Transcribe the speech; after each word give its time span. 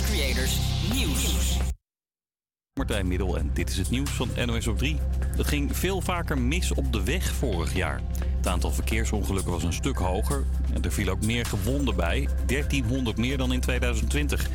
Creators 0.00 0.58
Nieuws. 0.94 1.56
Martijn 2.74 3.08
Middel 3.08 3.38
en 3.38 3.50
dit 3.52 3.70
is 3.70 3.76
het 3.76 3.90
nieuws 3.90 4.10
van 4.10 4.28
NOS 4.46 4.66
op 4.66 4.78
3. 4.78 4.98
Het 5.36 5.46
ging 5.46 5.76
veel 5.76 6.00
vaker 6.00 6.38
mis 6.38 6.72
op 6.72 6.92
de 6.92 7.04
weg 7.04 7.32
vorig 7.32 7.74
jaar. 7.74 8.00
Het 8.36 8.46
aantal 8.46 8.72
verkeersongelukken 8.72 9.52
was 9.52 9.62
een 9.62 9.72
stuk 9.72 9.96
hoger 9.96 10.44
en 10.74 10.82
er 10.82 10.92
viel 10.92 11.08
ook 11.08 11.24
meer 11.24 11.46
gewonden 11.46 11.96
bij. 11.96 12.28
1300 12.46 13.16
meer 13.16 13.36
dan 13.36 13.52
in 13.52 13.60
2020. 13.60 14.48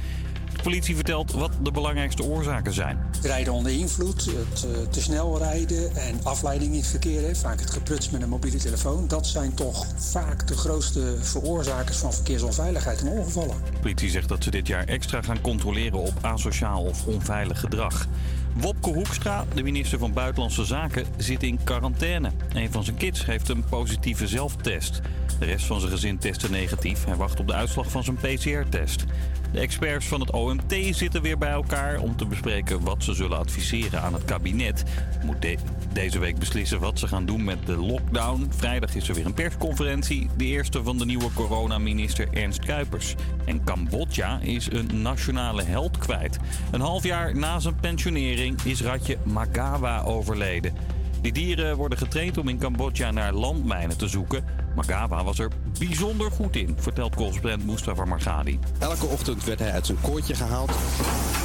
De 0.58 0.64
politie 0.64 0.96
vertelt 0.96 1.32
wat 1.32 1.52
de 1.62 1.72
belangrijkste 1.72 2.24
oorzaken 2.24 2.74
zijn. 2.74 3.00
Rijden 3.22 3.54
onder 3.54 3.72
invloed, 3.72 4.26
het 4.26 4.66
uh, 4.66 4.88
te 4.88 5.02
snel 5.02 5.38
rijden 5.38 5.96
en 5.96 6.20
afleiding 6.24 6.72
in 6.72 6.80
het 6.80 6.88
verkeer. 6.88 7.36
Vaak 7.36 7.60
het 7.60 7.70
gepruts 7.70 8.10
met 8.10 8.22
een 8.22 8.30
mobiele 8.30 8.58
telefoon. 8.58 9.08
Dat 9.08 9.28
zijn 9.28 9.54
toch 9.54 9.86
vaak 9.96 10.48
de 10.48 10.58
grootste 10.58 11.16
veroorzakers 11.20 11.98
van 11.98 12.14
verkeersonveiligheid 12.14 13.02
en 13.02 13.08
ongevallen. 13.08 13.56
De 13.72 13.80
politie 13.80 14.10
zegt 14.10 14.30
dat 14.30 14.44
ze 14.44 14.52
dit 14.52 14.68
jaar 14.68 14.86
extra 14.86 15.22
gaan 15.22 15.42
controleren 15.42 16.00
op 16.00 16.14
asociaal 16.22 16.84
of 16.84 17.06
onveilig 17.06 17.60
gedrag. 17.60 18.08
Wopke 18.54 18.90
Hoekstra, 18.90 19.46
de 19.54 19.64
minister 19.64 20.00
van 20.00 20.14
Buitenlandse 20.14 20.66
Zaken, 20.66 21.06
zit 21.18 21.44
in 21.44 21.60
quarantaine. 21.64 22.32
Een 22.54 22.72
van 22.72 22.84
zijn 22.84 22.98
kids 22.98 23.26
heeft 23.26 23.50
een 23.50 23.64
positieve 23.70 24.28
zelftest. 24.28 25.02
De 25.40 25.46
rest 25.46 25.66
van 25.66 25.80
zijn 25.80 25.92
gezin 25.92 26.18
testte 26.18 26.50
negatief. 26.50 27.06
Hij 27.06 27.16
wacht 27.16 27.40
op 27.40 27.48
de 27.48 27.54
uitslag 27.54 27.92
van 27.92 28.04
zijn 28.04 28.16
PCR-test. 28.16 29.06
De 29.52 29.60
experts 29.60 30.06
van 30.06 30.20
het 30.20 30.32
OMT 30.32 30.76
zitten 30.92 31.22
weer 31.22 31.38
bij 31.38 31.52
elkaar 31.52 32.00
om 32.00 32.16
te 32.16 32.26
bespreken 32.26 32.84
wat 32.84 33.04
ze 33.04 33.14
zullen 33.14 33.38
adviseren 33.38 34.02
aan 34.02 34.14
het 34.14 34.26
kabinet. 34.26 34.84
Moet 35.26 35.42
de 35.42 35.58
deze 35.94 36.20
week 36.20 36.40
beslissen 36.40 36.80
wat 36.80 37.00
ze 37.00 37.08
gaan 37.08 37.26
doen 37.26 37.44
met 37.44 37.66
de 37.66 37.78
lockdown. 37.78 38.48
Vrijdag 38.50 38.96
is 38.96 39.10
er 39.10 39.16
weer 39.16 39.26
een 39.26 39.34
persconferentie. 39.34 40.30
De 40.38 40.46
eerste 40.46 40.84
van 40.84 40.98
de 40.98 41.06
nieuwe 41.06 41.34
coronaminister 41.34 42.28
Ernst 42.34 42.66
Kuipers. 42.66 43.16
En 43.46 43.64
Cambodja 43.64 44.40
is 44.40 44.72
een 44.72 45.02
nationale 45.02 45.64
held 45.64 45.98
kwijt. 45.98 46.40
Een 46.72 46.82
half 46.82 47.04
jaar 47.04 47.36
na 47.36 47.60
zijn 47.60 47.76
pensionering 47.76 48.62
is 48.62 48.82
ratje 48.82 49.18
Magawa 49.24 50.02
overleden. 50.02 50.74
Die 51.22 51.32
dieren 51.32 51.76
worden 51.76 51.98
getraind 51.98 52.38
om 52.38 52.48
in 52.48 52.58
Cambodja 52.58 53.12
naar 53.12 53.34
landmijnen 53.34 53.98
te 53.98 54.08
zoeken. 54.08 54.46
Magawa 54.76 55.24
was 55.24 55.40
er 55.40 55.52
bijzonder 55.80 56.32
goed 56.32 56.56
in, 56.56 56.76
vertelt 56.80 57.16
correspondent 57.16 57.66
Mustafa 57.66 58.06
Margadi. 58.06 58.60
Elke 58.80 59.06
ochtend 59.06 59.44
werd 59.44 59.60
hij 59.60 59.72
uit 59.72 59.86
zijn 59.86 60.02
kooitje 60.02 60.36
gehaald, 60.36 60.72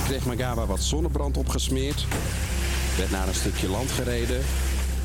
kreeg 0.04 0.26
Magawa 0.26 0.66
wat 0.66 0.82
zonnebrand 0.82 1.36
opgesmeerd, 1.36 2.06
werd 2.96 3.10
naar 3.10 3.28
een 3.28 3.34
stukje 3.34 3.68
land 3.68 3.90
gereden 3.90 4.40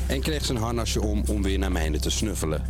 en 0.06 0.20
kreeg 0.20 0.44
zijn 0.44 0.58
harnasje 0.58 1.02
om 1.02 1.22
om 1.26 1.42
weer 1.42 1.58
naar 1.58 1.72
mijnen 1.72 2.00
te 2.00 2.10
snuffelen. 2.10 2.62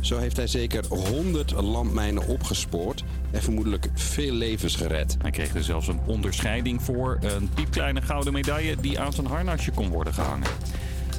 Zo 0.00 0.18
heeft 0.18 0.36
hij 0.36 0.46
zeker 0.46 0.84
100 0.88 1.50
landmijnen 1.50 2.26
opgespoord 2.26 3.04
en 3.30 3.42
vermoedelijk 3.42 3.88
veel 3.94 4.32
levens 4.32 4.76
gered. 4.76 5.16
Hij 5.22 5.30
kreeg 5.30 5.54
er 5.54 5.64
zelfs 5.64 5.88
een 5.88 6.00
onderscheiding 6.06 6.82
voor, 6.82 7.18
een 7.20 7.50
piepkleine 7.54 8.02
gouden 8.02 8.32
medaille 8.32 8.76
die 8.80 9.00
aan 9.00 9.12
zijn 9.12 9.26
harnasje 9.26 9.70
kon 9.70 9.88
worden 9.88 10.14
gehangen. 10.14 10.48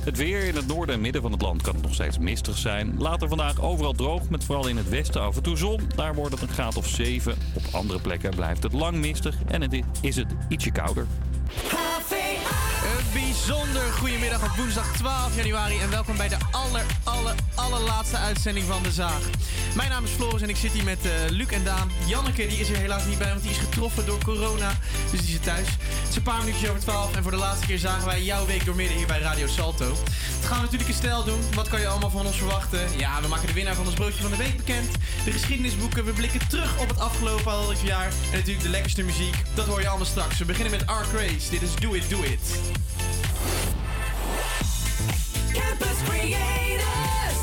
Het 0.03 0.17
weer 0.17 0.43
in 0.43 0.55
het 0.55 0.67
noorden 0.67 0.95
en 0.95 1.01
midden 1.01 1.21
van 1.21 1.31
het 1.31 1.41
land 1.41 1.61
kan 1.61 1.75
nog 1.81 1.93
steeds 1.93 2.17
mistig 2.17 2.57
zijn. 2.57 2.95
Later 2.97 3.27
vandaag 3.27 3.61
overal 3.61 3.93
droog, 3.93 4.29
met 4.29 4.43
vooral 4.43 4.67
in 4.67 4.77
het 4.77 4.89
westen 4.89 5.21
af 5.21 5.35
en 5.35 5.43
toe 5.43 5.57
zon. 5.57 5.81
Daar 5.95 6.15
wordt 6.15 6.31
het 6.31 6.41
een 6.41 6.55
graad 6.55 6.75
of 6.75 6.87
7. 6.87 7.37
Op 7.53 7.63
andere 7.71 7.99
plekken 7.99 8.35
blijft 8.35 8.63
het 8.63 8.73
lang 8.73 8.97
mistig 8.97 9.35
en 9.47 9.61
het 9.61 9.79
is 10.01 10.15
het 10.15 10.35
ietsje 10.49 10.71
kouder. 10.71 11.07
Bijzonder 13.13 13.81
goedemiddag 13.81 14.43
op 14.43 14.55
woensdag 14.55 14.93
12 14.97 15.35
januari 15.35 15.79
en 15.79 15.89
welkom 15.89 16.17
bij 16.17 16.27
de 16.27 16.37
aller, 16.51 16.85
aller, 17.03 17.35
allerlaatste 17.55 18.17
uitzending 18.17 18.65
van 18.65 18.83
De 18.83 18.91
Zaag. 18.91 19.21
Mijn 19.75 19.89
naam 19.89 20.03
is 20.03 20.11
Floris 20.11 20.41
en 20.41 20.49
ik 20.49 20.55
zit 20.55 20.71
hier 20.71 20.83
met 20.83 21.05
uh, 21.05 21.11
Luc 21.29 21.47
en 21.47 21.63
Daan. 21.63 21.91
Janneke 22.05 22.47
die 22.47 22.59
is 22.59 22.69
er 22.69 22.77
helaas 22.77 23.05
niet 23.05 23.17
bij, 23.17 23.29
want 23.29 23.41
die 23.41 23.51
is 23.51 23.57
getroffen 23.57 24.05
door 24.05 24.23
corona, 24.23 24.71
dus 25.11 25.19
die 25.19 25.29
zit 25.29 25.43
thuis. 25.43 25.67
Het 25.67 26.09
is 26.09 26.15
een 26.15 26.21
paar 26.21 26.39
minuutjes 26.39 26.69
over 26.69 26.81
12 26.81 27.15
en 27.15 27.21
voor 27.23 27.31
de 27.31 27.37
laatste 27.37 27.65
keer 27.65 27.77
zagen 27.77 28.05
wij 28.05 28.23
jouw 28.23 28.45
week 28.45 28.65
door 28.65 28.75
midden 28.75 28.97
hier 28.97 29.07
bij 29.07 29.19
Radio 29.19 29.47
Salto. 29.47 29.89
Het 29.89 30.45
gaan 30.45 30.57
we 30.57 30.63
natuurlijk 30.63 30.89
in 30.89 30.95
stijl 30.95 31.23
doen. 31.23 31.39
Wat 31.53 31.69
kan 31.69 31.79
je 31.79 31.87
allemaal 31.87 32.09
van 32.09 32.25
ons 32.25 32.37
verwachten? 32.37 32.97
Ja, 32.97 33.21
we 33.21 33.27
maken 33.27 33.47
de 33.47 33.53
winnaar 33.53 33.75
van 33.75 33.85
ons 33.85 33.95
broodje 33.95 34.21
van 34.21 34.31
de 34.31 34.37
week 34.37 34.57
bekend. 34.57 34.91
De 35.25 35.31
geschiedenisboeken, 35.31 36.05
we 36.05 36.11
blikken 36.11 36.47
terug 36.47 36.79
op 36.79 36.87
het 36.87 36.99
afgelopen 36.99 37.51
half 37.51 37.83
jaar. 37.83 38.07
En 38.07 38.37
natuurlijk 38.37 38.63
de 38.63 38.69
lekkerste 38.69 39.03
muziek, 39.03 39.35
dat 39.55 39.65
hoor 39.65 39.81
je 39.81 39.87
allemaal 39.87 40.05
straks. 40.05 40.37
We 40.37 40.45
beginnen 40.45 40.71
met 40.71 40.87
Art 40.87 41.07
Grace. 41.07 41.49
Dit 41.49 41.61
is 41.61 41.75
Do 41.75 41.93
It, 41.93 42.09
Do 42.09 42.21
It. 42.21 42.41
Campus 45.53 46.03
Creators, 46.03 47.38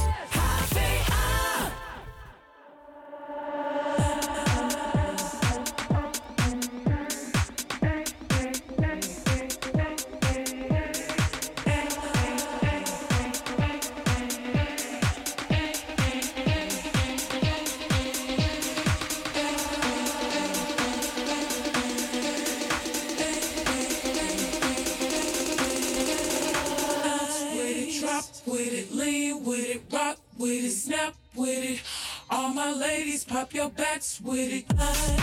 with 34.26 34.52
it. 34.52 34.64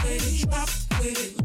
With 0.04 0.44
it, 0.44 0.50
drop 0.50 0.70
with 1.00 1.40
it, 1.40 1.43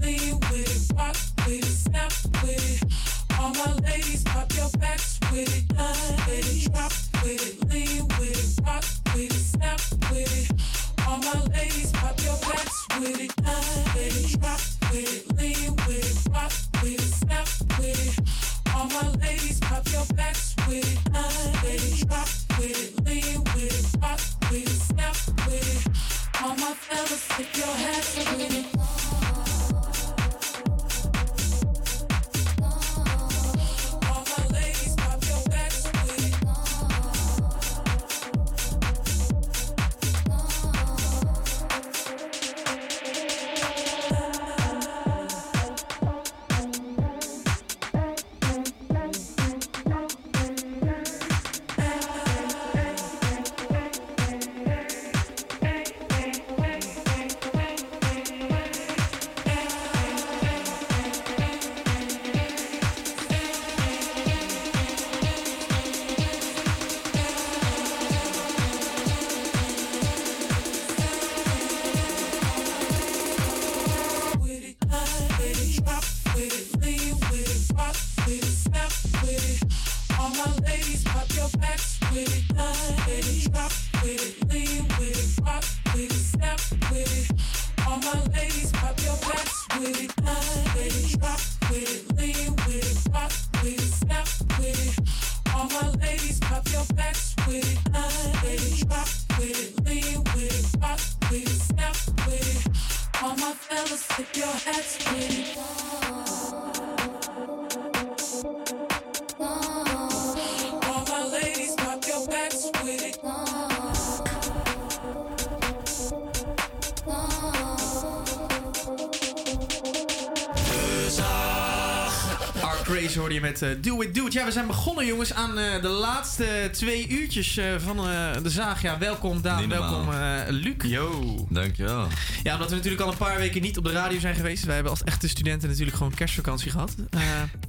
met 123.61 123.77
eh, 123.77 123.83
Do 123.83 124.01
It 124.01 124.15
Do 124.15 124.27
It. 124.27 124.33
Ja, 124.33 124.45
we 124.45 124.53
zijn 124.53 124.67
begonnen 124.67 125.07
jongens 125.07 125.33
aan 125.33 125.59
eh, 125.59 125.83
de 125.83 125.89
laatste 125.89 126.69
twee 126.73 127.09
uurtjes 127.09 127.57
eh, 127.57 127.65
van 127.79 127.99
eh, 127.99 128.31
de 128.43 128.51
zaag. 128.51 128.83
Ja, 128.83 128.99
welkom 128.99 129.43
Daan, 129.43 129.69
welkom 129.69 130.13
eh, 130.13 130.41
Luc. 130.49 130.75
Yo. 130.83 131.47
Dankjewel. 131.51 132.07
Ja, 132.43 132.53
omdat 132.53 132.69
we 132.71 132.75
natuurlijk 132.77 133.03
al 133.03 133.11
een 133.11 133.17
paar 133.17 133.37
weken 133.39 133.63
niet 133.63 133.77
op 133.79 133.85
de 133.85 133.91
radio 133.93 134.19
zijn 134.19 134.35
geweest. 134.35 134.65
Wij 134.65 134.75
hebben 134.75 134.93
als 134.93 135.05
echte 135.05 135.29
studenten 135.29 135.69
natuurlijk 135.69 135.97
gewoon 135.97 136.15
kerstvakantie 136.15 136.71
gehad. 136.71 136.95
Eh, 137.11 137.21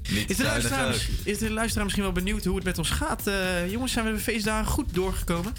Niet 0.10 0.30
is, 0.30 0.38
de 0.38 0.44
luisteraar, 0.44 0.96
is 1.24 1.38
de 1.38 1.52
luisteraar 1.52 1.84
misschien 1.84 2.06
wel 2.06 2.14
benieuwd 2.14 2.46
hoe 2.46 2.56
het 2.56 2.66
met 2.66 2.78
ons 2.78 2.90
gaat? 2.90 3.28
Eh, 3.28 3.72
jongens, 3.72 3.92
zijn 3.92 4.06
we 4.06 4.12
de 4.12 4.20
feestdagen 4.20 4.66
goed 4.72 4.94
doorgekomen? 4.94 5.54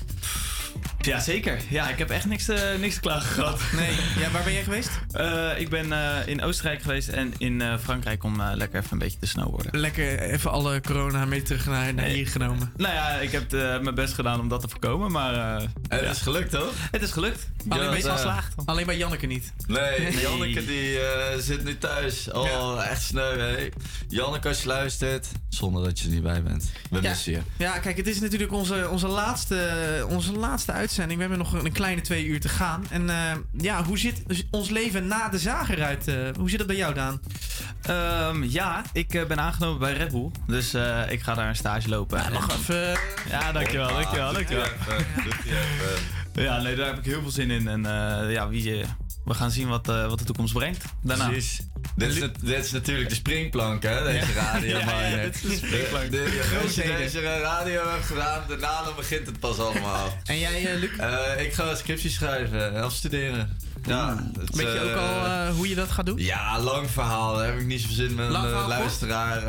Ja, 1.00 1.20
zeker. 1.20 1.60
Ja, 1.68 1.88
ik 1.88 1.98
heb 1.98 2.10
echt 2.10 2.24
niks 2.26 2.44
te, 2.44 2.76
niks 2.80 2.94
te 2.94 3.00
klagen 3.00 3.28
gehad. 3.28 3.60
Nee. 3.76 3.90
Ja, 4.18 4.30
waar 4.30 4.42
ben 4.42 4.52
jij 4.52 4.62
geweest? 4.62 4.90
Eh, 5.12 5.60
ik 5.60 5.68
ben 5.68 5.92
eh, 5.92 6.26
in 6.26 6.42
Oostenrijk 6.42 6.82
geweest 6.82 7.08
en 7.08 7.32
in 7.38 7.60
eh, 7.60 7.78
Frankrijk 7.78 8.24
om 8.24 8.42
lekker 8.42 8.78
even 8.78 8.92
een 8.92 8.98
beetje 8.98 9.18
te 9.18 9.26
snowboarden. 9.26 9.80
Lekker 9.80 10.20
even 10.20 10.50
alle 10.50 10.80
corona 10.80 11.24
mee 11.24 11.42
terug 11.42 11.66
naar, 11.66 11.94
naar 11.94 12.04
hier 12.04 12.26
genomen. 12.26 12.72
Nou 12.76 12.94
ja, 12.94 13.08
ik 13.08 13.30
heb 13.30 13.50
mijn 13.82 13.94
best 13.94 14.14
gedaan 14.14 14.40
om 14.40 14.48
dat 14.48 14.60
te 14.60 14.68
voorkomen, 14.68 15.12
maar 15.12 15.60
Het 15.90 16.00
ja. 16.00 16.10
is 16.10 16.20
gelukt, 16.20 16.50
toch? 16.50 16.72
het 16.90 17.02
is 17.02 17.10
gelukt. 17.10 17.46
Alleen 17.68 17.90
ben 17.90 18.00
bij- 18.00 18.02
eh, 18.10 18.12
geslaagd. 18.16 18.54
Alleen 18.64 18.86
bij 18.86 18.96
Janneke 18.96 19.26
niet. 19.26 19.52
Nee, 19.66 20.20
Janneke 20.20 20.64
die 20.64 20.98
eh, 21.00 21.38
zit 21.38 21.64
nu 21.64 21.78
thuis. 21.78 22.30
Oh, 22.30 22.84
echt 22.86 23.02
sneu, 23.02 23.38
hè. 23.38 23.68
Janneke, 24.08 24.48
als 24.48 24.60
je 24.62 24.66
luistert, 24.68 25.26
zonder 25.48 25.84
dat 25.84 25.98
je 26.00 26.04
er 26.06 26.10
niet 26.14 26.22
bij 26.22 26.42
bent. 26.42 26.70
We 26.90 27.02
Ja. 27.02 27.08
missen 27.08 27.32
je. 27.32 27.40
Ja, 27.56 27.78
kijk, 27.78 27.96
het 27.96 28.06
is 28.06 28.20
natuurlijk 28.20 28.52
onze, 28.52 28.88
onze, 28.88 29.06
laatste, 29.06 30.04
onze 30.08 30.32
laatste 30.32 30.72
uitzending. 30.72 31.14
We 31.20 31.26
hebben 31.26 31.38
nog 31.38 31.52
een 31.64 31.72
kleine 31.72 32.00
twee 32.00 32.24
uur 32.24 32.40
te 32.40 32.48
gaan. 32.48 32.86
En 32.90 33.10
eh, 33.10 33.16
ja, 33.52 33.84
hoe 33.84 33.98
zit 33.98 34.22
ons 34.50 34.68
leven 34.70 35.06
na 35.06 35.28
de 35.28 35.38
zaag 35.38 35.70
eruit? 35.70 36.08
eh? 36.08 36.14
hoe 36.38 36.50
zit 36.50 36.58
het 36.58 36.68
bij 36.68 36.76
jou, 36.76 36.94
Daan? 36.94 37.20
Ehm, 37.82 38.42
ja, 38.44 38.82
ik 38.92 39.08
ben 39.28 39.40
aangenomen 39.40 39.78
bij 39.78 39.92
Red 39.92 40.10
Bull, 40.12 40.30
dus 40.46 40.74
eh, 40.74 41.00
ik 41.08 41.20
ga 41.22 41.34
daar 41.34 41.48
een 41.48 41.56
stage 41.56 41.88
lopen. 41.88 42.18
Ja, 42.22 42.28
mag 42.30 42.52
even... 42.58 42.98
Ja, 43.28 43.52
dankjewel, 43.52 43.88
dankjewel, 43.88 44.32
dankjewel. 44.32 44.66
Ja, 46.34 46.62
nee, 46.62 46.76
daar 46.76 46.86
heb 46.86 46.98
ik 46.98 47.04
heel 47.04 47.20
veel 47.22 47.30
zin 47.30 47.50
in. 47.50 47.68
En 47.68 47.86
eh, 47.86 48.32
ja, 48.32 48.48
wie, 48.48 48.80
eh, 48.80 48.86
we 49.24 49.34
gaan 49.34 49.50
zien 49.50 49.68
wat, 49.68 49.88
eh, 49.88 50.06
wat 50.06 50.18
de 50.18 50.24
toekomst 50.24 50.52
brengt. 50.54 50.84
Daarna. 51.02 51.28
Precies. 51.28 51.60
Dit 51.96 52.08
is, 52.16 52.20
dit 52.40 52.64
is 52.64 52.70
natuurlijk 52.72 53.08
de 53.08 53.14
springplank, 53.14 53.82
hè, 53.82 54.04
deze 54.04 54.32
radio. 54.32 54.78
Ja, 54.86 55.00
ja, 55.06 55.22
dit 55.22 55.34
is 55.34 55.40
de 55.60 55.66
springplank. 55.66 56.10
De- 56.10 56.10
de- 56.10 56.60
Als 56.62 56.74
je 56.74 56.82
deze 56.98 57.20
radio 57.20 57.88
hebt 57.88 58.04
gedaan, 58.06 58.42
daarna 58.48 58.82
dan 58.84 58.94
begint 58.96 59.26
het 59.26 59.38
pas 59.40 59.58
allemaal. 59.58 60.16
En 60.24 60.38
jij, 60.38 60.66
eh, 60.72 60.78
Luc? 60.80 60.90
Eh, 60.98 61.44
ik 61.44 61.52
ga 61.54 61.74
scripties 61.74 62.14
schrijven 62.14 62.74
en 62.74 62.82
afstuderen. 62.82 63.56
Ja, 63.86 64.30
het, 64.38 64.56
Weet 64.56 64.66
je 64.72 64.78
eh, 64.78 64.84
ook 64.90 64.96
al 64.96 65.24
eh, 65.26 65.48
hoe 65.54 65.68
je 65.68 65.74
dat 65.74 65.90
gaat 65.90 66.06
doen? 66.06 66.18
Ja, 66.18 66.60
lang 66.60 66.90
verhaal. 66.90 67.36
Daar 67.36 67.46
heb 67.46 67.58
ik 67.58 67.66
niet 67.66 67.80
zoveel 67.80 67.96
zin 67.96 68.14
met 68.14 68.26
een 68.26 68.32
luisteraar. 68.68 69.42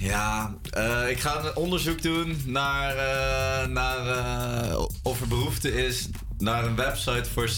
Ja, 0.00 0.54
eh, 0.70 1.10
ik 1.10 1.20
ga 1.20 1.44
een 1.44 1.56
onderzoek 1.56 2.02
doen 2.02 2.42
naar, 2.46 2.96
eh, 2.96 3.68
naar 3.68 4.06
eh, 4.06 4.84
of 5.02 5.20
er 5.20 5.28
behoefte 5.28 5.86
is 5.86 6.08
naar 6.38 6.64
een 6.64 6.76
website 6.76 7.30
voor, 7.30 7.50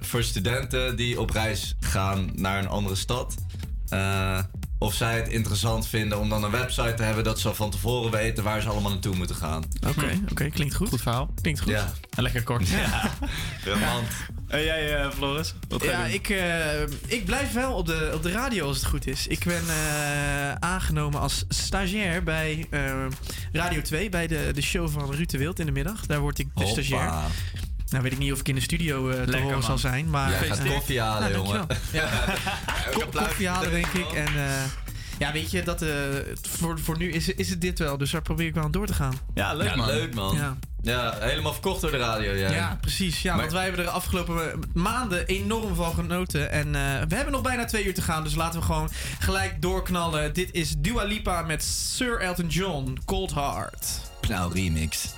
voor 0.00 0.22
studenten 0.22 0.96
die 0.96 1.20
op 1.20 1.30
reis 1.30 1.74
gaan 1.80 2.30
naar 2.34 2.58
een 2.58 2.68
andere 2.68 2.94
stad. 2.94 3.34
Of 4.80 4.94
zij 4.94 5.16
het 5.16 5.28
interessant 5.28 5.86
vinden 5.88 6.18
om 6.18 6.28
dan 6.28 6.44
een 6.44 6.50
website 6.50 6.94
te 6.94 7.02
hebben 7.02 7.24
dat 7.24 7.40
ze 7.40 7.48
al 7.48 7.54
van 7.54 7.70
tevoren 7.70 8.10
weten 8.10 8.44
waar 8.44 8.60
ze 8.60 8.68
allemaal 8.68 8.90
naartoe 8.90 9.14
moeten 9.16 9.36
gaan. 9.36 9.64
Oké, 9.86 10.20
oké, 10.30 10.48
klinkt 10.50 10.74
goed. 10.74 10.88
Goed 10.88 11.02
verhaal. 11.02 11.30
Klinkt 11.42 11.60
goed. 11.60 11.70
Ja, 11.72 11.92
En 12.16 12.22
lekker 12.22 12.42
kort. 12.42 12.68
Ja. 12.68 13.10
remant. 13.64 14.06
En 14.48 14.62
jij, 14.64 14.96
eh, 15.00 15.10
Floris? 15.10 15.54
Wat 15.68 15.82
ga 15.82 15.86
je 15.90 15.96
Ja, 15.96 16.02
doen? 16.04 16.12
ik, 16.12 16.28
eh, 16.28 17.16
ik 17.18 17.24
blijf 17.24 17.52
wel 17.52 17.72
op 17.74 17.86
de, 17.86 18.10
op 18.14 18.22
de 18.22 18.30
radio 18.30 18.66
als 18.66 18.76
het 18.76 18.86
goed 18.86 19.06
is. 19.06 19.26
Ik 19.26 19.44
ben 19.44 19.62
eh, 19.68 20.52
aangenomen 20.52 21.20
als 21.20 21.44
stagiair 21.48 22.22
bij 22.22 22.66
eh, 22.70 22.92
Radio 23.52 23.82
2, 23.82 24.08
bij 24.08 24.26
de, 24.26 24.50
de 24.54 24.62
show 24.62 24.88
van 24.90 25.12
Ruud 25.14 25.30
de 25.30 25.38
Wild 25.38 25.58
in 25.58 25.66
de 25.66 25.72
middag. 25.72 26.06
Daar 26.06 26.20
word 26.20 26.38
ik 26.38 26.46
de 26.54 26.66
stagiair. 26.66 27.12
Nou 27.90 28.02
weet 28.02 28.12
ik 28.12 28.18
niet 28.18 28.32
of 28.32 28.40
ik 28.40 28.48
in 28.48 28.54
de 28.54 28.60
studio 28.60 29.08
eh, 29.08 29.12
te 29.14 29.18
Lekker, 29.18 29.40
horen 29.40 29.52
man. 29.58 29.62
zal 29.62 29.78
zijn, 29.78 30.10
maar... 30.10 30.30
Jij 30.30 30.46
gaat 30.46 30.62
koffie 30.64 31.00
halen, 31.00 31.30
nou, 31.32 31.44
jongen. 31.44 31.66
Ja, 31.92 32.08
koffie 33.12 33.48
halen 33.48 33.70
denk 33.70 33.86
ik. 33.86 34.12
En 34.12 34.26
eh, 34.26 34.62
ja, 35.18 35.32
weet 35.32 35.50
je, 35.50 35.62
dat, 35.62 35.82
eh, 35.82 35.90
voor, 36.42 36.78
voor 36.80 36.98
nu 36.98 37.10
is, 37.12 37.28
is 37.28 37.50
het 37.50 37.60
dit 37.60 37.78
wel. 37.78 37.98
Dus 37.98 38.10
daar 38.10 38.22
probeer 38.22 38.46
ik 38.46 38.54
wel 38.54 38.64
aan 38.64 38.70
door 38.70 38.86
te 38.86 38.94
gaan. 38.94 39.18
Ja, 39.34 39.54
leuk 39.54 39.68
Ja, 39.68 39.76
man. 39.76 39.86
leuk 39.86 40.14
man. 40.14 40.36
Ja. 40.36 40.56
Ja, 40.82 41.14
helemaal 41.20 41.52
verkocht 41.52 41.80
door 41.80 41.90
de 41.90 41.96
radio. 41.96 42.32
Ja, 42.32 42.50
Ja, 42.50 42.78
precies. 42.80 43.22
Ja, 43.22 43.30
Maar- 43.32 43.40
want 43.40 43.52
wij 43.52 43.62
hebben 43.62 43.80
er 43.80 43.86
de 43.86 43.92
afgelopen 43.92 44.62
maanden 44.74 45.26
enorm 45.26 45.74
van 45.74 45.94
genoten. 45.94 46.50
En 46.50 46.66
eh, 46.66 46.82
we 47.08 47.14
hebben 47.14 47.32
nog 47.32 47.42
bijna 47.42 47.64
twee 47.64 47.84
uur 47.84 47.94
te 47.94 48.02
gaan. 48.02 48.24
Dus 48.24 48.34
laten 48.34 48.60
we 48.60 48.66
gewoon 48.66 48.90
gelijk 49.18 49.62
doorknallen. 49.62 50.34
Dit 50.34 50.48
is 50.52 50.74
Dua 50.78 51.04
Lipa 51.04 51.42
met 51.42 51.62
Sir 51.64 52.20
Elton 52.20 52.46
John, 52.48 52.98
Cold 53.04 53.34
Heart. 53.34 53.86
Nou, 54.28 54.52
remix. 54.54 55.08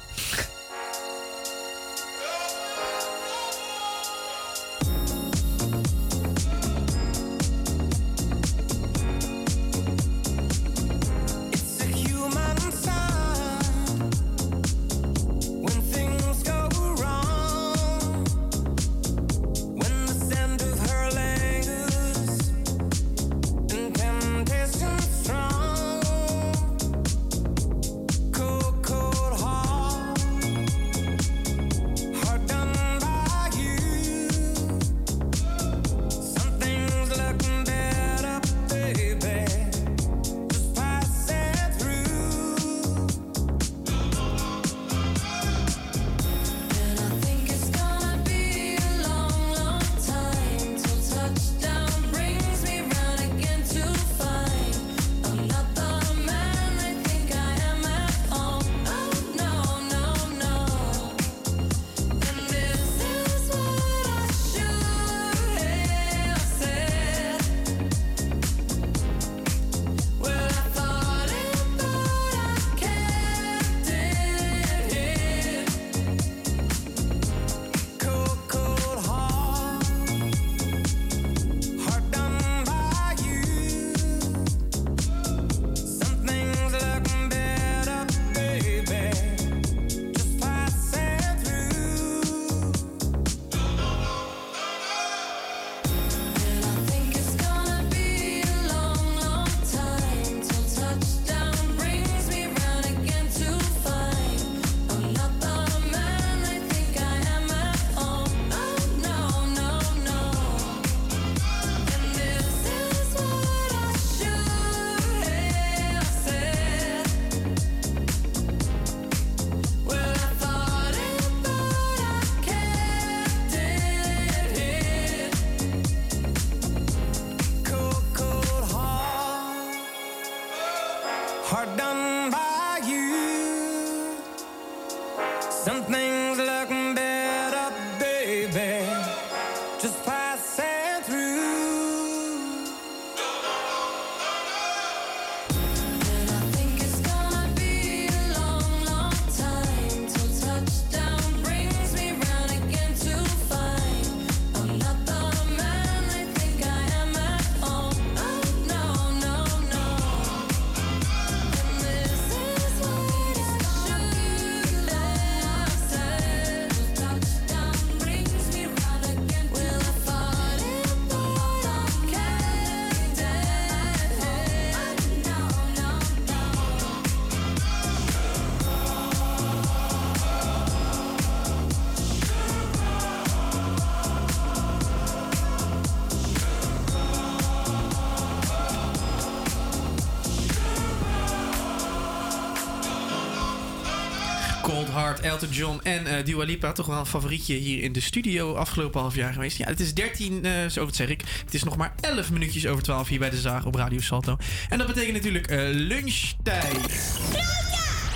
John 195.60 195.80
en 195.82 196.06
eh 196.06 196.24
Dua 196.24 196.44
Lipa. 196.44 196.72
Toch 196.72 196.86
wel 196.86 196.98
een 196.98 197.06
favorietje 197.06 197.54
hier 197.54 197.82
in 197.82 197.92
de 197.92 198.00
studio 198.00 198.54
afgelopen 198.54 199.00
half 199.00 199.14
jaar 199.14 199.32
geweest. 199.32 199.56
Ja, 199.56 199.66
het 199.66 199.80
is 199.80 199.94
13, 199.94 200.44
eh, 200.44 200.52
zo 200.66 200.84
wat 200.84 200.96
zeg 200.96 201.08
ik. 201.08 201.22
Het 201.44 201.54
is 201.54 201.62
nog 201.62 201.76
maar 201.76 201.94
11 202.00 202.30
minuutjes 202.30 202.66
over 202.66 202.82
12 202.82 203.08
hier 203.08 203.18
bij 203.18 203.30
de 203.30 203.36
Zaag 203.36 203.64
op 203.64 203.74
Radio 203.74 204.00
Salto. 204.00 204.36
En 204.68 204.78
dat 204.78 204.86
betekent 204.86 205.12
natuurlijk 205.12 205.46
eh, 205.46 205.58
lunchtijd. 205.70 207.18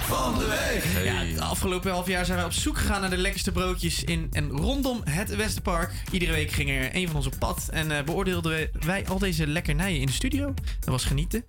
Van 0.06 0.34
de 0.54 0.80
week. 0.94 1.04
Ja, 1.04 1.14
het 1.24 1.40
afgelopen 1.40 1.90
half 1.90 2.06
jaar 2.06 2.24
zijn 2.24 2.36
wij 2.36 2.46
op 2.46 2.52
zoek 2.52 2.78
gegaan 2.78 3.00
naar 3.00 3.10
de 3.10 3.16
lekkerste 3.16 3.52
broodjes 3.52 4.04
in 4.04 4.28
en 4.32 4.48
rondom 4.50 5.00
het 5.04 5.36
Westerpark. 5.36 5.92
Iedere 6.10 6.32
week 6.32 6.50
ging 6.52 6.70
er 6.70 6.88
een 6.92 7.06
van 7.06 7.16
ons 7.16 7.26
op 7.26 7.34
pad 7.38 7.68
en 7.72 7.90
eh, 7.96 8.02
beoordeelden 8.04 8.52
we- 8.52 8.70
wij 8.86 9.06
al 9.08 9.18
deze 9.18 9.46
lekkernijen 9.46 10.00
in 10.00 10.06
de 10.06 10.12
studio. 10.12 10.54
Dat 10.80 10.88
was 10.88 11.04
genieten. 11.04 11.44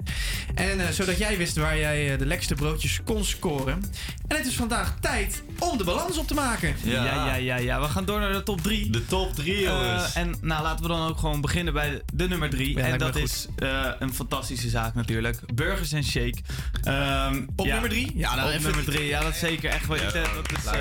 En 0.56 0.80
eh, 0.80 0.90
zodat 0.90 1.18
jij 1.18 1.38
wist 1.38 1.56
waar 1.56 1.78
jij 1.78 2.12
eh, 2.14 2.20
de 2.20 2.26
lekkerste 2.26 2.56
broodjes 2.56 3.00
kon 3.04 3.26
scoren. 3.26 3.84
En 4.28 4.38
het 4.38 4.46
is 4.46 4.56
vandaag 4.56 4.96
tijd 5.02 5.44
om 5.60 5.78
de 5.78 5.84
balans 5.84 6.18
op 6.18 6.28
te 6.28 6.34
maken. 6.34 6.76
Ja. 6.84 7.04
ja, 7.06 7.36
ja, 7.36 7.56
ja, 7.56 7.80
We 7.82 7.88
gaan 7.88 8.06
door 8.06 8.20
naar 8.20 8.32
de 8.34 8.44
top 8.44 8.62
3. 8.62 8.90
De 8.90 9.06
top 9.06 9.36
3, 9.36 9.62
jongens. 9.64 10.14
en 10.14 10.36
nou, 10.42 10.64
laten 10.64 10.82
we 10.82 10.88
dan 10.92 11.08
ook 11.08 11.18
gewoon 11.18 11.42
beginnen 11.42 11.74
bij 11.74 12.02
de 12.14 12.28
nummer 12.28 12.50
3. 12.50 12.78
Ja, 12.78 12.84
en 12.86 12.98
dat 13.00 13.16
is 13.16 13.48
eh, 13.58 13.88
een 14.00 14.14
fantastische 14.14 14.70
zaak 14.70 14.94
natuurlijk. 14.94 15.40
Burgers 15.54 15.92
en 15.92 16.04
Shake. 16.04 16.38
Ehm, 16.84 17.44
Op 17.56 17.66
ja, 17.66 17.72
nummer 17.72 17.90
3? 17.90 18.12
Ja, 18.16 18.36
nou 18.36 18.48
op 18.48 18.54
even- 18.54 18.64
nummer 18.64 18.84
3. 18.84 18.95
Ja, 19.04 19.22
dat 19.22 19.34
is 19.34 19.40
zeker 19.40 19.70
echt 19.70 19.88
wel. 19.88 19.98
Ja, 19.98 20.04
dat 20.04 20.14
is, 20.58 20.66
eh, 20.66 20.80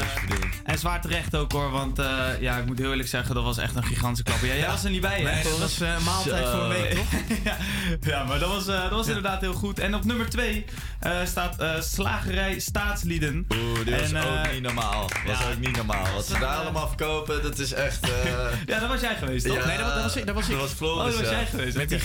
en 0.64 0.78
zwaar 0.78 1.00
terecht 1.00 1.36
ook 1.36 1.52
hoor, 1.52 1.70
want 1.70 1.98
eh, 1.98 2.06
ja, 2.40 2.56
ik 2.58 2.66
moet 2.66 2.78
heel 2.78 2.90
eerlijk 2.90 3.08
zeggen, 3.08 3.34
dat 3.34 3.44
was 3.44 3.58
echt 3.58 3.76
een 3.76 3.84
gigantische 3.84 4.24
klapper. 4.24 4.48
Ja, 4.48 4.54
jij 4.54 4.66
was 4.66 4.84
er 4.84 4.90
niet 4.90 5.00
bij, 5.00 5.20
hè? 5.20 5.32
Nee, 5.34 5.42
dat 5.42 5.58
was 5.58 5.80
eh, 5.80 5.94
een 5.98 6.02
maaltijd 6.04 6.48
voor 6.48 6.60
een 6.62 6.68
week, 6.68 6.90
toch? 6.94 7.06
ja, 7.44 7.56
ja, 8.00 8.24
maar 8.24 8.38
dat 8.38 8.48
was, 8.48 8.66
eh, 8.66 8.80
dat 8.82 8.90
was 8.90 9.06
inderdaad 9.06 9.40
heel 9.40 9.52
goed. 9.52 9.78
En 9.78 9.94
op 9.94 10.04
nummer 10.04 10.28
2 10.30 10.64
staat 11.24 11.58
eh, 11.60 11.80
Slagerij 11.80 12.58
Staatslieden. 12.58 13.46
Oeh, 13.54 13.84
dit 13.84 14.00
was 14.00 14.12
En, 14.12 14.22
ook 14.24 14.52
niet 14.52 14.62
normaal. 14.62 15.00
Dat 15.08 15.18
was 15.26 15.38
ja. 15.38 15.50
ook 15.50 15.58
niet 15.58 15.76
normaal. 15.76 16.12
Wat 16.14 16.26
ze 16.26 16.38
daar 16.38 16.56
allemaal 16.56 16.86
verkopen, 16.88 17.42
dat 17.42 17.58
is 17.58 17.72
echt... 17.72 18.00
eh, 18.10 18.10
Ja, 18.66 18.78
dat 18.80 18.88
was 18.88 19.00
jij 19.00 19.16
geweest, 19.16 19.46
toch? 19.46 19.56
Ja, 19.56 19.66
Nee, 19.66 19.76
dat, 19.76 19.86
was- 19.86 19.94
dat 19.94 20.02
was 20.02 20.16
ik. 20.16 20.26
Dat 20.26 20.34
was 20.34 20.44
ik. 20.44 20.50
Dat 20.50 20.60
was 20.60 20.72
Floris, 20.72 20.98
Oh, 20.98 21.04
dat 21.04 21.20
was 21.20 21.30
ja. 21.30 21.36
jij 21.36 21.46
geweest. 21.46 21.76
Met 21.76 21.88
die 21.88 21.98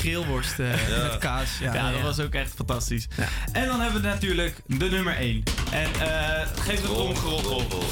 eh, 0.58 0.90
Ja. 0.90 1.04
met 1.04 1.18
kaas. 1.18 1.50
Ja, 1.60 1.92
dat 1.92 2.02
was 2.02 2.20
ook 2.20 2.34
echt 2.34 2.52
fantastisch. 2.56 3.08
En 3.52 3.68
dan 3.68 3.80
hebben 3.82 4.02
we 4.02 4.08
natuurlijk 4.08 4.56
de 4.66 4.86
nummer 4.90 5.16
1. 5.16 5.44
En 5.72 5.89
eh 6.02 6.48
geef 6.60 6.82
het 6.82 6.84
tromgeroffel. 6.84 7.84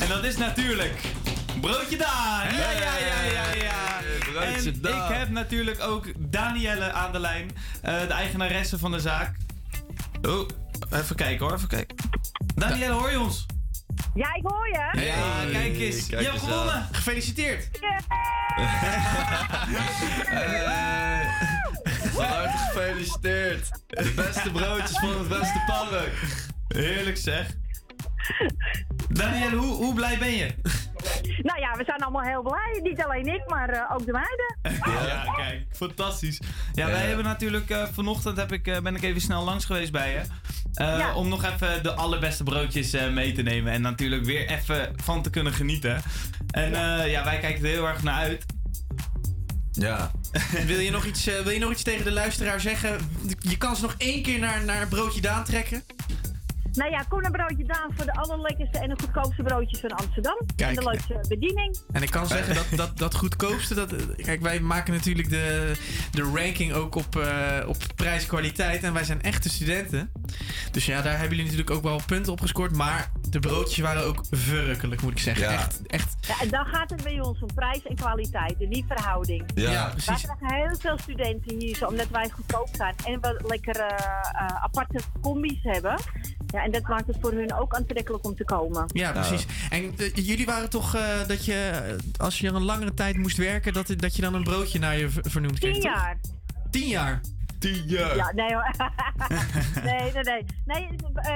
En 0.00 0.08
dat 0.08 0.24
is 0.24 0.36
natuurlijk 0.36 0.94
Broodje 1.60 1.96
Daan. 1.96 2.54
Ja, 2.54 2.70
ja, 2.70 2.96
ja, 2.98 3.22
ja, 3.32 3.52
ja. 3.62 4.00
Broodje 4.32 4.70
En 4.70 4.80
Daan. 4.80 5.10
ik 5.10 5.16
heb 5.16 5.28
natuurlijk 5.28 5.80
ook 5.82 6.06
Danielle 6.18 6.92
aan 6.92 7.12
de 7.12 7.18
lijn. 7.20 7.50
eh, 7.82 8.00
de 8.00 8.12
eigenaresse 8.14 8.78
van 8.78 8.90
de 8.90 9.00
zaak. 9.00 9.36
Oh, 10.22 10.48
even 10.92 11.16
kijken 11.16 11.46
hoor, 11.46 11.54
even 11.54 11.68
kijken. 11.68 11.96
Danielle, 12.54 12.92
hoor 12.94 13.10
je 13.10 13.20
ons? 13.20 13.46
Ja, 14.14 14.34
ik 14.34 14.42
hoor 14.42 14.68
je. 14.68 15.00
Ja, 15.04 15.50
kijk 15.52 15.76
eens. 15.78 16.06
kijk 16.06 16.22
je 16.22 16.28
hebt 16.30 16.42
gewonnen. 16.42 16.88
Gefeliciteerd. 16.92 17.68
Van 22.14 22.24
harte 22.24 22.56
gefeliciteerd. 22.58 23.70
De 23.86 24.12
beste 24.16 24.50
broodjes 24.50 24.98
van 24.98 25.18
het 25.18 25.28
beste 25.28 25.62
park. 25.66 26.12
Heerlijk 26.68 27.16
zeg. 27.16 27.46
Danielle, 29.08 29.56
hoe, 29.56 29.74
hoe 29.74 29.94
blij 29.94 30.18
ben 30.18 30.36
je? 30.36 30.54
Nou 31.42 31.60
ja, 31.60 31.76
we 31.76 31.82
zijn 31.84 32.00
allemaal 32.02 32.22
heel 32.22 32.42
blij. 32.42 32.80
Niet 32.82 33.02
alleen 33.02 33.26
ik, 33.26 33.42
maar 33.48 33.68
eh, 33.68 33.94
ook 33.94 34.06
de 34.06 34.12
meiden. 34.12 34.56
Ja, 35.06 35.32
kijk, 35.36 35.64
fantastisch. 35.72 36.40
Ja, 36.72 36.86
wij 36.86 37.06
hebben 37.06 37.24
natuurlijk 37.24 37.70
eh, 37.70 37.84
vanochtend 37.92 38.36
heb 38.36 38.52
ik, 38.52 38.66
eh, 38.66 38.80
ben 38.80 38.96
ik 38.96 39.02
even 39.02 39.20
snel 39.20 39.44
langs 39.44 39.64
geweest 39.64 39.92
bij 39.92 40.10
je. 40.12 40.20
Eh, 40.74 40.98
Ja. 40.98 41.14
Om 41.14 41.28
nog 41.28 41.44
even 41.44 41.82
de 41.82 41.92
allerbeste 41.92 42.44
broodjes 42.44 42.92
eh, 42.92 43.08
mee 43.12 43.32
te 43.32 43.42
nemen. 43.42 43.72
En 43.72 43.80
natuurlijk 43.82 44.24
weer 44.24 44.48
even 44.48 44.92
van 45.02 45.22
te 45.22 45.30
kunnen 45.30 45.52
genieten. 45.52 46.02
En 46.50 46.70
ja, 46.70 47.02
ja 47.02 47.24
wij 47.24 47.38
kijken 47.38 47.64
er 47.64 47.70
heel 47.70 47.86
erg 47.88 48.02
naar 48.02 48.14
uit. 48.14 48.44
Ja. 49.72 50.10
Wil 50.66 50.78
je, 50.78 50.90
nog 50.90 51.04
iets, 51.04 51.26
eh, 51.26 51.40
wil 51.40 51.52
je 51.52 51.58
nog 51.58 51.70
iets 51.70 51.82
tegen 51.82 52.04
de 52.04 52.12
luisteraar 52.12 52.60
zeggen? 52.60 52.98
Je 53.38 53.56
kan 53.56 53.76
ze 53.76 53.82
nog 53.82 53.94
één 53.98 54.22
keer 54.22 54.38
naar, 54.38 54.64
naar 54.64 54.86
Broodje 54.88 55.20
Daan 55.20 55.44
trekken. 55.44 55.82
Nou 56.76 56.90
ja, 56.90 57.02
kom 57.08 57.24
een 57.24 57.32
broodje 57.32 57.64
Daan 57.64 57.90
voor 57.94 58.04
de 58.04 58.14
allerlekkerste 58.14 58.78
en 58.78 58.88
de 58.88 58.96
goedkoopste 59.00 59.42
broodjes 59.42 59.80
van 59.80 59.90
Amsterdam. 59.90 60.36
Kijk. 60.56 60.76
En 60.76 60.84
de 60.84 60.90
leukste 60.90 61.24
bediening. 61.28 61.76
En 61.92 62.02
ik 62.02 62.10
kan 62.10 62.26
zeggen 62.26 62.54
dat 62.54 62.66
dat, 62.76 62.98
dat 62.98 63.14
goedkoopste... 63.14 63.74
Dat, 63.74 63.94
kijk, 64.16 64.40
wij 64.40 64.60
maken 64.60 64.92
natuurlijk 64.94 65.30
de, 65.30 65.72
de 66.10 66.22
ranking 66.22 66.72
ook 66.72 66.94
op, 66.94 67.16
eh, 67.16 67.68
op 67.68 67.76
prijs-kwaliteit. 67.94 68.82
En 68.82 68.92
wij 68.92 69.04
zijn 69.04 69.22
echte 69.22 69.48
studenten. 69.48 70.10
Dus 70.70 70.86
ja, 70.86 71.02
daar 71.02 71.18
hebben 71.18 71.28
jullie 71.36 71.44
natuurlijk 71.44 71.70
ook 71.70 71.82
wel 71.82 72.00
punten 72.06 72.32
op 72.32 72.40
gescoord. 72.40 72.76
Maar 72.76 73.10
de 73.30 73.38
broodjes 73.40 73.78
waren 73.78 74.04
ook 74.04 74.24
verrukkelijk, 74.30 75.02
moet 75.02 75.12
ik 75.12 75.18
zeggen. 75.18 75.44
Ja. 75.50 75.52
Echt, 75.52 75.86
echt. 75.86 76.16
Ja, 76.20 76.40
en 76.40 76.48
dan 76.48 76.64
gaat 76.64 76.90
het 76.90 77.02
bij 77.02 77.20
ons 77.20 77.40
om 77.40 77.54
prijs 77.54 77.82
en 77.82 77.96
kwaliteit 77.96 78.62
en 78.62 78.68
niet 78.68 78.84
verhouding. 78.88 79.44
Ja. 79.54 79.70
Ja, 79.70 79.84
Wij 79.84 79.90
precies. 79.90 80.22
krijgen 80.22 80.66
heel 80.66 80.76
veel 80.78 80.98
studenten 80.98 81.58
hier, 81.58 81.76
zo, 81.76 81.86
omdat 81.86 82.08
wij 82.08 82.30
goedkoop 82.30 82.68
zijn. 82.72 82.94
En 83.04 83.20
we 83.20 83.40
lekkere 83.46 83.84
eh, 83.84 84.46
aparte 84.62 85.00
combi's 85.22 85.62
hebben. 85.62 85.96
Ja, 86.46 86.64
en 86.64 86.70
dat 86.70 86.82
maakt 86.82 87.06
het 87.06 87.16
voor 87.20 87.32
hun 87.32 87.54
ook 87.54 87.74
aantrekkelijk 87.74 88.24
om 88.24 88.36
te 88.36 88.44
komen. 88.44 88.84
Ja, 88.92 89.12
precies. 89.12 89.46
En 89.70 89.94
eh, 89.98 90.14
jullie 90.14 90.46
waren 90.46 90.70
toch 90.70 90.94
eh, 90.94 91.02
dat 91.26 91.44
je, 91.44 91.54
eh, 91.54 91.94
als 92.16 92.38
je 92.38 92.48
een 92.48 92.62
langere 92.64 92.94
tijd 92.94 93.16
moest 93.16 93.36
werken, 93.36 93.72
dat, 93.72 93.92
dat 93.96 94.16
je 94.16 94.22
dan 94.22 94.34
een 94.34 94.44
broodje 94.44 94.78
naar 94.78 94.98
je 94.98 95.08
ver- 95.10 95.30
vernoemd 95.30 95.58
kreeg? 95.58 95.72
Tien 95.72 95.82
toch? 95.82 95.92
jaar. 95.92 96.18
Tien 96.70 96.88
jaar. 96.88 97.20
Tien 97.58 97.82
jaar. 97.86 98.16
Ja, 98.16 98.32
nee 98.34 98.54
hoor. 98.54 98.70
nee, 99.84 100.12
nee, 100.12 100.22
nee. 100.22 100.44
nee 100.64 100.88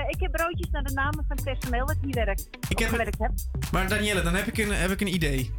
ik 0.09 0.21
heb 0.21 0.33
broodjes 0.33 0.71
naar 0.71 0.83
de 0.83 0.93
namen 0.93 1.25
van 1.29 1.37
het 1.37 1.45
personeel 1.45 1.87
dat 1.87 1.97
hier 2.03 2.15
werkt. 2.15 2.49
Ik 2.69 2.79
heb 2.79 2.89
gewerkt 2.89 3.19
heb. 3.19 3.31
Maar 3.73 3.89
Danielle, 3.89 4.23
dan 4.23 4.35
heb 4.35 4.47
ik 4.47 4.59
een, 4.59 4.73
heb 4.73 4.91
ik 4.91 5.01
een 5.01 5.15
idee. 5.15 5.51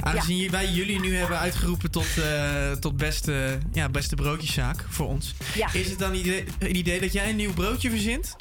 Aangezien 0.00 0.50
wij 0.50 0.70
jullie 0.70 1.00
nu 1.00 1.16
hebben 1.16 1.38
uitgeroepen 1.38 1.90
tot, 1.90 2.06
eh, 2.18 2.70
tot 2.72 2.96
beste, 2.96 3.58
ja, 3.72 3.88
beste 3.88 4.14
broodjeszaak 4.14 4.84
voor 4.88 5.06
ons. 5.06 5.34
Ja. 5.54 5.72
Is 5.72 5.90
het 5.90 5.98
dan 5.98 6.14
idee, 6.14 6.44
een 6.58 6.76
idee 6.76 7.00
dat 7.00 7.12
jij 7.12 7.30
een 7.30 7.36
nieuw 7.36 7.52
broodje 7.52 7.90
verzint? 7.90 8.36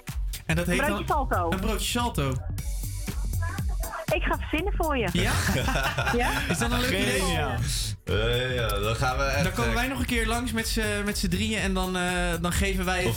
En 0.46 0.56
dat 0.56 0.66
heet 0.66 0.78
Broodje 0.78 1.06
dan 1.06 1.08
salto. 1.08 1.52
een 1.52 1.60
broodje 1.60 1.88
salto. 2.00 2.36
Ik 4.14 4.22
ga 4.22 4.38
verzinnen 4.38 4.74
voor 4.78 4.98
je. 4.98 5.10
Ja? 5.12 5.32
Ja? 6.18 6.32
Is 6.50 6.58
dat 6.58 6.72
een 6.72 6.80
leuk 6.80 6.90
idee? 6.90 7.20
Geniaal. 7.20 7.56
Eh, 8.04 8.56
ja, 8.56 8.68
dan 8.68 8.96
gaan 8.96 9.18
we 9.18 9.24
echt... 9.24 9.44
Dan 9.44 9.54
komen 9.54 9.74
wij 9.74 9.88
nog 9.88 10.00
een 10.00 10.06
keer 10.06 10.28
langs 10.28 10.52
met 10.52 10.68
z'n 11.18 11.28
drieën 11.28 11.60
en 11.60 11.74
dan, 11.74 11.98
eh, 11.98 12.34
dan 12.42 12.52
geven 12.52 12.86
wij 12.86 13.04
het... 13.04 13.12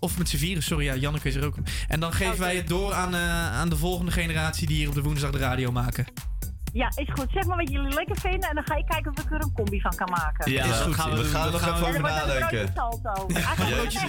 Of 0.00 0.12
eh, 0.12 0.18
met 0.18 0.28
z'n 0.28 0.36
vieren, 0.36 0.62
sorry, 0.62 0.84
ja, 0.84 0.94
Janneke 0.94 1.28
is 1.28 1.34
er 1.34 1.44
ook. 1.44 1.54
En 1.88 2.00
dan 2.00 2.12
geven 2.12 2.38
wij 2.38 2.56
het 2.56 2.68
door 2.68 2.92
aan, 2.92 3.14
eh, 3.14 3.52
aan 3.52 3.68
de 3.68 3.76
volgende 3.76 4.10
generatie 4.12 4.66
die 4.66 4.76
hier 4.76 4.88
op 4.88 4.94
de 4.94 5.02
woensdag 5.02 5.30
de 5.30 5.38
radio 5.38 5.72
maken. 5.72 6.06
Ja, 6.74 6.92
is 6.94 7.08
goed. 7.14 7.26
Zeg 7.30 7.44
maar 7.46 7.56
wat 7.56 7.70
jullie 7.70 7.94
lekker 7.94 8.16
vinden 8.20 8.48
en 8.48 8.54
dan 8.54 8.64
ga 8.66 8.74
ik 8.76 8.86
kijken 8.86 9.12
of 9.16 9.24
ik 9.24 9.30
er 9.30 9.40
een 9.42 9.52
combi 9.52 9.80
van 9.80 9.94
kan 9.96 10.10
maken. 10.10 10.52
Ja, 10.52 10.64
Is 10.64 10.76
goed. 10.80 10.94
gaan 10.94 11.10
we, 11.16 11.24
gaan 11.24 11.46
er 11.46 11.52
nog 11.52 11.60
even 11.60 11.74
En 11.76 11.82
over 11.82 11.94
een 11.94 12.02
nadenken. 12.02 12.72
salto. 12.74 13.26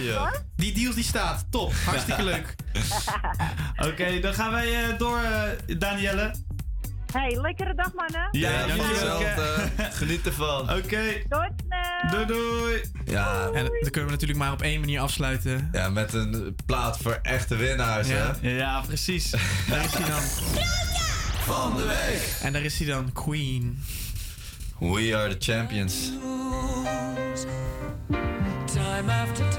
Ja. 0.00 0.32
Die 0.56 0.72
deal 0.74 0.94
die 0.94 1.04
staat, 1.04 1.46
top, 1.50 1.72
hartstikke 1.84 2.22
leuk. 2.32 2.54
Oké, 3.76 4.20
dan 4.20 4.34
gaan 4.34 4.50
wij 4.50 4.84
eh, 4.84 4.98
door, 4.98 5.18
eh, 5.18 5.78
Danielle. 5.78 6.34
Hey, 7.12 7.40
lekkere 7.40 7.74
dag 7.74 7.92
mannen. 7.94 8.28
Ja, 8.30 8.50
Ja, 8.50 8.66
eh. 8.66 9.84
Geniet 9.98 10.26
ervan. 10.26 10.60
Oké, 10.60 11.00
snel. 11.28 12.10
doei 12.10 12.26
doei. 12.26 12.82
Ja, 13.04 13.44
En 13.54 13.64
dan 13.64 13.90
kunnen 13.90 14.04
we 14.04 14.10
natuurlijk 14.10 14.38
maar 14.38 14.52
op 14.52 14.62
één 14.62 14.80
manier 14.80 15.00
afsluiten. 15.00 15.68
ja, 15.72 15.88
met 15.88 16.12
een 16.12 16.56
plaat 16.66 16.98
voor 16.98 17.18
echte 17.22 17.56
winnaars, 17.56 18.08
Ja. 18.08 18.34
hè? 18.40 18.48
Ja, 18.48 18.80
precies. 18.80 19.30
Daar 19.70 19.84
is 19.84 19.94
hij 19.94 20.06
dan. 20.08 20.22
Van 21.46 21.76
de 21.76 21.82
week. 21.82 22.36
En 22.42 22.52
daar 22.52 22.62
is 22.62 22.78
hij 22.78 22.86
dan, 22.86 23.12
Queen. 23.12 23.82
We 24.78 25.16
are 25.16 25.36
the 25.36 25.52
champions. 25.52 26.10
Time 28.72 29.12
after 29.12 29.48
time, 29.48 29.55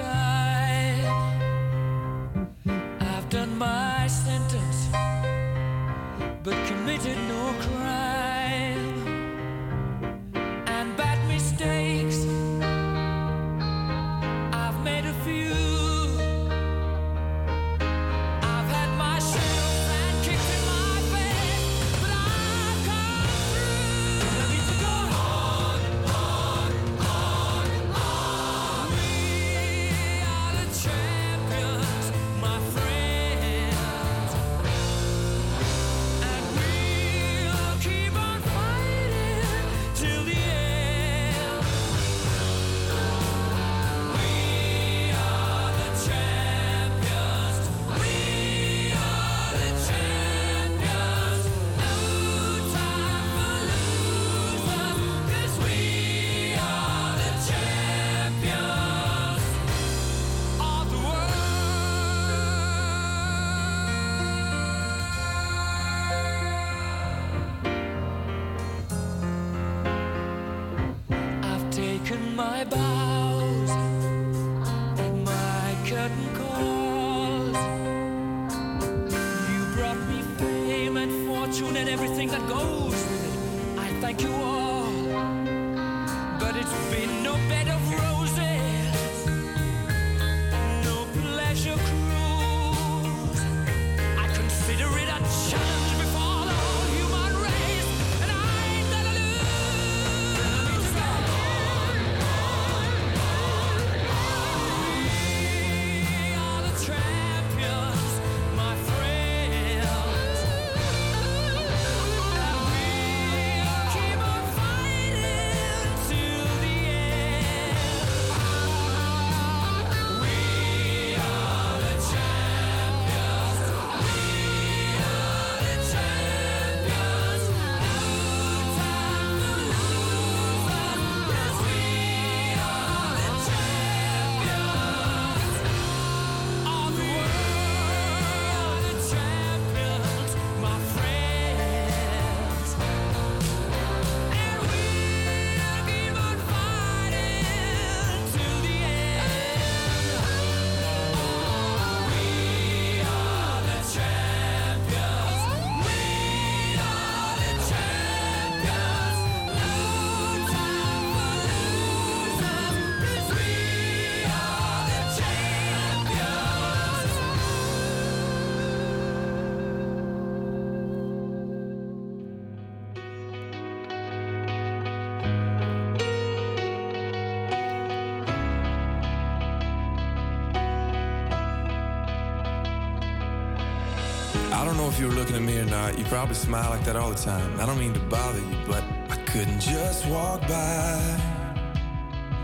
if 184.98 185.04
you 185.04 185.10
were 185.10 185.14
looking 185.14 185.36
at 185.36 185.44
me 185.44 185.60
or 185.60 185.66
not. 185.66 185.96
You 185.96 186.06
probably 186.06 186.34
smile 186.34 186.72
like 186.72 186.84
that 186.86 186.96
all 186.96 187.12
the 187.12 187.16
time. 187.16 187.60
I 187.60 187.68
don't 187.68 187.78
mean 187.78 187.94
to 187.94 188.00
bother 188.00 188.40
you, 188.40 188.58
but 188.66 188.84
I 189.12 189.18
couldn't 189.28 189.60
just 189.60 190.08
walk 190.08 190.42
by 190.48 191.20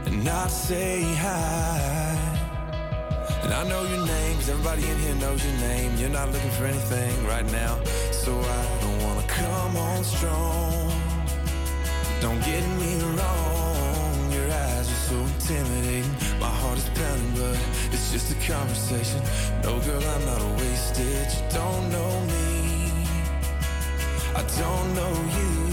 and 0.06 0.24
not 0.24 0.52
say 0.52 1.02
hi. 1.02 2.16
And 3.42 3.52
I 3.52 3.64
know 3.68 3.82
your 3.86 4.06
name, 4.06 4.36
'cause 4.38 4.50
everybody 4.50 4.88
in 4.88 5.00
here 5.00 5.16
knows 5.16 5.44
your 5.44 5.58
name. 5.70 5.96
You're 5.98 6.16
not 6.20 6.32
looking 6.32 6.52
for 6.52 6.66
anything 6.66 7.26
right 7.26 7.52
now, 7.52 7.80
so 8.12 8.40
I 8.40 8.64
don't 8.82 9.02
wanna 9.02 9.28
come 9.28 9.76
on 9.76 10.04
strong. 10.04 10.92
Don't 12.22 12.42
get 12.46 12.64
me 12.82 13.02
wrong, 13.18 14.32
your 14.32 14.46
eyes 14.46 14.88
are 14.94 15.04
so 15.10 15.16
intimidating. 15.16 16.33
Heart 16.64 16.78
is 16.78 16.90
pounding, 16.96 17.34
but 17.36 17.60
it's 17.92 18.10
just 18.14 18.32
a 18.32 18.36
conversation. 18.48 19.20
No, 19.64 19.82
girl, 19.82 20.02
I'm 20.02 20.26
not 20.26 20.42
a 20.42 20.52
wasted. 20.64 21.28
You 21.36 21.44
don't 21.60 21.90
know 21.92 22.22
me, 22.32 22.90
I 24.34 24.44
don't 24.62 24.96
know 24.96 25.14
you, 25.38 25.73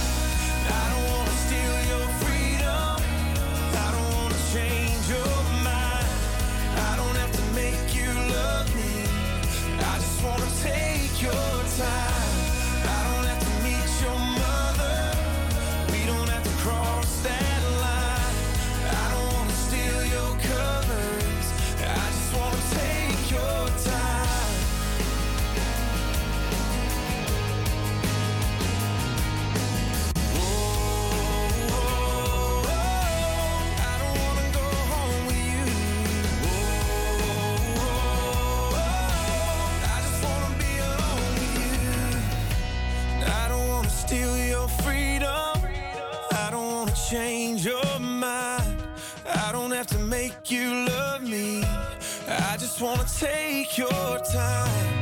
Wanna 52.81 53.05
take 53.05 53.77
your 53.77 54.17
time. 54.33 55.00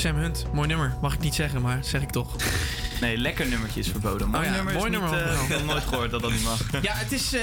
Sam 0.00 0.16
Hunt. 0.16 0.46
Mooi 0.52 0.68
nummer. 0.68 0.94
Mag 1.00 1.14
ik 1.14 1.20
niet 1.20 1.34
zeggen, 1.34 1.62
maar 1.62 1.78
zeg 1.84 2.02
ik 2.02 2.10
toch. 2.10 2.36
Nee, 3.00 3.16
lekker 3.18 3.46
nummertje 3.46 3.80
is 3.80 3.88
verboden. 3.88 4.28
Mooi 4.28 4.38
Oh 4.46 4.50
ja, 4.50 4.56
nummer 4.56 4.74
mooi 4.74 4.90
nummer 4.90 5.10
niet, 5.10 5.18
eh, 5.20 5.24
wel. 5.26 5.42
ik 5.42 5.48
heb 5.48 5.58
nog 5.58 5.66
nooit 5.66 5.82
gehoord 5.84 6.10
dat 6.10 6.22
dat 6.22 6.30
niet 6.30 6.42
mag. 6.42 6.60
Ja, 6.82 6.92
het 6.94 7.12
is 7.12 7.32
eh, 7.34 7.40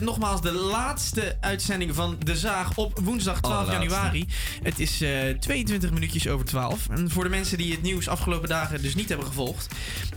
nogmaals 0.00 0.40
de 0.42 0.52
laatste 0.52 1.36
uitzending 1.40 1.94
van 1.94 2.16
De 2.18 2.36
Zaag 2.36 2.76
op 2.76 2.98
woensdag 3.02 3.40
12 3.40 3.56
Allerlaatste. 3.56 3.88
januari. 3.94 4.26
Het 4.62 4.78
is 4.78 5.00
eh, 5.00 5.10
22 5.40 5.90
minuutjes 5.90 6.28
over 6.28 6.46
12. 6.46 6.88
En 6.88 7.10
voor 7.10 7.24
de 7.24 7.30
mensen 7.30 7.58
die 7.58 7.72
het 7.72 7.82
nieuws 7.82 8.08
afgelopen 8.08 8.48
dagen 8.48 8.82
dus 8.82 8.94
niet 8.94 9.08
hebben 9.08 9.26
gevolgd. 9.26 9.66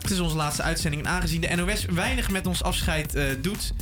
Het 0.02 0.12
is 0.12 0.20
onze 0.20 0.36
laatste 0.36 0.62
uitzending. 0.62 1.04
En 1.06 1.12
aangezien 1.12 1.42
de 1.42 1.56
NOS 1.56 1.86
weinig 1.86 2.30
met 2.30 2.48
ons 2.48 2.64
afscheid 2.64 3.18
doet 3.42 3.74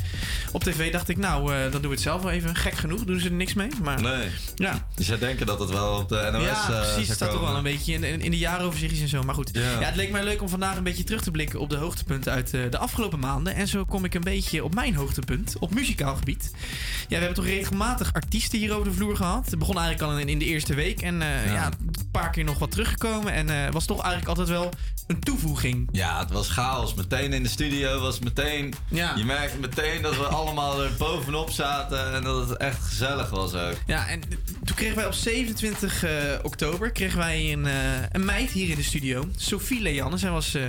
op 0.52 0.63
tv, 0.63 0.92
dacht 0.92 1.10
ik 1.10 1.18
nou, 1.18 1.52
dan 1.62 1.72
doen 1.72 1.82
we 1.82 1.88
het 1.89 2.02
zelf 2.02 2.22
wel 2.22 2.32
even. 2.32 2.56
Gek 2.56 2.74
genoeg, 2.74 3.04
doen 3.04 3.20
ze 3.20 3.26
er 3.26 3.32
niks 3.32 3.54
mee. 3.54 3.68
Maar 3.84 4.02
Nee. 4.02 4.30
ja. 4.56 4.88
Dus 4.96 5.08
jij 5.08 5.18
denkt 5.18 5.46
dat 5.48 5.60
het 5.60 5.70
wel 5.70 5.98
op 5.98 6.10
de 6.10 6.30
NOS 6.32 6.44
ja, 6.44 6.66
precies. 6.68 7.08
Het 7.08 7.16
staat 7.16 7.32
toch 7.32 7.42
wel 7.42 7.56
een 7.56 7.63
beetje 7.63 7.94
in, 7.94 8.04
in, 8.04 8.22
in 8.22 8.32
de 8.32 8.38
jaaroverzichtjes 8.38 9.02
en 9.02 9.08
zo. 9.08 9.24
Maar 9.24 9.36
goed, 9.36 9.50
ja. 9.54 9.62
Ja. 9.62 9.80
het 9.86 9.96
leek 9.96 10.12
mij 10.12 10.24
leuk 10.24 10.42
om 10.42 10.50
vandaag 10.50 10.76
een 10.76 10.84
beetje 10.84 10.93
terug 11.02 11.22
te 11.22 11.32
blikken 11.32 11.60
op 11.60 11.70
de 11.70 11.76
hoogtepunten 11.76 12.32
uit 12.32 12.54
eh, 12.54 12.62
de 12.70 12.78
afgelopen 12.78 13.20
maanden. 13.20 13.56
En 13.56 13.68
zo 13.68 13.86
kom 13.86 14.06
ik 14.06 14.14
een 14.14 14.22
beetje 14.22 14.64
op 14.64 14.76
mijn 14.76 14.96
hoogtepunt, 14.96 15.56
op 15.60 15.74
muzikaal 15.74 16.16
gebied. 16.16 16.52
Ja, 16.54 17.08
we 17.08 17.16
hebben 17.16 17.34
toch 17.34 17.46
regelmatig 17.46 18.14
artiesten 18.14 18.60
hier 18.60 18.74
over 18.74 18.86
de 18.86 18.94
vloer 18.94 19.16
gehad. 19.16 19.46
Het 19.50 19.60
begon 19.60 19.78
eigenlijk 19.78 20.12
al 20.12 20.20
in, 20.20 20.30
in 20.30 20.40
de 20.40 20.46
eerste 20.46 20.74
week. 20.74 21.02
En 21.02 21.22
eh, 21.22 21.46
ja. 21.46 21.54
Ja. 21.54 21.66
een 21.66 22.12
paar 22.12 22.30
keer 22.30 22.44
nog 22.44 22.60
wat 22.60 22.72
teruggekomen. 22.72 23.34
En 23.34 23.50
eh, 23.50 23.72
was 23.72 23.86
toch 23.86 24.02
eigenlijk 24.02 24.28
altijd 24.28 24.48
wel 24.48 24.70
een 25.08 25.20
toevoeging. 25.20 25.89
Ja, 25.92 26.20
het 26.20 26.32
was 26.32 26.50
chaos. 26.50 26.94
Meteen 26.94 27.34
in 27.34 27.44
de 27.44 27.50
studio 27.50 28.00
was 28.00 28.20
meteen... 28.20 28.74
Ja. 28.88 29.16
Je 29.16 29.24
merkte 29.24 29.58
meteen 29.58 30.02
dat 30.02 30.18
we 30.18 30.24
allemaal 30.24 30.84
er 30.84 30.92
bovenop 30.98 31.50
zaten 31.50 32.13
en 32.13 32.24
dat 32.24 32.50
het 32.50 32.58
echt 32.58 32.84
gezellig 32.84 33.30
was 33.30 33.54
ook. 33.54 33.76
Ja, 33.86 34.08
en 34.08 34.22
toen 34.63 34.76
kregen 34.76 34.96
wij 34.96 35.06
op 35.06 35.13
27 35.13 36.04
eh, 36.04 36.12
oktober 36.42 36.92
kregen 36.92 37.18
wij 37.18 37.54
een, 37.54 37.66
eh, 37.66 37.74
een 38.12 38.26
meid 38.26 38.50
hier 38.52 38.70
in 38.70 38.76
de 38.76 38.84
studio. 38.84 39.28
Sophie 39.36 39.82
Leanne. 39.82 40.18
Zij 40.18 40.30
was 40.30 40.54
eh 40.54 40.63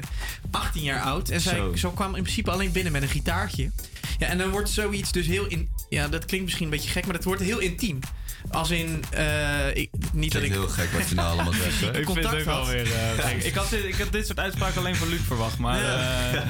18 0.51 0.83
jaar 0.83 1.01
oud. 1.01 1.29
En 1.29 1.41
zij 1.41 1.55
Zo. 1.55 1.75
zo. 1.77 1.91
kwam 1.91 2.15
in 2.15 2.23
principe 2.23 2.51
alleen 2.51 2.73
binnen 2.73 2.93
met 2.93 3.03
een 3.03 3.09
gitaartje. 3.09 3.71
Ja, 4.19 4.27
en 4.27 4.39
dan 4.39 4.51
wordt 4.51 4.71
zoiets 4.71 5.13
dus 5.13 5.27
heel 5.27 5.47
in. 5.47 5.69
Ja, 5.89 6.09
dat 6.09 6.25
klinkt 6.25 6.45
misschien 6.45 6.65
een 6.65 6.73
beetje 6.73 6.91
gek, 6.91 7.05
maar 7.05 7.15
dat 7.15 7.25
wordt 7.25 7.43
heel 7.43 7.59
intiem. 7.59 7.99
Als 8.51 8.71
in. 8.71 9.05
eh, 9.11 9.75
ik, 9.77 9.91
niet 10.13 10.33
dat 10.33 10.43
ik. 10.43 10.51
heel 10.51 10.69
gek 10.69 10.91
wat 10.93 11.09
je 11.09 11.15
nou 11.15 11.29
allemaal 11.33 11.53
zegt. 11.53 11.81
hè? 11.81 11.87
Ik 11.89 11.95
vind 11.95 11.97
het 11.97 12.05
contact 12.05 12.35
ook 12.39 12.45
wel 12.45 12.67
weer 12.67 12.87
eh, 12.93 13.47
ik, 13.47 13.55
had 13.55 13.71
dit, 13.71 13.85
ik 13.85 13.95
had 13.95 14.13
dit 14.13 14.27
soort 14.27 14.39
uitspraken 14.39 14.79
alleen 14.81 14.97
van 14.97 15.09
Luc 15.09 15.21
verwacht, 15.27 15.59
maar... 15.59 15.85
eh, 15.85 16.41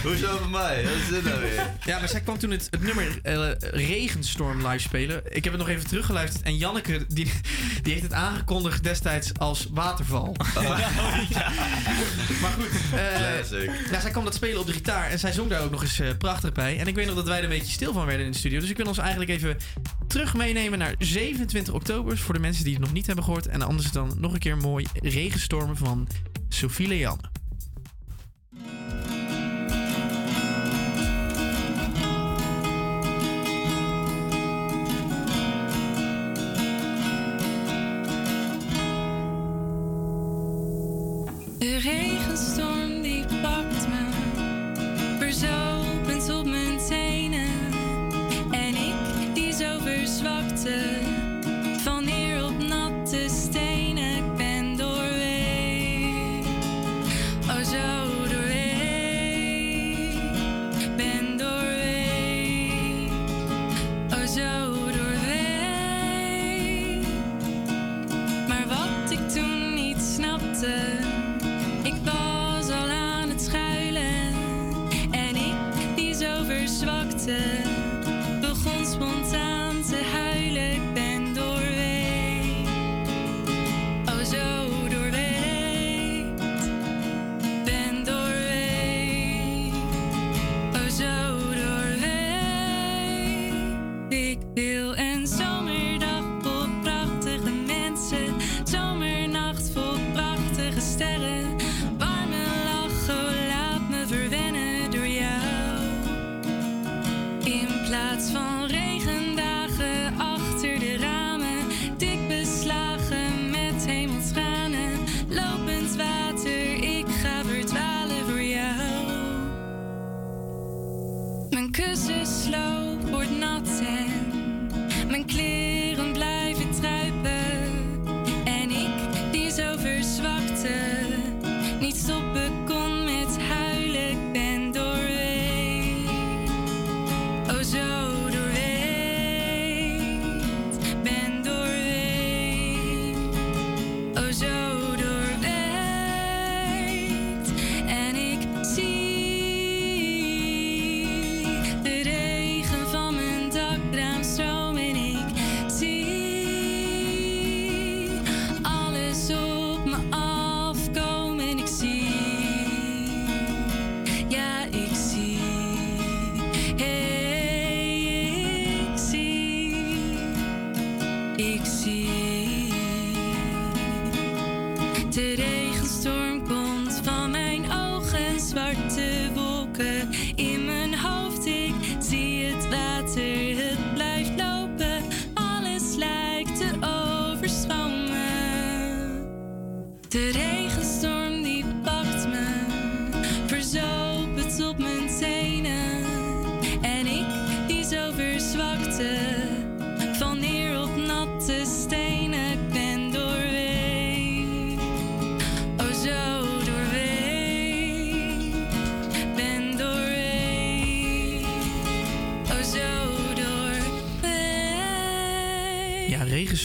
Hoezo 0.04 0.38
bij 0.38 0.48
mij? 0.48 0.82
Wat 0.84 0.92
is 0.92 1.08
dit 1.08 1.24
nou 1.24 1.40
weer? 1.40 1.70
Ja, 1.84 1.98
maar 1.98 2.08
zij 2.08 2.20
kwam 2.20 2.38
toen 2.38 2.50
het, 2.50 2.68
het 2.70 2.82
nummer 2.82 3.18
Regenstorm 3.60 4.66
live 4.66 4.78
spelen. 4.78 5.22
Ik 5.28 5.44
heb 5.44 5.52
het 5.52 5.62
nog 5.62 5.70
even 5.70 5.86
teruggeluisterd. 5.86 6.44
En 6.44 6.56
Janneke, 6.56 7.04
die, 7.08 7.30
die 7.82 7.92
heeft 7.92 8.04
het 8.04 8.12
aangekondigd 8.12 8.82
destijds 8.82 9.30
als 9.38 9.66
waterval. 9.70 10.34
Maar 12.40 12.50
goed. 12.50 12.98
eh, 12.98 13.90
ja, 13.90 14.00
zij 14.00 14.10
kwam 14.10 14.24
dat 14.24 14.34
spelen 14.34 14.60
op 14.60 14.66
de 14.66 14.72
gitaar. 14.72 15.10
En 15.10 15.18
zij 15.18 15.32
zong 15.32 15.50
daar 15.50 15.62
ook 15.62 15.70
nog 15.70 15.82
eens 15.82 16.00
eh, 16.00 16.08
prachtig 16.18 16.52
bij. 16.52 16.78
En 16.78 16.86
ik 16.86 16.94
weet 16.94 17.06
nog 17.06 17.14
dat 17.14 17.26
wij 17.26 17.38
er 17.38 17.42
een 17.44 17.48
beetje 17.50 17.72
stil 17.72 17.92
van 17.92 18.06
werden 18.06 18.26
in 18.26 18.32
de 18.32 18.38
studio. 18.38 18.60
Dus 18.60 18.70
ik 18.70 18.76
wil 18.76 18.86
ons 18.86 18.98
eigenlijk 18.98 19.30
even 19.30 19.56
terug 20.08 20.34
meenemen 20.34 20.78
naar 20.78 20.94
27 21.16 21.74
oktober. 21.74 22.18
Voor 22.18 22.34
de 22.34 22.40
mensen 22.40 22.64
die 22.64 22.72
het 22.72 22.82
nog 22.82 22.92
niet 22.92 23.06
hebben 23.06 23.24
gehoord. 23.24 23.46
En 23.46 23.62
anders 23.62 23.92
dan 23.92 24.12
nog 24.18 24.32
een 24.32 24.38
keer 24.38 24.56
mooi 24.56 24.86
Regenstormen 25.02 25.76
van 25.76 26.08
Sophie 26.48 26.88
Leanne. 26.88 27.22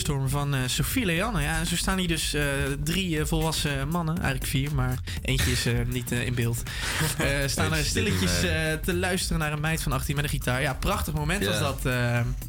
Van 0.06 0.54
eh 0.54 0.60
Sophie 0.66 1.04
Leanne. 1.04 1.40
Ja, 1.42 1.58
en 1.58 1.66
zo 1.66 1.76
staan 1.76 1.98
hier 1.98 2.08
dus 2.08 2.34
eh, 2.34 2.44
drie 2.84 3.18
eh, 3.18 3.26
volwassen 3.26 3.88
mannen, 3.88 4.14
eigenlijk 4.14 4.46
vier, 4.46 4.74
maar 4.74 4.98
eentje 5.22 5.50
is 5.50 5.66
eh, 5.66 5.72
niet 5.86 6.10
in 6.10 6.34
beeld. 6.34 6.62
Eh, 7.18 7.26
staan 7.46 7.74
er 7.74 7.84
stilletjes 7.84 8.42
eh, 8.42 8.72
te 8.72 8.94
luisteren 8.94 9.38
naar 9.38 9.52
een 9.52 9.60
meid 9.60 9.82
van 9.82 9.92
18 9.92 10.14
met 10.14 10.24
een 10.24 10.30
gitaar. 10.30 10.62
Ja, 10.62 10.74
prachtig 10.74 11.14
moment 11.14 11.44
was 11.46 11.58
dat. 11.58 11.86
eh, 11.86 11.92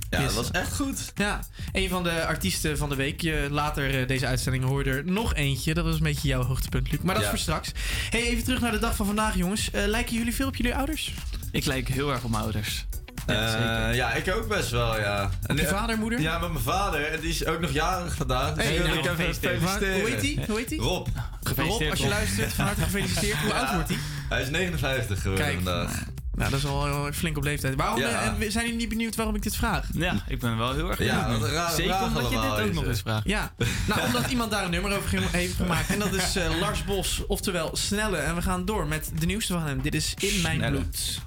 Ja, 0.10 0.22
dat 0.22 0.34
was 0.34 0.52
echt 0.52 0.76
goed. 0.76 1.12
Ja, 1.16 1.40
een 1.72 1.90
van 1.90 2.04
de 2.04 2.26
artiesten 2.26 2.78
van 2.78 2.90
de 2.90 2.96
week. 2.96 3.22
Je, 3.22 3.48
later 3.52 4.00
eh, 4.02 4.08
deze 4.08 4.28
uitzending 4.28 4.64
hoorde 4.64 4.90
er 4.90 5.06
nog 5.06 5.34
eentje. 5.36 5.74
Dat 5.74 5.86
was 5.86 5.96
een 5.96 6.04
beetje 6.04 6.28
jouw 6.28 6.44
hoogtepunt, 6.44 6.92
Luc. 6.92 7.00
Maar 7.02 7.14
dat 7.16 7.24
Ja. 7.24 7.30
is 7.32 7.34
voor 7.36 7.44
straks. 7.44 7.72
Hey, 8.10 8.22
even 8.24 8.44
terug 8.44 8.60
naar 8.62 8.72
de 8.72 8.80
dag 8.80 8.96
van 8.96 9.06
vandaag, 9.06 9.36
jongens. 9.38 9.72
Eh, 9.72 9.86
lijken 9.86 10.16
jullie 10.16 10.34
veel 10.36 10.48
op 10.48 10.56
jullie 10.56 10.76
ouders? 10.76 11.14
Ik 11.52 11.66
lijk 11.66 11.88
heel 11.88 12.12
erg 12.12 12.24
op 12.24 12.30
mijn 12.30 12.44
ouders. 12.44 12.86
Ja, 13.28 13.52
zeker. 13.52 13.96
ja, 13.96 14.14
ik 14.14 14.36
ook 14.36 14.48
best 14.48 14.70
wel, 14.70 15.00
ja. 15.00 15.30
En 15.46 15.56
je 15.56 15.68
vader, 15.68 15.98
moeder? 15.98 16.22
Ja, 16.22 16.40
met 16.40 16.52
mijn 16.52 16.64
vader. 16.64 17.06
En 17.06 17.20
die 17.20 17.30
is 17.30 17.46
ook 17.46 17.60
nog 17.60 17.72
jarig 17.72 18.16
vandaag. 18.16 18.54
Dus 18.54 18.64
Hey, 18.64 18.74
wil 18.78 18.86
nou, 18.88 18.98
ik 18.98 19.04
even 19.04 19.16
gefeliciteerd. 19.16 19.58
feliciteren. 19.60 20.00
Hoe 20.00 20.10
heet 20.10 20.22
die? 20.22 20.40
Hoe 20.48 20.58
heet 20.58 20.70
die? 20.70 20.80
Rob. 20.80 21.08
Rob, 21.56 21.82
als 21.90 22.00
je 22.00 22.08
luistert, 22.08 22.54
van 22.54 22.66
harte 22.66 22.82
gefeliciteerd. 22.82 23.38
Hoe 23.38 23.54
oud 23.54 23.74
wordt 23.74 23.90
hij? 23.90 23.98
Hij 24.30 24.42
is 24.42 24.50
59 24.50 25.22
geworden 25.22 25.46
Kijk. 25.46 25.56
vandaag. 25.64 26.04
Nou, 26.36 26.50
dat 26.50 26.60
is 26.60 26.66
al 26.66 26.86
heel 26.86 27.12
flink 27.14 27.38
op 27.38 27.44
leeftijd. 27.44 27.76
Waarom 27.76 28.00
Ja. 28.00 28.08
eh, 28.22 28.26
en 28.46 28.52
zijn 28.52 28.64
jullie 28.64 28.80
niet 28.80 28.90
benieuwd 28.90 29.16
waarom 29.16 29.36
ik 29.36 29.42
dit 29.42 29.56
vraag? 29.56 29.88
Ja, 29.94 30.16
ik 30.28 30.40
ben 30.40 30.58
wel 30.58 30.74
heel 30.74 30.90
erg 30.90 31.00
Ja, 31.04 31.24
benieuwd 31.26 31.44
een 31.44 31.52
rare 31.54 31.76
Zeker 31.76 31.94
vraag 31.96 32.08
omdat 32.08 32.24
je 32.32 32.40
dit 32.40 32.50
ook 32.68 32.74
nog 32.74 32.84
eh. 32.84 32.90
eens 32.90 33.00
vraagt. 33.02 33.28
Ja, 33.28 33.52
nou, 33.88 34.02
omdat 34.06 34.28
iemand 34.30 34.52
daar 34.52 34.64
een 34.64 34.72
nummer 34.72 34.96
over 34.98 35.22
heeft 35.32 35.56
gemaakt. 35.56 35.88
En 35.90 36.00
dat 36.00 36.14
is 36.14 36.36
eh, 36.36 36.60
Lars 36.60 36.84
Bos, 36.84 37.22
oftewel 37.28 37.70
Snelle. 37.76 38.18
En 38.18 38.36
we 38.36 38.42
gaan 38.42 38.66
door 38.66 38.88
met 38.88 39.12
de 39.20 39.26
nieuwste 39.26 39.54
van 39.54 39.64
hem. 39.64 39.82
Dit 39.82 39.96
is 39.96 40.14
In 40.18 40.42
Mijn 40.42 40.56
Snelle. 40.56 40.72
Bloed. 40.78 41.22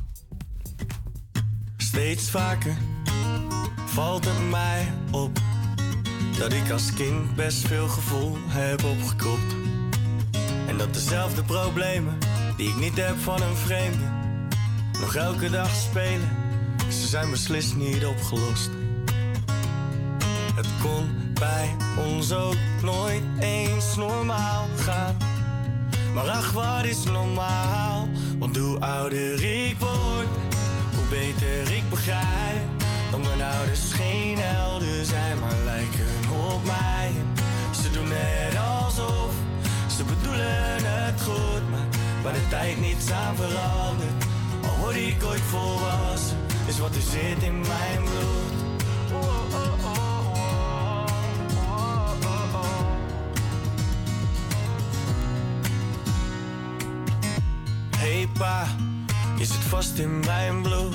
Steeds 1.97 2.31
vaker 2.31 2.77
valt 3.87 4.25
het 4.25 4.51
mij 4.51 4.93
op 5.11 5.39
dat 6.39 6.53
ik 6.53 6.71
als 6.71 6.93
kind 6.93 7.35
best 7.35 7.67
veel 7.67 7.89
gevoel 7.89 8.37
heb 8.47 8.85
opgekropt. 8.85 9.55
En 10.67 10.77
dat 10.77 10.95
dezelfde 10.95 11.43
problemen 11.43 12.19
die 12.57 12.69
ik 12.69 12.77
niet 12.77 12.97
heb 12.97 13.19
van 13.19 13.43
een 13.43 13.57
vreemde 13.57 14.05
nog 15.01 15.15
elke 15.15 15.51
dag 15.51 15.75
spelen. 15.75 16.31
Ze 16.89 17.07
zijn 17.07 17.31
beslist 17.31 17.77
niet 17.77 18.07
opgelost. 18.07 18.71
Het 20.55 20.69
kon 20.83 21.33
bij 21.35 21.77
ons 22.09 22.33
ook 22.33 22.57
nooit 22.83 23.23
eens 23.41 23.97
normaal 23.97 24.67
gaan. 24.77 25.17
Maar 26.15 26.29
ach, 26.29 26.53
wat 26.53 26.85
is 26.85 27.05
normaal? 27.05 28.09
Want 28.39 28.57
hoe 28.57 28.81
ouder 28.81 29.45
ik 29.45 29.77
word, 29.79 30.46
beter 31.09 31.77
ik 31.77 31.91
begrijp 31.91 32.69
dat 33.11 33.21
mijn 33.21 33.43
ouders 33.43 33.93
geen 33.93 34.39
helden 34.39 35.07
zijn, 35.07 35.39
maar 35.39 35.57
lijken 35.65 36.31
op 36.53 36.65
mij. 36.65 37.11
Ze 37.83 37.91
doen 37.91 38.09
net 38.09 38.57
alsof 38.57 39.33
ze 39.97 40.05
bedoelen 40.05 40.85
het 40.85 41.21
goed, 41.23 41.71
maar 41.71 41.87
waar 42.23 42.33
de 42.33 42.49
tijd 42.49 42.81
niets 42.81 43.11
aan 43.11 43.37
verandert. 43.37 44.25
Al 44.63 44.77
word 44.79 44.97
ik 44.97 45.25
ooit 45.25 45.41
volwassen, 45.41 46.37
is 46.67 46.79
wat 46.79 46.95
er 46.95 47.01
zit 47.01 47.43
in 47.43 47.61
mijn 47.61 48.03
bloed. 48.03 48.55
Hey 57.97 58.29
pa, 58.39 58.67
je 59.39 59.45
zit 59.45 59.65
vast 59.69 59.99
in 59.99 60.21
mijn 60.21 60.63
bloed. 60.63 60.95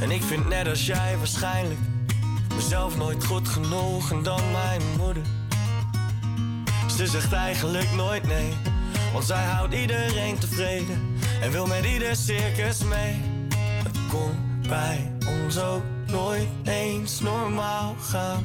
En 0.00 0.10
ik 0.10 0.22
vind 0.22 0.48
net 0.48 0.68
als 0.68 0.86
jij 0.86 1.16
waarschijnlijk 1.18 1.80
mezelf 2.54 2.96
nooit 2.96 3.24
goed 3.24 3.48
genoeg 3.48 4.10
en 4.10 4.22
dan 4.22 4.40
mijn 4.52 4.82
moeder. 4.98 5.22
Ze 6.96 7.06
zegt 7.06 7.32
eigenlijk 7.32 7.92
nooit 7.92 8.26
nee, 8.26 8.52
want 9.12 9.24
zij 9.24 9.44
houdt 9.44 9.74
iedereen 9.74 10.38
tevreden 10.38 11.18
en 11.40 11.50
wil 11.50 11.66
met 11.66 11.84
ieder 11.84 12.16
circus 12.16 12.84
mee. 12.84 13.20
Het 13.82 13.98
kon 14.08 14.60
bij 14.68 15.12
ons 15.44 15.58
ook 15.58 15.82
nooit 16.06 16.48
eens 16.64 17.20
normaal 17.20 17.96
gaan. 18.00 18.44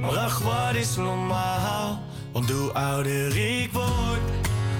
Maar 0.00 0.18
ach, 0.18 0.38
wat 0.38 0.74
is 0.74 0.96
normaal? 0.96 2.02
Want 2.32 2.50
hoe 2.50 2.72
ouder 2.72 3.36
ik 3.36 3.72
word, 3.72 4.20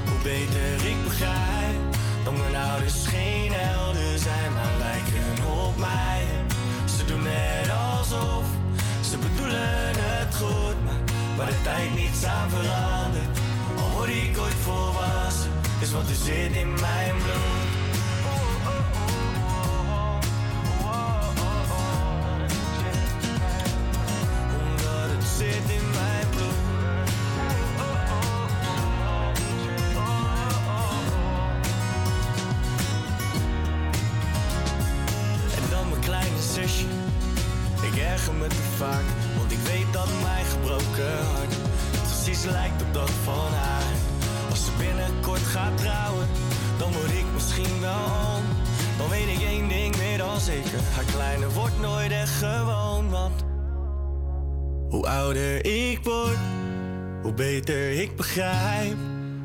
hoe 0.04 0.22
beter 0.22 0.86
ik 0.86 1.04
begrijp 1.04 1.93
mijn 2.32 2.56
ouders 2.56 3.06
geen 3.06 3.52
helden 3.52 4.18
zijn, 4.18 4.52
maar 4.52 4.72
lijken 4.78 5.44
op 5.66 5.76
mij. 5.76 6.22
Ze 6.96 7.04
doen 7.04 7.22
net 7.22 7.70
alsof 7.70 8.44
ze 9.10 9.18
bedoelen 9.18 9.94
het 9.96 10.34
goed, 10.34 10.84
maar 10.84 11.00
waar 11.36 11.46
de 11.46 11.62
tijd 11.62 11.94
niets 11.94 12.24
aan 12.24 12.50
verandert. 12.50 13.38
Al 13.78 13.90
word 13.90 14.08
ik 14.08 14.38
ooit 14.38 14.60
volwassen, 14.62 15.50
is 15.80 15.92
wat 15.92 16.08
er 16.08 16.14
zit 16.14 16.52
in 16.56 16.72
mijn 16.80 17.16
bloed. 17.16 17.73
Zeker: 50.44 50.80
haar 50.94 51.04
kleine 51.04 51.48
wordt 51.48 51.80
nooit 51.80 52.10
echt 52.10 52.36
gewoon. 52.36 53.10
Want 53.10 53.44
hoe 54.88 55.06
ouder 55.06 55.64
ik 55.64 55.98
word, 56.02 56.38
hoe 57.22 57.32
beter 57.34 57.90
ik 57.90 58.16
begrijp 58.16 58.96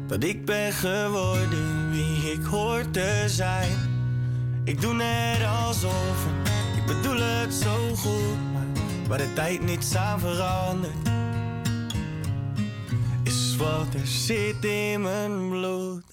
dat 0.08 0.24
ik 0.24 0.46
ben 0.46 0.72
geworden 0.72 1.92
wie 1.92 2.32
ik 2.32 2.44
hoor 2.44 2.92
te 2.92 3.24
zijn. 3.28 3.78
Ik 4.64 4.82
doe 4.82 4.94
net 4.94 5.46
alsof, 5.66 6.26
ik 6.78 6.86
bedoel 6.86 7.20
het 7.20 7.54
zo 7.54 7.96
goed, 7.96 8.52
maar 8.54 8.68
waar 9.08 9.18
de 9.18 9.34
tijd 9.34 9.62
niets 9.62 9.96
aan 9.96 10.20
verandert, 10.20 11.10
is 13.24 13.56
wat 13.56 13.94
er 13.94 14.08
zit 14.08 14.66
in 14.66 15.02
mijn 15.02 15.50
bloed. 15.50 16.04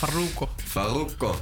Faruko. 0.00 0.48
Faruko. 0.64 1.40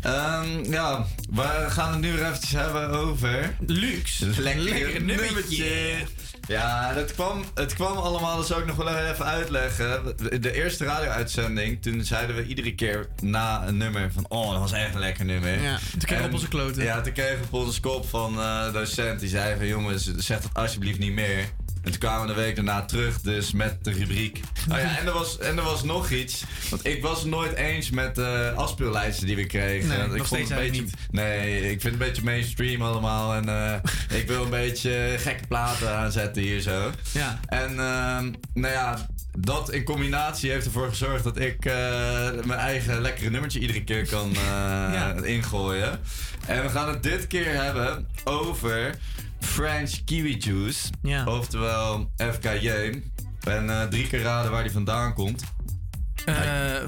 Ehm, 0.00 0.72
ja, 0.72 1.06
we 1.30 1.64
gaan 1.68 1.90
het 1.92 2.00
nu 2.00 2.12
weer 2.12 2.26
eventjes 2.26 2.52
hebben 2.52 2.90
over... 2.90 3.56
Luxe. 3.66 4.26
Lekker, 4.26 4.62
Lekker 4.62 5.02
nummertje. 5.02 5.24
nummertje. 5.24 6.06
Ja, 6.46 6.92
dat 6.94 7.12
kwam, 7.14 7.44
het 7.54 7.74
kwam 7.74 7.96
allemaal, 7.96 8.36
dat 8.36 8.46
zou 8.46 8.60
ik 8.60 8.66
nog 8.66 8.76
wel 8.76 8.88
even 8.96 9.24
uitleggen. 9.24 10.02
De 10.40 10.52
eerste 10.52 10.84
radio-uitzending, 10.84 11.82
toen 11.82 12.04
zeiden 12.04 12.36
we 12.36 12.46
iedere 12.46 12.74
keer 12.74 13.08
na 13.22 13.66
een 13.66 13.76
nummer 13.76 14.12
van... 14.12 14.24
Oh, 14.28 14.50
dat 14.50 14.60
was 14.60 14.72
echt 14.72 14.94
een 14.94 15.00
lekker 15.00 15.24
nummer. 15.24 15.62
Ja, 15.62 15.78
toen 15.90 16.00
kregen 16.00 16.18
we 16.18 16.28
op 16.28 16.34
onze 16.34 16.48
kloten. 16.48 16.82
Ja, 16.84 17.00
toen 17.00 17.12
kregen 17.12 17.38
we 17.38 17.44
op 17.50 17.52
onze 17.66 17.80
kop 17.80 18.08
van 18.08 18.32
de 18.34 18.70
docent. 18.72 19.20
Die 19.20 19.28
zei 19.28 19.56
van, 19.56 19.66
jongens, 19.66 20.14
zeg 20.16 20.40
dat 20.40 20.50
alsjeblieft 20.54 20.98
niet 20.98 21.12
meer. 21.12 21.44
En 21.82 21.90
toen 21.90 21.98
kwamen 22.00 22.26
we 22.26 22.34
de 22.34 22.40
week 22.40 22.56
daarna 22.56 22.84
terug, 22.84 23.20
dus 23.20 23.52
met 23.52 23.84
de 23.84 23.92
rubriek. 23.92 24.40
Oh 24.70 24.78
ja, 24.78 24.98
en 24.98 25.06
er 25.06 25.12
was, 25.12 25.38
en 25.38 25.58
er 25.58 25.64
was 25.64 25.82
nog 25.82 26.10
iets. 26.10 26.44
Want 26.70 26.86
ik 26.86 27.02
was 27.02 27.18
het 27.18 27.28
nooit 27.28 27.54
eens 27.54 27.90
met 27.90 28.14
de 28.14 28.52
afspeellijsten 28.56 29.26
die 29.26 29.36
we 29.36 29.46
kregen. 29.46 29.88
Nee, 29.88 29.98
ik 29.98 30.16
nog 30.16 30.26
vond 30.26 30.40
het 30.40 30.50
een 30.50 30.56
beetje, 30.56 30.84
Nee, 31.10 31.62
ik 31.62 31.80
vind 31.80 31.82
het 31.82 31.92
een 31.92 31.98
beetje 31.98 32.22
mainstream 32.22 32.82
allemaal. 32.82 33.34
En 33.34 33.48
eh, 33.48 34.18
ik 34.18 34.26
wil 34.26 34.42
een 34.42 34.50
beetje 34.50 35.14
gekke 35.18 35.46
platen 35.46 35.96
aanzetten 35.96 36.42
hier 36.42 36.60
zo. 36.60 36.90
Ja. 37.12 37.40
En 37.46 37.70
ehm, 37.70 38.32
nou 38.54 38.72
ja, 38.72 39.06
dat 39.38 39.72
in 39.72 39.84
combinatie 39.84 40.50
heeft 40.50 40.66
ervoor 40.66 40.88
gezorgd 40.88 41.24
dat 41.24 41.38
ik 41.38 41.64
eh, 41.64 41.72
mijn 42.44 42.58
eigen 42.58 43.00
lekkere 43.00 43.30
nummertje 43.30 43.60
iedere 43.60 43.84
keer 43.84 44.08
kan 44.08 44.34
eh, 44.34 45.10
ingooien. 45.34 46.00
En 46.46 46.62
we 46.62 46.68
gaan 46.68 46.88
het 46.88 47.02
dit 47.02 47.26
keer 47.26 47.54
hebben 47.54 48.06
over 48.24 48.94
French 49.40 50.04
Kiwi 50.04 50.36
Juice. 50.36 50.88
Ja. 51.02 51.24
Oftewel 51.24 52.10
FKJ. 52.32 52.68
En 53.40 53.70
eh, 53.70 53.82
drie 53.82 54.06
keer 54.06 54.22
raden 54.22 54.50
waar 54.50 54.62
die 54.62 54.72
vandaan 54.72 55.14
komt. 55.14 55.42
Eh, 56.24 56.34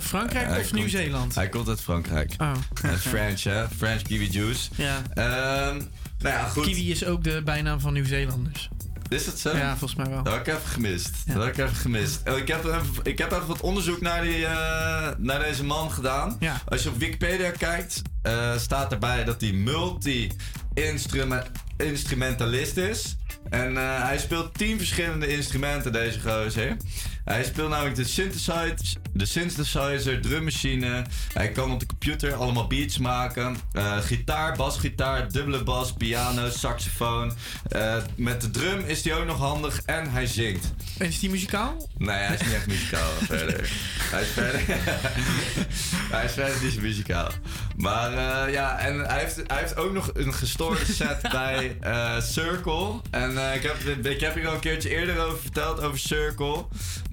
Frankrijk 0.00 0.46
Hij 0.46 0.60
of 0.60 0.72
Nieuw-Zeeland? 0.72 1.34
Hij 1.34 1.48
komt 1.48 1.68
uit 1.68 1.80
Frankrijk. 1.80 2.34
Oh. 2.38 2.52
French, 2.98 3.42
hè? 3.42 3.68
French 3.68 4.02
Kiwi 4.02 4.28
Juice. 4.30 4.68
Ja. 4.74 5.02
Ehm, 5.14 5.76
nou 6.18 6.34
ja, 6.34 6.48
goed. 6.48 6.64
Kiwi 6.64 6.90
is 6.90 7.04
ook 7.04 7.24
de 7.24 7.42
bijnaam 7.44 7.80
van 7.80 7.92
Nieuw-Zeelanders. 7.92 8.68
Is 9.08 9.24
dat 9.24 9.38
zo? 9.38 9.56
Ja, 9.56 9.76
volgens 9.76 9.94
mij 9.94 10.08
wel. 10.08 10.22
Dat 10.22 10.32
heb 10.32 10.46
ik 10.46 10.54
even 10.54 10.68
gemist. 10.68 11.12
Dat 11.26 11.44
heb 11.44 11.52
ik 11.52 11.58
even 11.64 11.76
gemist. 11.76 12.20
Oh, 12.28 12.38
Ik 12.38 12.48
heb, 12.48 12.64
even, 12.64 12.84
ik 13.02 13.18
heb 13.18 13.32
even 13.32 13.46
wat 13.46 13.60
onderzoek 13.60 14.00
naar, 14.00 14.22
die, 14.22 14.46
eh, 14.46 15.08
naar 15.18 15.38
deze 15.38 15.64
man 15.64 15.90
gedaan. 15.90 16.36
Ja. 16.40 16.60
Als 16.64 16.82
je 16.82 16.88
op 16.88 16.98
Wikipedia 16.98 17.50
kijkt, 17.50 18.02
staat 18.56 18.92
erbij 18.92 19.24
dat 19.24 19.40
hij 19.40 19.52
multi-instrumentalist 20.74 22.76
is. 22.76 23.16
En 23.50 23.76
eh, 23.76 24.04
hij 24.04 24.18
speelt 24.18 24.54
tien 24.54 24.78
verschillende 24.78 25.26
instrumenten, 25.26 25.92
deze 25.92 26.20
gozer. 26.20 26.76
Hij 27.24 27.44
speelt 27.44 27.68
namelijk 27.68 27.96
de 27.96 28.04
synthesizer, 28.04 28.74
de 29.12 29.26
synthesizer, 29.26 30.20
drummachine. 30.20 31.04
Hij 31.32 31.48
kan 31.48 31.72
op 31.72 31.80
de 31.80 31.86
computer 31.86 32.34
allemaal 32.34 32.66
beats 32.66 32.98
maken. 32.98 33.56
Eh, 33.72 33.98
gitaar, 33.98 34.56
basgitaar, 34.56 35.32
dubbele 35.32 35.62
bas, 35.62 35.92
piano, 35.92 36.50
saxofoon. 36.50 37.32
Eh, 37.68 37.96
met 38.16 38.40
de 38.40 38.50
drum 38.50 38.84
is 38.86 39.04
hij 39.04 39.14
ook 39.14 39.26
nog 39.26 39.38
handig 39.38 39.82
en 39.82 40.10
hij 40.10 40.26
zingt. 40.26 40.74
En 40.98 41.06
is 41.06 41.18
die 41.18 41.30
muzikaal? 41.30 41.88
Nee, 41.98 42.16
hij 42.16 42.34
is 42.34 42.40
niet 42.40 42.54
echt 42.54 42.66
muzikaal 42.66 43.10
verder. 43.36 43.70
Hij 43.98 44.22
is 44.22 44.28
verder. 44.28 44.60
hij 46.16 46.24
is 46.24 46.32
verder 46.32 46.62
niet 46.62 46.80
muzikaal. 46.80 47.30
Maar 47.76 48.12
eh, 48.12 48.52
ja, 48.52 48.78
en 48.78 48.98
hij 48.98 49.18
heeft, 49.18 49.36
hij 49.46 49.58
heeft 49.58 49.76
ook 49.76 49.92
nog 49.92 50.10
een 50.14 50.34
gestoorde 50.34 50.84
set 50.84 51.22
bij 51.32 51.76
Circle. 52.20 53.00
En 53.10 53.30
ik, 53.54 53.62
heb, 53.62 54.06
ik 54.06 54.20
heb 54.20 54.34
hier 54.34 54.48
al 54.48 54.54
een 54.54 54.60
keertje 54.60 54.88
eerder 54.88 55.26
over 55.26 55.38
verteld, 55.38 55.80
over 55.80 55.98
Circle. 55.98 56.64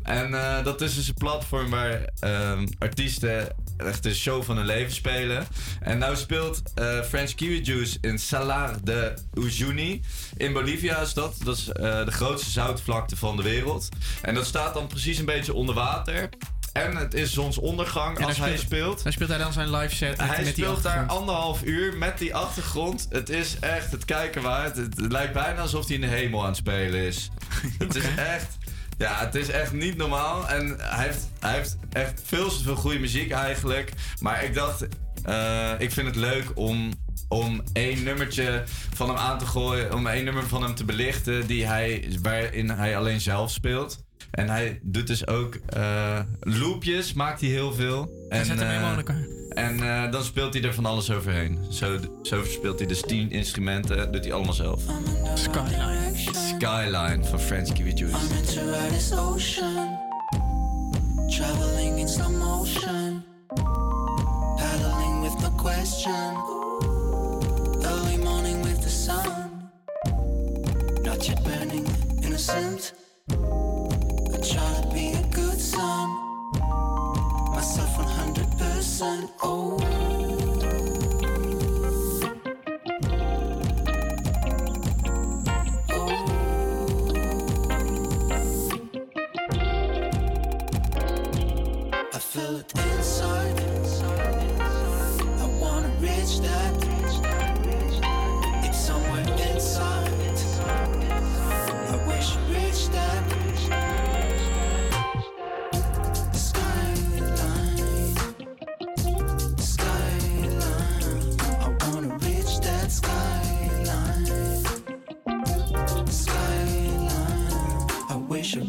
En 0.03 0.33
eh, 0.33 0.63
dat 0.63 0.81
is 0.81 0.95
dus 0.95 1.07
een 1.07 1.13
platform 1.13 1.69
waar 1.69 2.09
ehm, 2.19 2.67
artiesten 2.79 3.55
echt 3.77 4.03
de 4.03 4.15
show 4.15 4.43
van 4.43 4.57
hun 4.57 4.65
leven 4.65 4.93
spelen. 4.93 5.47
En 5.81 5.97
nou 5.97 6.15
speelt 6.15 6.61
eh, 6.75 7.01
French 7.01 7.35
Kiwi 7.35 7.61
Juice 7.61 7.97
in 8.01 8.19
Salar 8.19 8.75
de 8.83 9.13
Uyuni. 9.33 10.01
In 10.37 10.53
Bolivia 10.53 10.97
is 10.97 11.13
dat. 11.13 11.35
Dat 11.43 11.57
is 11.57 11.69
eh, 11.71 12.05
de 12.05 12.11
grootste 12.11 12.49
zoutvlakte 12.49 13.15
van 13.15 13.35
de 13.37 13.43
wereld. 13.43 13.89
En 14.21 14.33
dat 14.33 14.45
staat 14.45 14.73
dan 14.73 14.87
precies 14.87 15.17
een 15.17 15.25
beetje 15.25 15.53
onder 15.53 15.75
water. 15.75 16.29
En 16.73 16.95
het 16.95 17.13
is 17.13 17.33
zonsondergang 17.33 18.25
als 18.25 18.37
hij 18.37 18.57
speelt-. 18.57 19.03
Dan 19.03 19.11
speelt 19.11 19.29
hij 19.29 19.37
dan 19.37 19.53
zijn 19.53 19.75
live 19.75 19.95
set 19.95 20.17
met, 20.17 20.27
Hij 20.27 20.43
met 20.43 20.53
speelt 20.53 20.83
daar 20.83 21.05
anderhalf 21.05 21.63
uur 21.63 21.97
met 21.97 22.17
die 22.17 22.35
achtergrond. 22.35 23.07
Het 23.09 23.29
is 23.29 23.59
echt 23.59 23.91
het 23.91 24.05
kijken 24.05 24.41
waard. 24.41 24.75
Het, 24.75 24.97
het 24.97 25.11
lijkt 25.11 25.33
bijna 25.33 25.61
alsof 25.61 25.85
hij 25.85 25.95
in 25.95 26.01
de 26.01 26.07
hemel 26.07 26.41
aan 26.41 26.47
het 26.47 26.55
spelen 26.55 26.99
is. 26.99 27.29
Het 27.77 27.95
is 27.95 28.03
echt... 28.15 28.57
Ja, 28.99 29.19
het 29.19 29.35
is 29.35 29.49
echt 29.49 29.73
niet 29.73 29.97
normaal. 29.97 30.49
En 30.49 30.75
hij 30.77 31.05
heeft, 31.05 31.29
hij 31.39 31.53
heeft 31.53 31.77
echt 31.91 32.21
veel 32.23 32.49
te 32.49 32.63
veel 32.63 32.75
goede 32.75 32.99
muziek 32.99 33.31
eigenlijk. 33.31 33.91
Maar 34.19 34.43
ik 34.43 34.53
dacht, 34.53 34.87
eh, 35.23 35.71
ik 35.77 35.91
vind 35.91 36.07
het 36.07 36.15
leuk 36.15 36.51
om, 36.53 36.93
om 37.27 37.61
één 37.73 38.03
nummertje 38.03 38.63
van 38.93 39.07
hem 39.07 39.17
aan 39.17 39.39
te 39.39 39.45
gooien. 39.45 39.93
Om 39.93 40.07
één 40.07 40.23
nummer 40.23 40.47
van 40.47 40.63
hem 40.63 40.75
te 40.75 40.85
belichten 40.85 41.47
die 41.47 41.65
hij, 41.65 42.17
waarin 42.21 42.69
hij 42.69 42.97
alleen 42.97 43.21
zelf 43.21 43.51
speelt. 43.51 44.03
En 44.31 44.49
hij 44.49 44.79
doet 44.83 45.07
dus 45.07 45.27
ook 45.27 45.55
eh, 45.55 46.19
loopjes, 46.39 47.13
maakt 47.13 47.41
hij 47.41 47.49
heel 47.49 47.73
veel. 47.73 48.25
Hij 48.29 48.39
en, 48.39 48.45
zet 48.45 48.57
hem 48.57 48.67
eh, 48.67 48.73
helemaal 48.73 48.91
in 48.91 48.97
elkaar. 48.97 49.38
En 49.49 49.79
eh, 49.83 50.11
dan 50.11 50.23
speelt 50.23 50.53
hij 50.53 50.63
er 50.63 50.73
van 50.73 50.85
alles 50.85 51.11
overheen. 51.11 51.59
Zo, 51.69 51.97
zo 52.21 52.43
speelt 52.43 52.79
hij 52.79 52.87
dus 52.87 53.01
tien 53.01 53.31
instrumenten, 53.31 54.11
doet 54.11 54.23
hij 54.23 54.33
allemaal 54.33 54.53
zelf. 54.53 54.81
Skyline. 55.33 56.11
Skyline 56.31 57.23
van 57.23 57.39
French 57.39 57.73
Kiwi 57.73 57.93
Juice. 57.93 59.15
Ocean, 59.15 59.97
traveling 61.29 61.99
in 61.99 62.07
slow 62.07 62.37
motion, 62.37 63.23
paddling 64.55 65.21
with 65.21 65.41
no 65.41 65.49
question, 65.57 66.35
early 67.81 68.17
morning 68.17 68.63
with 68.63 68.81
the 68.81 68.89
sun, 68.89 69.71
not 71.03 71.25
yet 71.25 71.43
burning, 71.43 71.87
innocent. 72.21 72.93
A 73.31 74.37
good 74.37 74.88
100%. 78.99 79.29
Oh. 79.41 79.98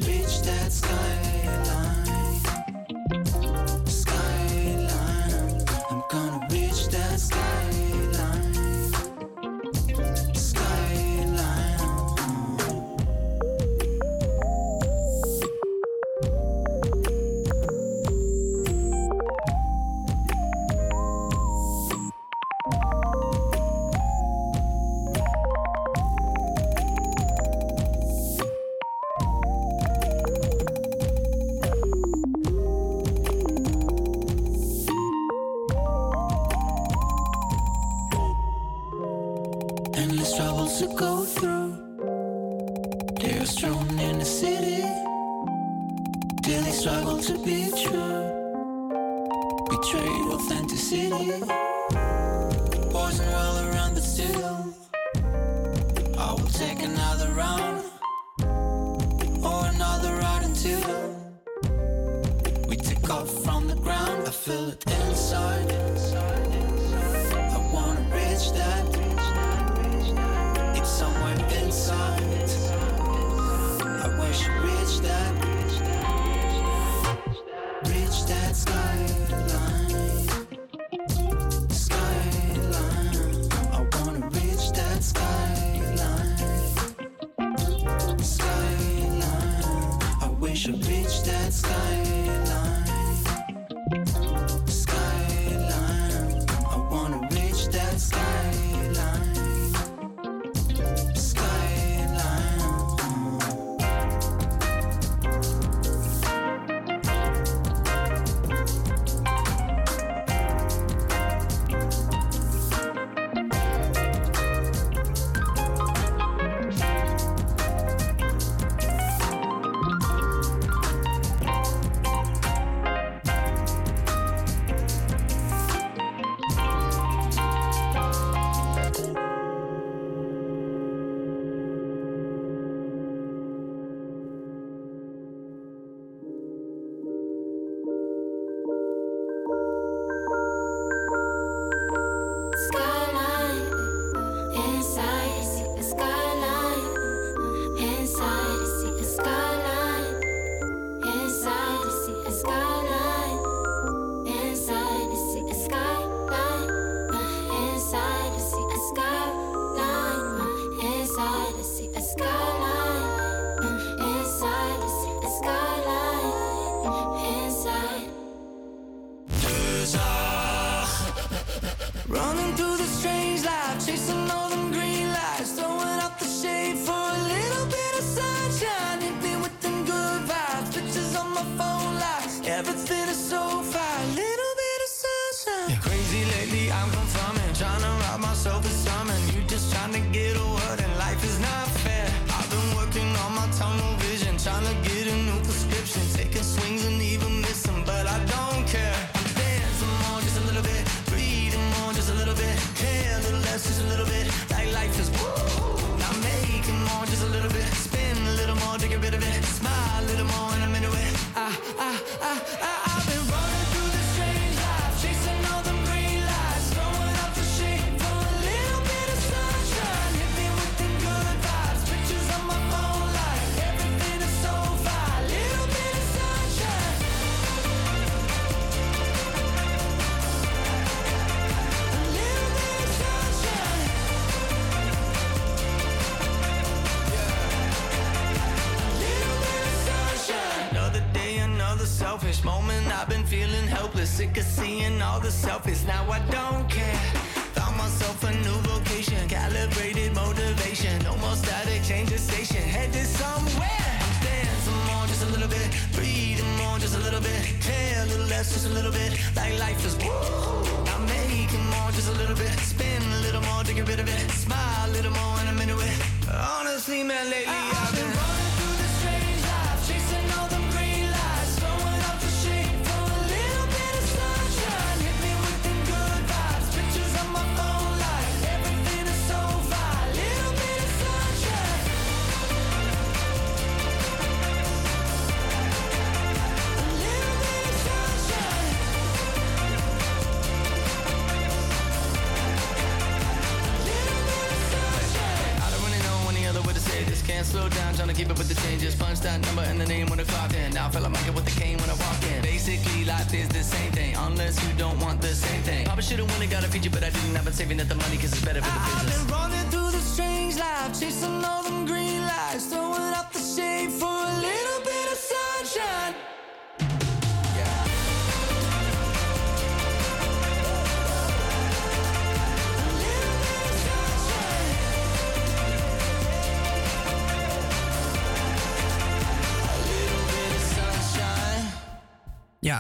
bitch 0.01 0.50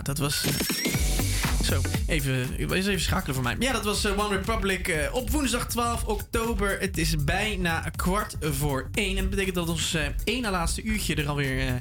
Ja, 0.00 0.06
dat 0.06 0.18
was. 0.18 0.44
eh, 0.44 0.52
Zo, 1.64 1.80
even, 2.06 2.54
even 2.72 3.00
schakelen 3.00 3.34
voor 3.34 3.44
mij. 3.44 3.56
Ja, 3.58 3.72
dat 3.72 3.84
was 3.84 4.04
eh, 4.04 4.18
One 4.18 4.36
Republic 4.36 4.88
eh, 4.88 5.14
op 5.14 5.30
woensdag 5.30 5.66
12 5.66 6.04
oktober. 6.04 6.76
Het 6.80 6.98
is 6.98 7.24
bijna 7.24 7.90
kwart 7.96 8.36
voor 8.40 8.88
één. 8.94 9.16
En 9.16 9.20
dat 9.22 9.30
betekent 9.30 9.54
dat 9.54 9.68
ons 9.68 9.96
ene 10.24 10.50
laatste 10.50 10.82
uurtje 10.82 11.14
er 11.14 11.28
alweer 11.28 11.80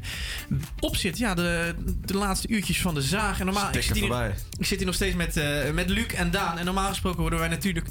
op 0.80 0.96
zit. 0.96 1.18
Ja, 1.18 1.34
de, 1.34 1.76
de 2.06 2.14
laatste 2.18 2.48
uurtjes 2.48 2.82
van 2.82 2.94
de 2.94 3.02
zaag. 3.02 3.40
En 3.40 3.46
normaal, 3.46 3.70
ik 3.74 3.82
zit, 3.84 3.96
hier, 3.96 4.36
ik 4.60 4.66
zit 4.66 4.78
hier 4.78 4.86
nog 4.86 4.96
steeds 4.96 5.16
met, 5.16 5.36
met 5.74 5.90
Luc 5.90 6.06
en 6.08 6.32
Daan. 6.32 6.58
En 6.58 6.66
normaal 6.66 6.90
gesproken 6.90 7.22
worden 7.22 7.40
wij 7.40 7.48
natuurlijk 7.48 7.88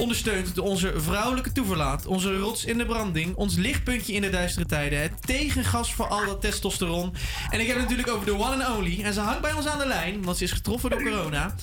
ondersteund 0.00 0.54
door 0.54 0.64
onze 0.64 0.92
vrouwelijke 0.96 1.52
toeverlaat. 1.52 2.06
Onze 2.06 2.38
rots 2.38 2.64
in 2.64 2.78
de 2.78 2.86
branding. 2.86 3.34
Ons 3.34 3.56
lichtpuntje 3.56 4.12
in 4.12 4.22
de 4.22 4.30
duistere 4.30 4.66
tijden. 4.66 5.00
Het 5.00 5.26
tegengas 5.26 5.94
voor 5.94 6.06
al 6.06 6.26
dat 6.26 6.40
testosteron. 6.40 7.14
En 7.50 7.60
ik 7.60 7.66
heb 7.66 7.76
het 7.76 7.84
natuurlijk 7.88 8.16
over 8.16 8.26
de 8.26 8.34
one 8.34 8.64
and 8.64 8.76
only. 8.76 9.02
En 9.02 9.12
ze 9.12 9.20
hangt 9.20 9.40
bij 9.40 9.52
ons 9.52 9.66
aan 9.66 9.78
de 9.78 9.86
lijn, 9.86 10.22
want 10.22 10.36
ze 10.36 10.44
is 10.44 10.52
getroffen 10.52 10.90
door 10.90 11.02
corona. 11.02 11.54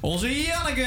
Onze 0.00 0.42
Janneke! 0.42 0.80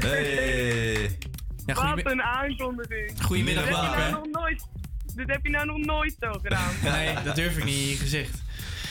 Hey! 0.00 1.18
Ja, 1.66 1.94
Wat 1.94 2.06
een 2.06 2.22
aankondiging. 2.22 3.12
Goedemiddag, 3.22 3.64
dit 3.64 3.76
heb, 3.76 3.96
nou 3.96 4.12
nog 4.12 4.26
nooit, 4.42 4.66
dit 5.14 5.30
heb 5.30 5.44
je 5.44 5.50
nou 5.50 5.66
nog 5.66 5.78
nooit 5.78 6.16
zo 6.20 6.32
gedaan. 6.42 6.72
Nee, 6.92 7.14
dat 7.24 7.34
durf 7.34 7.56
ik 7.56 7.64
niet 7.64 7.78
in 7.78 7.88
je 7.88 7.96
gezicht. 7.96 8.42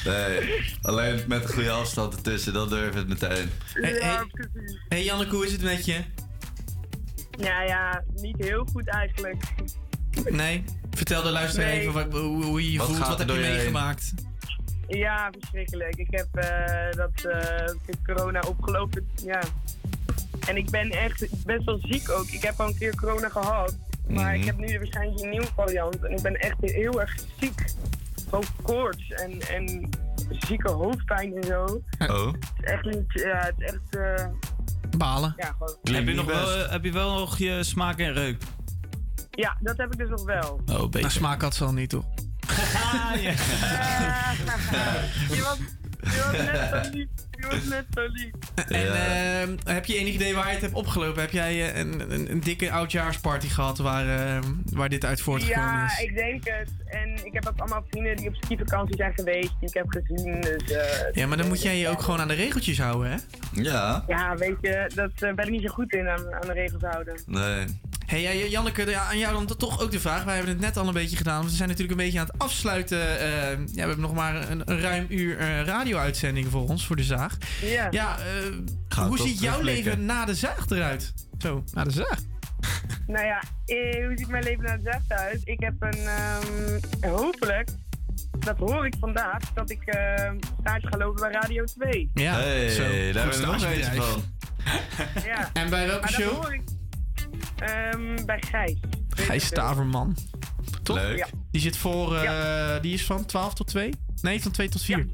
Nee, 0.05 0.53
alleen 0.81 1.23
met 1.27 1.43
een 1.43 1.49
goede 1.49 1.71
afstand 1.71 2.15
ertussen, 2.15 2.53
dan 2.53 2.69
durf 2.69 2.87
ik 2.87 2.93
het 2.93 3.07
meteen. 3.07 3.49
Hey, 3.73 3.91
hey, 3.91 4.25
hey 4.89 5.03
Janneke, 5.03 5.35
hoe 5.35 5.45
is 5.45 5.51
het 5.51 5.61
met 5.61 5.85
je? 5.85 6.03
Ja, 7.39 7.61
ja, 7.61 8.03
niet 8.15 8.35
heel 8.37 8.65
goed 8.71 8.87
eigenlijk. 8.87 9.43
Nee? 10.29 10.63
Vertel 10.91 11.23
de 11.23 11.31
luisteraar 11.31 11.67
Nee. 11.67 11.79
even 11.79 11.93
wat, 11.93 12.11
hoe, 12.11 12.43
hoe 12.43 12.63
je 12.63 12.71
je 12.71 12.77
Wat 12.77 12.87
voelt. 12.87 12.99
Wat 12.99 13.19
er 13.19 13.27
heb 13.27 13.35
je 13.35 13.41
meegemaakt? 13.41 14.13
Ja, 14.87 15.31
verschrikkelijk. 15.39 15.95
Ik 15.95 16.07
heb 16.09 16.27
eh, 16.31 16.91
dat 16.91 17.25
eh, 17.25 17.95
corona 18.05 18.39
opgelopen. 18.47 19.09
Ja. 19.23 19.41
En 20.47 20.57
ik 20.57 20.69
ben 20.69 20.89
echt 20.89 21.45
best 21.45 21.65
wel 21.65 21.79
ziek 21.81 22.09
ook. 22.09 22.27
Ik 22.27 22.41
heb 22.41 22.59
al 22.59 22.67
een 22.67 22.77
keer 22.77 22.95
corona 22.95 23.29
gehad. 23.29 23.77
Maar 24.07 24.35
ik 24.35 24.45
heb 24.45 24.57
nu 24.57 24.77
waarschijnlijk 24.77 25.21
een 25.21 25.29
nieuwe 25.29 25.47
variant. 25.55 26.03
En 26.03 26.11
ik 26.11 26.21
ben 26.21 26.35
echt 26.35 26.55
heel 26.61 27.01
erg 27.01 27.15
ziek. 27.39 27.63
Gewoon 28.29 28.45
koorts 28.61 29.09
en, 29.09 29.41
en 29.41 29.89
zieke 30.29 30.69
hoofdpijn 30.71 31.35
en 31.35 31.43
zo. 31.43 31.81
Oh. 31.99 32.31
Het 32.31 32.45
is 32.63 32.71
echt 32.71 32.83
niet... 32.85 33.03
Ja, 33.13 33.37
het 33.37 33.53
is 33.57 33.65
echt... 33.71 33.95
eh, 33.95 34.27
Balen. 34.97 35.33
ja, 35.37 35.55
gewoon... 35.57 35.77
Heb 35.81 36.07
je, 36.07 36.13
nog 36.13 36.25
wel, 36.25 36.55
eh, 36.55 36.71
heb 36.71 36.83
je 36.83 36.91
wel 36.91 37.13
nog 37.13 37.37
je 37.37 37.63
smaak 37.63 37.99
en 37.99 38.13
reuk? 38.13 38.43
Ja, 39.31 39.57
dat 39.59 39.77
heb 39.77 39.91
ik 39.91 39.97
dus 39.97 40.09
nog 40.09 40.23
wel. 40.23 40.61
Oh, 40.65 40.81
beter. 40.81 41.01
Nou, 41.01 41.11
smaak 41.11 41.41
had 41.41 41.55
ze 41.55 41.63
al 41.63 41.73
niet, 41.73 41.89
toch? 41.89 42.05
Was, 42.47 43.21
je 45.35 45.41
was. 45.43 45.57
Je 46.01 47.47
was 47.49 47.63
net 47.63 47.85
zo 47.93 48.01
lief. 48.07 48.31
En 48.69 48.93
ehm, 48.93 49.55
heb 49.63 49.85
je 49.85 49.97
enig 49.97 50.13
idee 50.13 50.33
waar 50.35 50.45
je 50.47 50.51
het 50.53 50.61
hebt 50.61 50.73
opgelopen? 50.73 51.21
Heb 51.21 51.31
jij 51.31 51.71
eh, 51.71 51.79
een, 51.79 52.11
een, 52.11 52.31
een 52.31 52.39
dikke 52.39 52.71
oudjaarsparty 52.71 53.47
gehad 53.47 53.77
waar, 53.77 54.07
ehm, 54.27 54.43
waar 54.73 54.89
dit 54.89 55.05
uit 55.05 55.21
voortgekomen 55.21 55.69
Ja, 55.69 55.85
is? 55.85 55.99
ik 55.99 56.15
denk 56.15 56.43
het. 56.47 56.69
En 56.85 57.25
ik 57.25 57.33
heb 57.33 57.47
ook 57.47 57.57
allemaal 57.59 57.83
vrienden 57.89 58.15
die 58.15 58.27
op 58.27 58.35
skivakantie 58.35 58.95
zijn 58.95 59.13
geweest, 59.15 59.53
die 59.59 59.69
ik 59.69 59.73
heb 59.73 59.85
gezien. 59.89 60.41
Dus, 60.41 60.71
eh, 60.71 61.11
Ja, 61.13 61.27
maar 61.27 61.37
dan 61.37 61.47
moet 61.47 61.61
jij 61.61 61.77
je 61.77 61.87
ook 61.87 62.01
gewoon 62.01 62.19
aan 62.19 62.27
de 62.27 62.33
regeltjes 62.33 62.79
houden, 62.79 63.11
hè? 63.11 63.17
Ja. 63.61 64.03
ja, 64.07 64.35
weet 64.35 64.57
je, 64.61 64.91
dat 64.95 65.11
eh, 65.15 65.33
ben 65.33 65.45
ik 65.45 65.51
niet 65.51 65.61
zo 65.61 65.73
goed 65.73 65.93
in 65.93 66.07
aan, 66.09 66.33
aan 66.33 66.47
de 66.47 66.53
regels 66.53 66.81
houden. 66.83 67.21
Nee. 67.25 67.65
Hey, 68.09 68.21
ja, 68.21 68.31
Janneke, 68.31 68.89
ja, 68.89 69.01
aan 69.01 69.17
jou 69.17 69.33
dan 69.33 69.57
toch 69.57 69.81
ook 69.81 69.91
de 69.91 69.99
vraag. 69.99 70.23
Wij 70.23 70.35
hebben 70.35 70.53
het 70.53 70.61
net 70.61 70.77
al 70.77 70.87
een 70.87 70.93
beetje 70.93 71.17
gedaan. 71.17 71.37
want 71.37 71.49
We 71.49 71.55
zijn 71.55 71.69
natuurlijk 71.69 71.99
een 71.99 72.05
beetje 72.05 72.19
aan 72.19 72.25
het 72.25 72.37
afsluiten. 72.37 73.19
eh, 73.19 73.49
ja, 73.49 73.57
we 73.73 73.79
hebben 73.79 73.99
nog 73.99 74.13
maar 74.13 74.49
een, 74.49 74.61
een 74.65 74.79
ruim 74.79 75.05
uur 75.09 75.37
eh, 75.37 75.61
radio-uitzending 75.63 76.47
voor 76.47 76.67
ons, 76.67 76.85
voor 76.85 76.95
de 76.95 77.03
zaag. 77.03 77.37
Ja. 77.61 77.87
Ja, 77.91 78.17
eh, 78.19 78.97
hoe 79.05 79.17
ziet 79.17 79.39
jouw 79.39 79.61
leven 79.61 80.05
na 80.05 80.25
de 80.25 80.35
zaag 80.35 80.69
eruit? 80.69 81.13
Zo, 81.37 81.63
na 81.73 81.83
de 81.83 81.91
zaag. 81.91 82.19
Nou 83.07 83.25
ja, 83.25 83.43
eh, 83.65 84.05
hoe 84.05 84.13
ziet 84.17 84.27
mijn 84.27 84.43
leven 84.43 84.63
naar 84.63 84.77
de 84.77 84.89
zacht 84.91 85.11
uit? 85.21 85.41
Ik 85.43 85.59
heb 85.59 85.73
een, 85.79 86.07
ehm, 86.07 87.09
hopelijk, 87.11 87.69
dat 88.39 88.57
hoor 88.57 88.85
ik 88.85 88.93
vandaag, 88.99 89.39
dat 89.53 89.69
ik 89.69 89.81
eh 89.85 90.31
stage 90.59 90.87
ga 90.87 90.97
lopen 90.97 91.21
bij 91.21 91.31
Radio 91.41 91.63
2. 91.63 92.09
Ja, 92.13 92.33
hey, 92.33 92.69
zo. 92.69 92.81
daar 92.83 92.91
hebben 93.23 93.39
we 93.39 93.45
nog 93.45 93.63
eentje 93.63 94.01
van. 94.01 94.23
Ja. 95.25 95.49
En 95.53 95.69
bij 95.69 95.87
welke 95.87 96.01
Maar 96.01 96.11
dat 96.11 96.21
show? 96.21 96.77
Ehm, 97.59 98.25
bij 98.25 98.43
Gijs. 98.49 98.75
Gijs 99.09 99.45
Staverman. 99.45 100.17
Toch? 100.83 100.95
Leuk. 100.95 101.17
Ja. 101.17 101.27
Die 101.51 101.61
zit 101.61 101.77
voor, 101.77 102.15
eh, 102.15 102.81
die 102.81 102.93
is 102.93 103.05
van 103.05 103.25
12 103.25 103.53
tot 103.53 103.67
2? 103.67 103.93
Nee, 104.21 104.41
van 104.41 104.51
2 104.51 104.69
tot 104.69 104.81
4. 104.81 105.07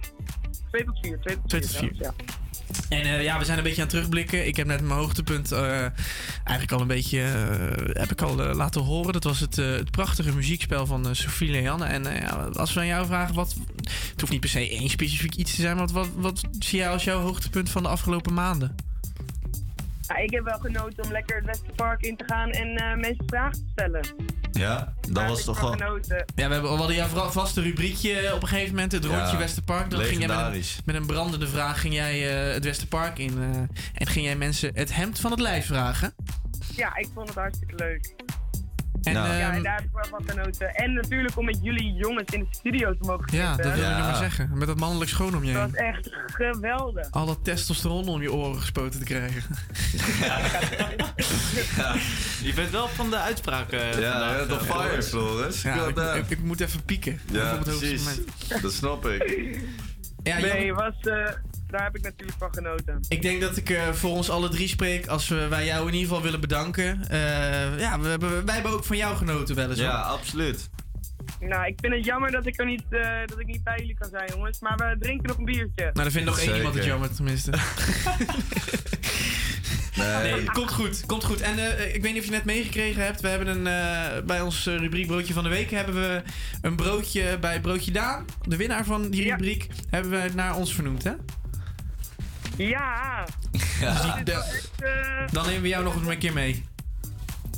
2 0.70 0.84
tot 0.86 1.00
4. 1.02 1.20
2 1.20 1.36
tot 1.36 1.50
2 1.50 1.62
4. 1.62 1.70
tot 1.70 1.80
4. 1.80 1.94
Ja. 1.96 2.14
En 2.90 3.02
eh, 3.02 3.24
ja, 3.24 3.40
we 3.40 3.46
zijn 3.46 3.58
een 3.58 3.64
beetje 3.64 3.82
aan 3.82 3.88
het 3.88 3.96
terugblikken. 3.96 4.48
Ik 4.48 4.56
heb 4.56 4.68
net 4.68 4.82
mijn 4.82 5.00
hoogtepunt 5.00 5.52
eh, 5.52 5.82
eigenlijk 6.44 6.72
al 6.72 6.82
een 6.82 6.88
beetje 6.88 7.20
heb 7.94 8.12
ik 8.12 8.22
al 8.22 8.36
laten 8.36 8.82
horen. 8.82 9.14
Dat 9.14 9.24
was 9.24 9.40
het, 9.40 9.58
eh, 9.58 9.72
het 9.72 9.92
prachtige 9.92 10.36
muziekspel 10.36 10.86
van 10.86 11.16
Sophie 11.16 11.52
Leanne. 11.52 11.86
En 11.86 12.06
eh, 12.06 12.22
ja, 12.22 12.50
als 12.54 12.74
we 12.74 12.80
aan 12.80 12.86
jou 12.86 13.06
vragen, 13.06 13.36
wat, 13.36 13.56
het 14.12 14.20
hoeft 14.20 14.32
niet 14.32 14.42
per 14.42 14.50
se 14.50 14.70
één 14.70 14.90
specifiek 14.90 15.36
iets 15.36 15.56
te 15.56 15.62
zijn. 15.62 15.78
Maar 15.78 15.88
wat, 15.88 16.08
wat, 16.16 16.42
wat 16.42 16.44
zie 16.60 16.80
jij 16.80 16.90
als 16.90 17.04
jouw 17.04 17.22
hoogtepunt 17.22 17.70
van 17.70 17.84
de 17.84 17.90
afgelopen 17.90 18.34
maanden? 18.34 18.76
Ja, 20.08 20.16
ik 20.18 20.32
heb 20.32 20.44
wel 20.44 20.60
genoten 20.60 21.04
om 21.04 21.12
lekker 21.12 21.36
het 21.36 21.46
Westerpark 21.46 22.02
in 22.02 22.18
te 22.18 22.24
gaan 22.28 22.50
en 22.50 22.76
eh, 22.76 22.96
mensen 22.96 23.24
vragen 23.28 23.52
te 23.52 23.66
stellen. 23.72 24.06
Ja, 24.52 24.94
dat 25.10 25.28
was 25.28 25.38
heb 25.38 25.46
toch 25.46 25.60
wel... 25.60 25.72
genoten. 25.72 26.26
Ja, 26.36 26.48
we, 26.48 26.54
hebben, 26.54 26.72
we 26.72 26.78
hadden 26.78 26.96
jouw 26.96 27.30
vaste 27.30 27.62
rubriekje 27.62 28.34
op 28.34 28.42
een 28.42 28.48
gegeven 28.48 28.74
moment, 28.74 28.92
het 28.92 29.06
rondje 29.06 29.32
Ja, 29.32 29.38
Westerpark. 29.38 29.90
Dan 29.90 30.00
ging 30.02 30.20
jij 30.20 30.28
met 30.28 30.56
een, 30.56 30.64
met 30.86 30.96
een 30.96 31.06
brandende 31.06 31.48
vraag 31.48 31.82
ging 31.82 31.94
jij 31.94 32.46
eh, 32.48 32.54
het 32.54 32.64
Westerpark 32.64 33.18
in. 33.20 33.38
eh, 33.42 33.58
en 33.94 34.08
ging 34.08 34.26
jij 34.26 34.36
mensen 34.36 34.72
het 34.74 34.96
hemd 34.96 35.20
van 35.20 35.32
het 35.32 35.40
lijf 35.40 35.66
vragen. 35.66 36.14
Ja, 36.76 36.96
ik 36.96 37.08
vond 37.14 37.28
het 37.28 37.38
hartstikke 37.38 37.76
leuk. 37.76 38.16
En, 39.06 39.14
Ja. 39.14 39.38
ja, 39.38 39.48
ehm, 39.48 39.56
en 39.56 39.64
daar 39.64 39.76
heb 39.76 39.84
ik 39.86 39.90
wel 39.94 40.06
van 40.10 40.24
genoten. 40.28 40.76
En 40.76 40.94
natuurlijk 40.94 41.38
om 41.38 41.46
met 41.46 41.58
jullie 41.62 41.94
jongens 41.94 42.32
in 42.34 42.40
de 42.40 42.46
studio 42.56 42.92
te 42.92 42.98
mogen 43.08 43.26
ja, 43.38 43.48
zitten. 43.54 43.64
dat 43.72 43.74
wil 43.74 43.84
ik 43.84 43.90
Ja. 43.90 43.98
nog 43.98 44.06
maar 44.08 44.16
zeggen. 44.16 44.50
Met 44.54 44.68
dat 44.68 44.80
mannelijk 44.80 45.10
schoon 45.10 45.36
om 45.36 45.44
je 45.44 45.54
Dat 45.54 45.62
heen. 45.62 45.72
was 45.72 45.82
echt 45.82 46.10
geweldig. 46.34 47.12
Al 47.12 47.26
dat 47.26 47.40
testosteron 47.44 48.08
om 48.08 48.22
je 48.22 48.32
oren 48.34 48.60
gespoten 48.60 49.00
te 49.00 49.06
krijgen. 49.06 49.44
Je 52.44 52.52
bent 52.56 52.70
wel 52.72 52.88
van 52.88 53.10
de 53.10 53.18
uitspraak 53.18 53.72
eh 53.72 54.00
Ja, 54.00 54.12
vandaag, 54.12 54.40
ja, 54.40 54.46
de 54.46 54.54
eh, 54.54 54.62
fire, 54.62 55.04
Floris. 55.04 55.62
Ja, 55.62 55.86
ik, 55.88 55.98
ik, 56.16 56.30
ik 56.30 56.44
moet 56.44 56.60
even 56.62 56.84
pieken. 56.84 57.20
Ja, 57.32 57.52
op 57.54 57.58
het 57.60 57.68
hoogste 57.68 57.86
precies. 57.88 58.06
moment. 58.50 58.62
Dat 58.62 58.74
snap 58.74 59.06
ik. 59.08 59.60
Ja, 60.26 60.40
nee, 60.40 60.74
was, 60.74 60.94
eh, 61.00 61.28
daar 61.68 61.84
heb 61.84 61.96
ik 61.96 62.02
natuurlijk 62.02 62.38
van 62.38 62.54
genoten. 62.54 63.00
Ik 63.08 63.22
denk 63.22 63.42
dat 63.42 63.58
ik 63.58 63.70
eh, 63.70 63.92
voor 63.92 64.12
ons 64.12 64.30
alle 64.30 64.50
drie 64.50 64.68
spreek 64.68 65.08
als 65.08 65.28
we, 65.28 65.48
wij 65.48 65.66
jou 65.66 65.88
in 65.88 65.94
ieder 65.94 66.08
geval 66.08 66.24
willen 66.24 66.42
bedanken. 66.42 67.10
Eh, 67.10 67.80
ja, 67.80 68.00
we 68.00 68.08
hebben, 68.08 68.46
wij 68.46 68.54
hebben 68.54 68.72
ook 68.72 68.86
van 68.86 68.98
jou 68.98 69.16
genoten 69.16 69.56
wel 69.56 69.70
eens. 69.70 69.80
Ja, 69.80 70.04
hoor. 70.04 70.18
absoluut. 70.18 70.70
Nou, 71.40 71.66
ik 71.66 71.80
vind 71.82 71.94
het 71.94 72.06
jammer 72.06 72.32
dat 72.32 72.46
ik 72.46 72.60
er 72.60 72.66
niet, 72.66 72.84
eh, 72.90 73.10
dat 73.26 73.40
ik 73.40 73.46
niet 73.46 73.64
bij 73.64 73.78
jullie 73.78 73.96
kan 73.96 74.10
zijn, 74.10 74.30
jongens. 74.34 74.60
Maar 74.60 74.78
we 74.78 74.96
drinken 75.00 75.28
nog 75.28 75.38
een 75.38 75.46
biertje. 75.46 75.84
Nou, 75.84 75.94
dan 75.94 76.12
vindt 76.12 76.28
nog 76.28 76.40
één 76.40 76.56
iemand 76.56 76.76
het 76.76 76.86
jammer, 76.86 77.16
tenminste. 77.16 77.52
Nee, 79.96 80.44
komt 80.44 80.72
goed, 80.74 81.06
komt 81.06 81.24
goed. 81.24 81.42
En 81.42 81.58
eh, 81.78 81.96
ik 81.96 82.02
weet 82.02 82.12
niet 82.12 82.22
of 82.22 82.26
je 82.26 82.32
net 82.34 82.46
meegekregen 82.46 83.04
hebt. 83.04 83.22
We 83.22 83.28
hebben 83.28 83.48
een, 83.48 83.68
eh, 83.68 84.24
bij 84.26 84.42
ons 84.42 84.68
eh, 84.68 84.76
rubriek 84.78 85.08
Broodje 85.08 85.34
van 85.34 85.44
de 85.44 85.50
Week 85.50 85.72
hebben 85.72 85.96
we 85.96 86.22
een 86.62 86.76
broodje 86.76 87.38
bij 87.40 87.62
Broodje 87.62 87.92
Daan. 87.92 88.26
De 88.42 88.56
winnaar 88.56 88.86
van 88.86 89.10
die 89.10 89.30
rubriek 89.32 89.68
hebben 89.90 90.12
we 90.12 90.30
naar 90.36 90.56
ons 90.56 90.74
vernoemd, 90.74 91.04
hè? 91.04 91.12
Ja. 92.58 93.28
Ja. 93.80 94.22
Dus 94.24 94.70
Dan 95.32 95.46
nemen 95.46 95.62
we 95.62 95.68
jou 95.68 95.84
nog 95.84 95.96
eens 95.96 96.08
een 96.08 96.18
keer 96.18 96.34
mee. 96.34 96.64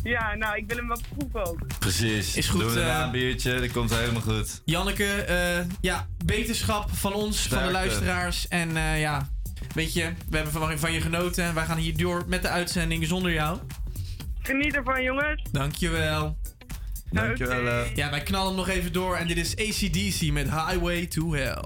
ja, 0.03 0.35
nou, 0.35 0.57
ik 0.57 0.63
wil 0.67 0.77
hem 0.77 0.87
wel 0.87 0.99
proeven 1.17 1.45
ook. 1.45 1.79
Precies. 1.79 2.35
Is 2.35 2.47
goed, 2.47 2.59
Doen 2.59 2.73
we 2.73 2.79
eh, 2.79 2.85
daarna 2.85 3.03
een 3.05 3.11
biertje, 3.11 3.59
dat 3.59 3.71
komt 3.71 3.89
helemaal 3.95 4.21
goed. 4.21 4.61
Janneke, 4.65 5.05
eh, 5.05 5.65
ja, 5.81 6.07
beterschap 6.25 6.89
van 6.93 7.13
ons, 7.13 7.47
van 7.47 7.63
de 7.63 7.71
luisteraars. 7.71 8.47
En 8.47 8.77
eh, 8.77 8.99
ja, 9.01 9.29
weet 9.73 9.93
je, 9.93 10.11
we 10.29 10.35
hebben 10.35 10.53
van, 10.53 10.79
van 10.79 10.91
je 10.93 11.01
genoten. 11.01 11.53
Wij 11.53 11.65
gaan 11.65 11.77
hier 11.77 11.97
door 11.97 12.23
met 12.27 12.41
de 12.41 12.47
uitzending 12.49 13.05
zonder 13.07 13.33
jou. 13.33 13.57
Geniet 14.41 14.75
ervan, 14.75 15.03
jongens. 15.03 15.41
Dankjewel. 15.51 16.37
Dankjewel. 17.11 17.67
eh. 17.67 17.95
Ja, 17.95 18.09
wij 18.09 18.23
knallen 18.23 18.47
hem 18.47 18.55
nog 18.55 18.67
even 18.69 18.93
door. 18.93 19.15
En 19.15 19.27
dit 19.27 19.37
is 19.37 19.55
ACDC 19.55 20.31
met 20.31 20.49
Highway 20.49 21.05
to 21.05 21.33
Hell. 21.33 21.63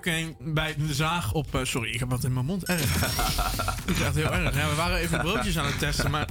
Cane 0.00 0.34
bij 0.40 0.74
de 0.78 0.94
zaag 0.94 1.32
op... 1.32 1.54
eh, 1.54 1.60
sorry, 1.64 1.90
ik 1.92 1.98
heb 1.98 2.10
wat 2.10 2.24
in 2.24 2.32
mijn 2.32 2.46
mond. 2.46 2.64
Erg. 2.64 3.00
Het 3.86 3.96
is 3.96 4.00
echt 4.00 4.14
heel 4.14 4.32
erg. 4.32 4.54
Ja, 4.56 4.68
we 4.68 4.74
waren 4.74 4.96
even 4.98 5.18
broodjes 5.20 5.58
aan 5.58 5.66
het 5.66 5.78
testen, 5.78 6.10
maar 6.10 6.28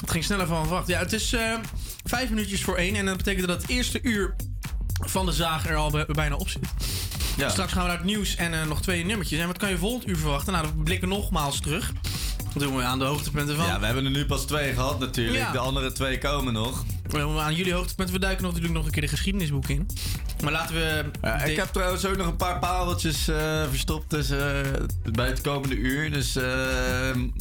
het 0.00 0.10
ging 0.10 0.24
sneller 0.24 0.46
van 0.46 0.62
verwacht. 0.66 0.86
Ja, 0.86 0.98
het 0.98 1.12
is 1.12 1.32
eh, 1.32 1.52
vijf 2.04 2.28
minuutjes 2.30 2.62
voor 2.64 2.76
één. 2.76 2.94
En 2.94 3.06
dat 3.06 3.16
betekent 3.16 3.46
dat 3.46 3.62
het 3.62 3.70
eerste 3.70 4.02
uur 4.02 4.34
van 5.04 5.26
de 5.26 5.32
zaag 5.32 5.66
er 5.68 5.76
al 5.76 5.90
bij- 5.90 6.06
bijna 6.06 6.34
op 6.36 6.48
zit. 6.48 6.62
Ja. 7.36 7.48
Straks 7.48 7.72
gaan 7.72 7.82
we 7.82 7.88
naar 7.88 7.96
het 7.96 8.06
nieuws 8.06 8.36
en 8.36 8.54
eh, 8.60 8.66
nog 8.66 8.82
twee 8.82 9.04
nummertjes. 9.04 9.40
En 9.40 9.46
wat 9.46 9.58
kan 9.58 9.70
je 9.70 9.78
volgend 9.78 10.08
uur 10.08 10.16
verwachten? 10.16 10.52
Nou, 10.52 10.66
we 10.76 10.82
blikken 10.82 11.08
nogmaals 11.08 11.60
terug. 11.60 11.92
Dat 12.52 12.62
doen 12.62 12.76
we 12.76 12.82
aan 12.82 12.98
de 12.98 13.04
hoogtepunten 13.04 13.56
van. 13.56 13.66
Ja, 13.66 13.78
we 13.80 13.86
hebben 13.86 14.04
er 14.04 14.10
nu 14.10 14.26
pas 14.26 14.44
twee 14.46 14.72
gehad 14.72 14.98
natuurlijk. 14.98 15.38
Ja. 15.44 15.52
De 15.52 15.58
andere 15.58 15.92
twee 15.92 16.18
komen 16.18 16.52
nog. 16.52 16.84
Aan 17.38 17.54
jullie 17.54 17.72
hoogtepunten. 17.72 18.14
We 18.14 18.20
duiken 18.20 18.42
nog 18.42 18.52
natuurlijk 18.52 18.78
nog 18.78 18.86
een 18.86 18.92
keer 18.92 19.02
de 19.02 19.08
geschiedenisboek 19.16 19.68
in. 19.68 19.86
Maar 20.42 20.52
laten 20.52 20.74
we... 20.74 21.04
Ja, 21.22 21.42
ik 21.42 21.56
heb 21.56 21.68
trouwens 21.72 22.04
ook 22.06 22.16
nog 22.16 22.26
een 22.26 22.36
paar 22.36 22.58
pareltjes 22.58 23.28
eh, 23.28 23.62
verstopt 23.68 24.12
eh, 24.12 24.48
bij 25.12 25.26
het 25.26 25.40
komende 25.40 25.74
uur. 25.76 26.10
Dus 26.12 26.36
eh, 26.36 26.44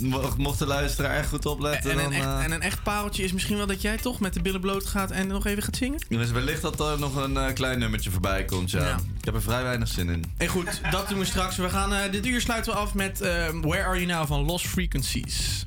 mo- 0.02 0.34
mocht 0.38 0.60
de 0.60 0.66
luisteraar 0.66 1.16
echt 1.18 1.30
goed 1.30 1.46
opletten. 1.46 1.91
En 1.91 1.98
een, 1.98 2.04
dan, 2.04 2.14
echt, 2.14 2.43
en 2.46 2.52
een 2.52 2.62
echt 2.62 2.84
pareltje 2.84 3.24
is 3.24 3.34
misschien 3.34 3.58
wel 3.58 3.68
dat 3.68 3.82
jij 3.82 3.98
toch 3.98 4.20
met 4.20 4.34
de 4.34 4.41
billen 4.41 4.62
bloot 4.62 4.86
gaat 4.86 5.12
en 5.12 5.28
nog 5.28 5.46
even 5.46 5.64
gaat 5.64 5.76
zingen? 5.76 6.00
dus 6.10 6.32
wellicht 6.32 6.62
dat 6.62 6.80
er 6.80 7.00
nog 7.00 7.16
een 7.16 7.54
klein 7.54 7.80
nummertje 7.80 8.12
voorbij 8.12 8.46
komt. 8.46 8.72
Ja. 8.72 8.84
Ja. 8.86 8.96
Ik 9.20 9.26
heb 9.26 9.34
er 9.34 9.41
vrij 9.41 9.64
weinig 9.64 9.88
zin 9.88 10.10
in. 10.10 10.24
En 10.38 10.48
goed, 10.48 10.82
dat 10.91 11.10
doen 11.10 11.20
we 11.20 11.26
straks. 11.26 11.58
We 11.58 11.70
gaan, 11.70 12.12
dit 12.12 12.26
uur 12.26 12.41
sluiten 12.41 12.74
we 12.74 12.80
af 12.80 12.93
met 12.93 13.22
eh, 13.22 13.30
Where 13.62 13.84
Are 13.84 13.96
You 13.96 14.06
Now 14.06 14.28
van 14.28 14.41
Lost 14.46 14.68
Frequencies. 14.68 15.66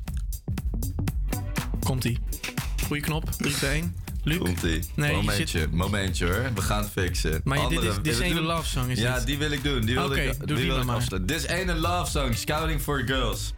Komt-ie. 1.83 2.19
Goeie 2.85 3.01
knop. 3.03 3.31
3, 3.31 3.53
2, 3.53 3.71
1. 3.71 3.95
Luc? 4.29 4.37
Komt-ie. 4.37 4.79
Nee, 4.95 5.09
je 5.09 5.15
momentje, 5.15 5.67
momentje 5.71 6.25
hoor. 6.25 6.51
We 6.55 6.61
gaan 6.61 6.81
het 6.81 6.89
fixen. 6.91 7.41
Maar 7.43 7.57
je- 7.61 7.67
dit 7.67 7.77
Andere- 7.77 7.95
is- 7.97 8.03
dit 8.03 8.13
is 8.13 8.19
ene 8.19 8.41
love 8.41 8.67
song, 8.67 8.89
is 8.89 8.99
Ja, 8.99 9.15
dit? 9.17 9.25
die 9.25 9.37
wil 9.37 9.51
ik 9.51 9.63
doen. 9.63 9.81
Die 9.81 9.95
wil 9.95 10.05
Oké, 10.05 10.19
ik, 10.19 10.37
doe 10.37 10.47
die 10.47 10.55
die 10.55 10.65
wil 10.65 10.77
ik 10.79 10.83
maar. 10.85 11.07
Dit 11.21 11.31
is 11.31 11.45
ene 11.45 11.75
love 11.75 12.11
song, 12.11 12.33
Scouting 12.33 12.81
for 12.81 13.01
Girls. 13.05 13.53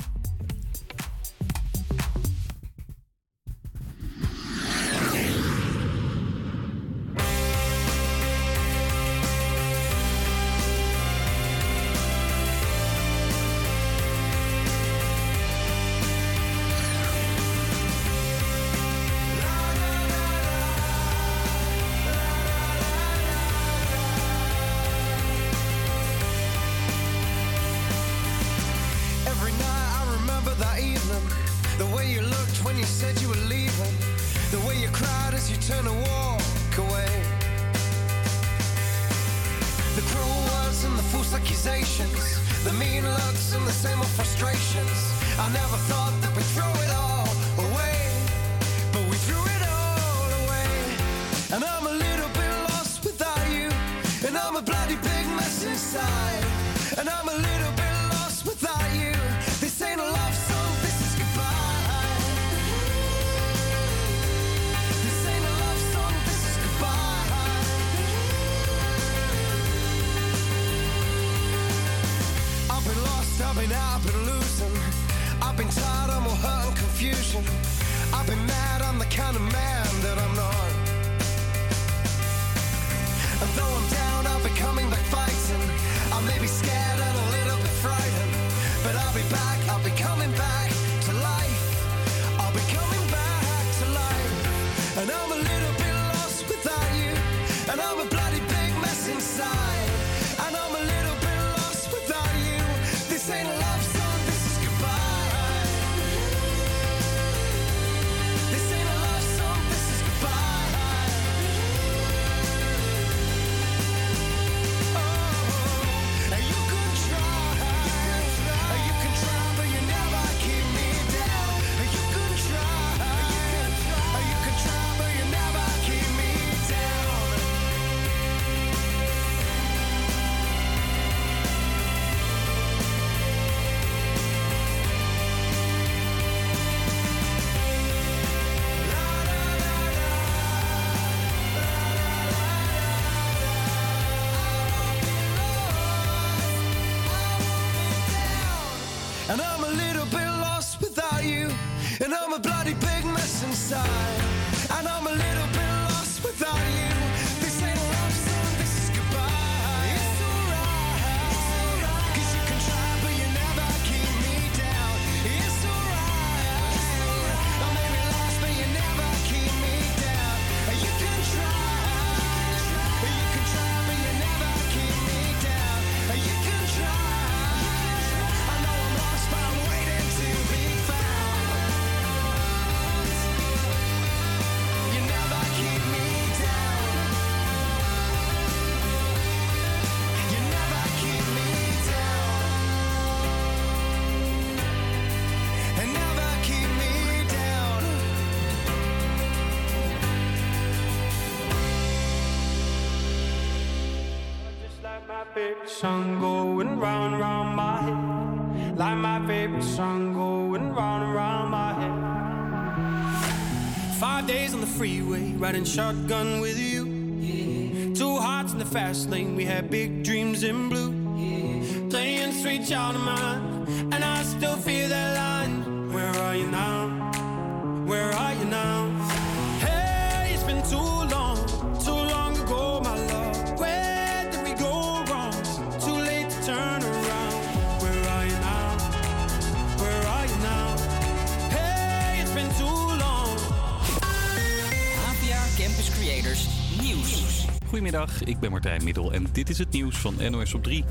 Goedemiddag, 247.72 248.24
ik 248.24 248.40
ben 248.40 248.52
Martijn 248.52 248.84
Middel 248.84 249.14
en 249.14 249.28
dit 249.32 249.50
is 249.50 249.58
het 249.58 249.72
nieuws 249.72 249.98
van 249.98 250.16
NOS 250.32 250.54
op 250.54 250.64
3. 250.64 250.84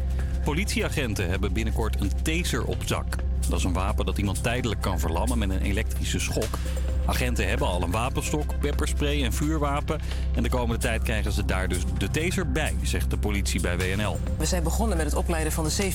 Politieagenten 0.45 1.29
hebben 1.29 1.53
binnenkort 1.53 2.01
een 2.01 2.11
taser 2.23 2.65
op 2.65 2.83
zak. 2.85 3.17
Dat 3.49 3.59
is 3.59 3.65
een 3.65 3.73
wapen 3.73 4.07
dat 4.07 4.19
iemand 4.19 4.43
tijdelijk 4.43 4.81
kan 4.81 4.99
verlammen 5.01 5.39
met 5.39 5.51
een 5.51 5.61
elektrische 5.61 6.19
schok. 6.19 6.59
Agenten 7.11 7.49
hebben 7.49 7.67
al 7.67 7.83
een 7.83 7.91
wapenstok, 7.91 8.59
pepperspray 8.61 9.25
en 9.25 9.33
vuurwapen. 9.33 10.01
En 10.35 10.43
de 10.43 10.49
komende 10.49 10.81
tijd 10.81 11.03
krijgen 11.03 11.33
ze 11.33 11.45
daar 11.45 11.69
dus 11.69 11.83
de 11.99 12.11
taser 12.11 12.53
bij, 12.53 12.75
zegt 12.83 13.11
de 13.11 13.19
politie 13.19 13.61
bij 13.61 13.79
WNL. 13.79 14.19
We 14.37 14.45
zijn 14.45 14.63
begonnen 14.63 14.97
met 14.97 15.07
het 15.07 15.15
opleiden 15.15 15.53
van 15.53 15.65
de 15.65 15.93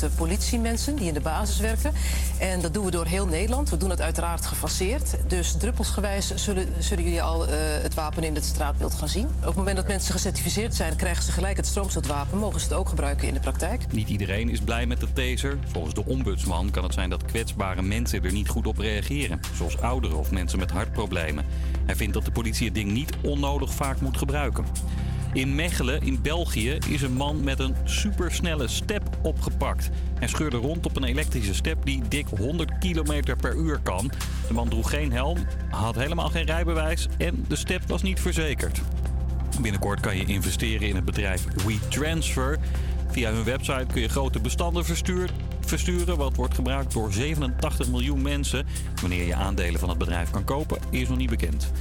17.000 0.00 0.16
politiemensen 0.16 0.96
die 0.96 1.06
in 1.06 1.14
de 1.14 1.20
basis 1.20 1.58
werken. 1.58 1.92
En 2.38 2.60
dat 2.60 2.74
doen 2.74 2.84
we 2.84 2.90
door 2.90 3.06
heel 3.06 3.26
Nederland. 3.26 3.70
We 3.70 3.76
doen 3.76 3.90
het 3.90 4.00
uiteraard 4.00 4.46
gefaseerd. 4.46 5.16
Dus 5.26 5.56
druppelsgewijs 5.58 6.34
zullen, 6.34 6.68
zullen 6.78 7.04
jullie 7.04 7.22
al 7.22 7.46
eh, 7.46 7.52
het 7.82 7.94
wapen 7.94 8.24
in 8.24 8.34
het 8.34 8.44
straatbeeld 8.44 8.94
gaan 8.94 9.08
zien. 9.08 9.26
Op 9.26 9.44
het 9.44 9.56
moment 9.56 9.76
dat 9.76 9.86
mensen 9.86 10.12
gecertificeerd 10.12 10.74
zijn, 10.74 10.96
krijgen 10.96 11.22
ze 11.22 11.32
gelijk 11.32 11.56
het 11.56 11.66
stroomstootwapen. 11.66 12.38
Mogen 12.38 12.60
ze 12.60 12.66
het 12.66 12.76
ook 12.76 12.88
gebruiken 12.88 13.28
in 13.28 13.34
de 13.34 13.40
praktijk. 13.40 13.92
Niet 13.92 14.08
iedereen 14.08 14.48
is 14.48 14.60
blij 14.60 14.86
met 14.86 15.00
de 15.00 15.12
taser. 15.12 15.58
Volgens 15.72 15.94
de 15.94 16.04
ombudsman 16.04 16.70
kan 16.70 16.84
het 16.84 16.94
zijn 16.94 17.10
dat 17.10 17.24
kwetsbare 17.24 17.82
mensen 17.82 18.24
er 18.24 18.32
niet 18.32 18.48
goed 18.48 18.66
op 18.66 18.78
reageren. 18.78 19.40
Zoals 19.54 19.80
ouderen 19.80 20.18
of 20.18 20.30
mensen 20.30 20.46
met 20.56 20.70
hartproblemen. 20.70 21.44
Hij 21.86 21.96
vindt 21.96 22.14
dat 22.14 22.24
de 22.24 22.30
politie 22.30 22.66
het 22.66 22.74
ding 22.74 22.90
niet 22.90 23.12
onnodig 23.22 23.74
vaak 23.74 24.00
moet 24.00 24.16
gebruiken. 24.16 24.64
In 25.32 25.54
Mechelen, 25.54 26.02
in 26.02 26.22
België, 26.22 26.78
is 26.88 27.02
een 27.02 27.12
man 27.12 27.44
met 27.44 27.58
een 27.58 27.74
supersnelle 27.84 28.68
step 28.68 29.02
opgepakt. 29.22 29.90
Hij 30.18 30.28
scheurde 30.28 30.56
rond 30.56 30.86
op 30.86 30.96
een 30.96 31.04
elektrische 31.04 31.54
step 31.54 31.84
die 31.84 32.02
dik 32.08 32.26
100 32.38 32.78
km 32.78 33.36
per 33.40 33.56
uur 33.56 33.80
kan. 33.82 34.10
De 34.48 34.54
man 34.54 34.68
droeg 34.68 34.90
geen 34.90 35.12
helm, 35.12 35.38
had 35.70 35.94
helemaal 35.94 36.28
geen 36.28 36.44
rijbewijs 36.44 37.08
en 37.18 37.44
de 37.48 37.56
step 37.56 37.82
was 37.86 38.02
niet 38.02 38.20
verzekerd. 38.20 38.80
Binnenkort 39.60 40.00
kan 40.00 40.16
je 40.16 40.24
investeren 40.24 40.88
in 40.88 40.94
het 40.94 41.04
bedrijf 41.04 41.44
WeTransfer. 41.66 42.58
Via 43.18 43.32
hun 43.32 43.44
website 43.44 43.86
kun 43.92 44.00
je 44.00 44.08
grote 44.08 44.40
bestanden 44.40 44.84
verstuur- 44.84 45.30
versturen, 45.60 46.16
wat 46.16 46.36
wordt 46.36 46.54
gebruikt 46.54 46.92
door 46.92 47.12
87 47.12 47.88
miljoen 47.88 48.22
mensen. 48.22 48.66
Wanneer 49.00 49.26
je 49.26 49.34
aandelen 49.34 49.80
van 49.80 49.88
het 49.88 49.98
bedrijf 49.98 50.30
kan 50.30 50.44
kopen, 50.44 50.78
is 50.90 51.08
nog 51.08 51.18
niet 51.18 51.30
bekend. 51.30 51.72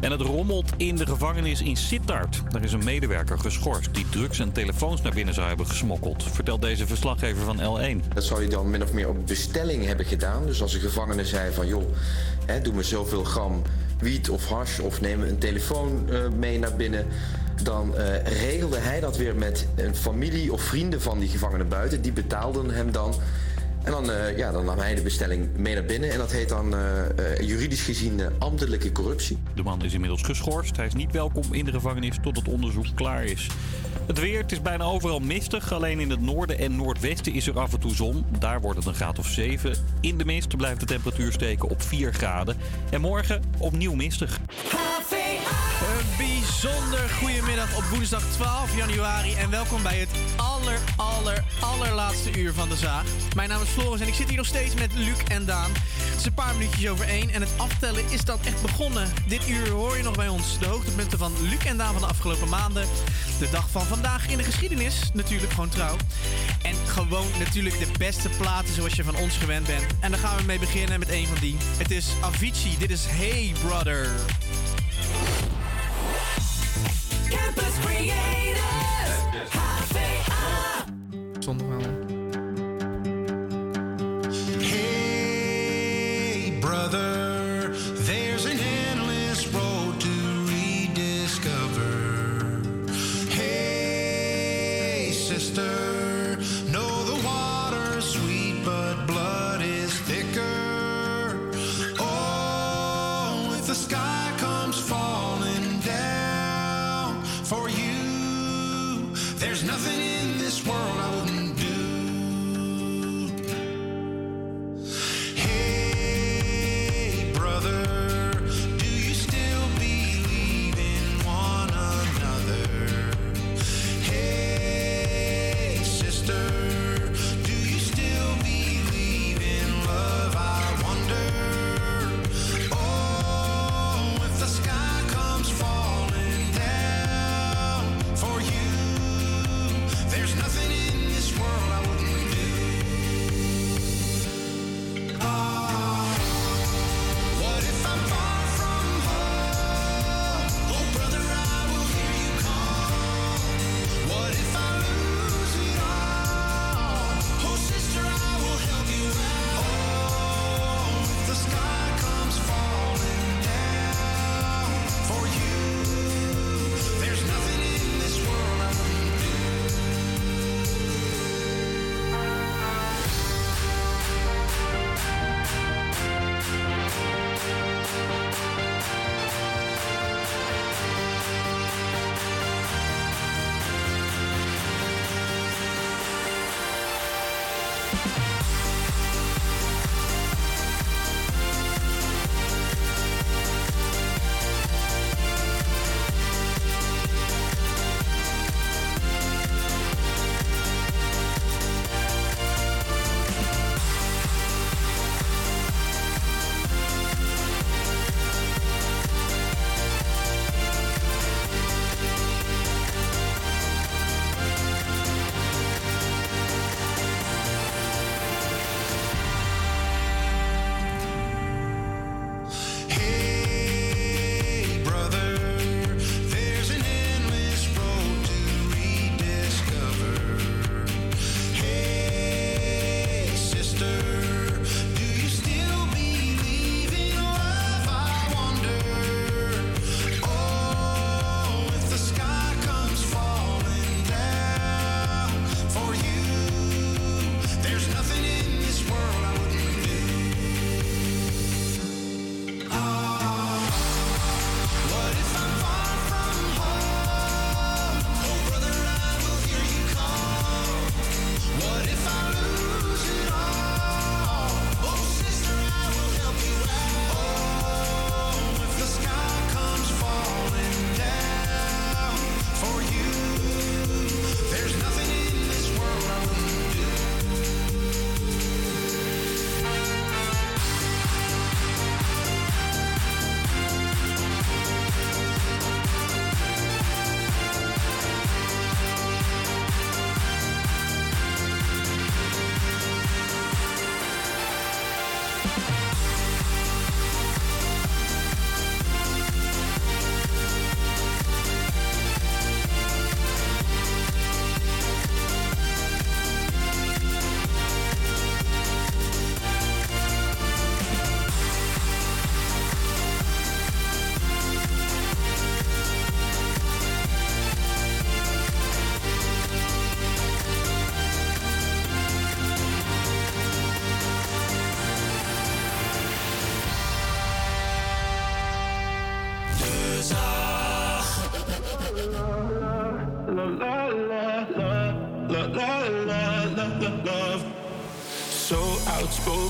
En 0.00 0.10
het 0.10 0.20
rommelt 0.20 0.72
in 0.76 0.96
de 0.96 1.06
gevangenis 1.06 1.62
in 1.62 1.76
Sittard. 1.76 2.42
Daar 2.50 2.64
is 2.64 2.72
een 2.72 2.84
medewerker 2.84 3.38
geschorst 3.38 3.94
die 3.94 4.08
drugs 4.08 4.38
en 4.38 4.52
telefoons 4.52 5.02
naar 5.02 5.14
binnen 5.14 5.34
zou 5.34 5.48
hebben 5.48 5.66
gesmokkeld. 5.66 6.22
Vertelt 6.22 6.62
deze 6.62 6.86
verslaggever 6.86 7.44
van 7.44 7.58
L1. 7.58 8.14
Dat 8.14 8.24
zou 8.24 8.42
je 8.42 8.48
dan 8.48 8.70
min 8.70 8.82
of 8.82 8.92
meer 8.92 9.08
op 9.08 9.26
bestelling 9.26 9.84
hebben 9.86 10.06
gedaan. 10.06 10.46
Dus 10.46 10.62
als 10.62 10.74
een 10.74 10.80
gevangene 10.80 11.24
zei 11.24 11.52
van 11.52 11.66
joh, 11.66 11.94
hè, 12.46 12.60
doe 12.60 12.74
me 12.74 12.82
zoveel 12.82 13.24
gram 13.24 13.62
wiet 13.98 14.30
of 14.30 14.48
hash 14.48 14.78
of 14.78 15.00
neem 15.00 15.22
een 15.22 15.38
telefoon 15.38 16.10
eh, 16.10 16.28
mee 16.28 16.58
naar 16.58 16.76
binnen. 16.76 17.06
Dan 17.62 17.96
eh, 17.96 18.22
regelde 18.22 18.78
hij 18.78 19.00
dat 19.00 19.16
weer 19.16 19.34
met 19.34 19.66
een 19.76 19.96
familie 19.96 20.52
of 20.52 20.62
vrienden 20.62 21.00
van 21.00 21.18
die 21.18 21.28
gevangene 21.28 21.64
buiten. 21.64 22.02
Die 22.02 22.12
betaalden 22.12 22.70
hem 22.70 22.92
dan. 22.92 23.14
En 23.82 23.94
dan, 23.94 24.10
eh, 24.10 24.36
ja, 24.36 24.52
dan 24.52 24.64
nam 24.64 24.78
hij 24.78 24.94
de 24.94 25.02
bestelling 25.02 25.56
mee 25.56 25.74
naar 25.74 25.84
binnen. 25.84 26.10
En 26.10 26.18
dat 26.18 26.32
heet 26.32 26.48
dan 26.48 26.74
eh, 26.74 27.08
eh, 27.08 27.40
juridisch 27.40 27.82
gezien 27.82 28.20
eh, 28.20 28.26
ambtelijke 28.38 28.92
corruptie. 28.92 29.38
De 29.54 29.62
man 29.62 29.82
is 29.82 29.92
inmiddels 29.92 30.22
geschorst. 30.22 30.76
Hij 30.76 30.86
is 30.86 30.94
niet 30.94 31.12
welkom 31.12 31.42
in 31.50 31.64
de 31.64 31.70
gevangenis 31.70 32.16
tot 32.22 32.36
het 32.36 32.48
onderzoek 32.48 32.86
klaar 32.94 33.24
is. 33.24 33.46
Het 34.06 34.18
weer, 34.18 34.42
het 34.42 34.52
is 34.52 34.62
bijna 34.62 34.84
overal 34.84 35.20
mistig. 35.20 35.72
Alleen 35.72 36.00
in 36.00 36.10
het 36.10 36.20
noorden 36.20 36.58
en 36.58 36.76
noordwesten 36.76 37.32
is 37.32 37.46
er 37.46 37.58
af 37.58 37.72
en 37.72 37.80
toe 37.80 37.94
zon. 37.94 38.24
Daar 38.38 38.60
wordt 38.60 38.78
het 38.78 38.86
een 38.86 38.94
graad 38.94 39.18
of 39.18 39.26
7. 39.26 39.72
In 40.00 40.18
de 40.18 40.24
mist 40.24 40.56
blijft 40.56 40.80
de 40.80 40.86
temperatuur 40.86 41.32
steken 41.32 41.68
op 41.68 41.82
4 41.82 42.12
graden. 42.12 42.56
En 42.90 43.00
morgen 43.00 43.42
opnieuw 43.58 43.94
mistig. 43.94 44.40
Bijzonder 46.16 47.08
goedemiddag 47.08 47.76
op 47.76 47.84
woensdag 47.84 48.22
12 48.22 48.76
januari 48.76 49.34
en 49.34 49.50
welkom 49.50 49.82
bij 49.82 49.98
het 49.98 50.08
aller, 50.36 50.78
aller, 50.96 51.44
allerlaatste 51.60 52.38
uur 52.38 52.52
van 52.52 52.68
de 52.68 52.76
zaag. 52.76 53.04
Mijn 53.34 53.48
naam 53.48 53.62
is 53.62 53.68
Floris 53.68 54.00
en 54.00 54.06
ik 54.06 54.14
zit 54.14 54.28
hier 54.28 54.36
nog 54.36 54.46
steeds 54.46 54.74
met 54.74 54.94
Luc 54.94 55.18
en 55.28 55.44
Daan. 55.44 55.70
Het 55.74 56.18
is 56.18 56.26
een 56.26 56.34
paar 56.34 56.54
minuutjes 56.54 56.90
over 56.90 57.08
één 57.08 57.30
en 57.30 57.40
het 57.40 57.50
aftellen 57.56 58.04
is 58.10 58.24
dan 58.24 58.38
echt 58.44 58.62
begonnen. 58.62 59.08
Dit 59.26 59.48
uur 59.48 59.68
hoor 59.68 59.96
je 59.96 60.02
nog 60.02 60.16
bij 60.16 60.28
ons 60.28 60.58
de 60.58 60.66
hoogtepunten 60.66 61.18
van 61.18 61.32
Luc 61.40 61.64
en 61.64 61.76
Daan 61.76 61.92
van 61.92 62.02
de 62.02 62.08
afgelopen 62.08 62.48
maanden. 62.48 62.86
De 63.38 63.48
dag 63.50 63.68
van 63.70 63.86
vandaag 63.86 64.28
in 64.28 64.36
de 64.36 64.44
geschiedenis, 64.44 65.10
natuurlijk 65.12 65.52
gewoon 65.52 65.68
trouw. 65.68 65.96
En 66.62 66.74
gewoon 66.86 67.26
natuurlijk 67.38 67.78
de 67.78 67.98
beste 67.98 68.28
platen 68.28 68.74
zoals 68.74 68.94
je 68.94 69.04
van 69.04 69.16
ons 69.16 69.36
gewend 69.36 69.66
bent. 69.66 69.86
En 70.00 70.10
daar 70.10 70.20
gaan 70.20 70.36
we 70.36 70.42
mee 70.42 70.58
beginnen 70.58 70.98
met 70.98 71.08
een 71.08 71.26
van 71.26 71.38
die. 71.40 71.56
Het 71.76 71.90
is 71.90 72.06
Avicii, 72.20 72.78
dit 72.78 72.90
is 72.90 73.04
Hey 73.06 73.52
Brother. 73.64 74.10
Campus 77.30 77.78
Creators, 77.84 79.16
HVA. 79.52 80.84
Zonder 81.38 81.68
wel. 81.68 81.78
Hey, 84.60 86.52
brother, 86.60 87.17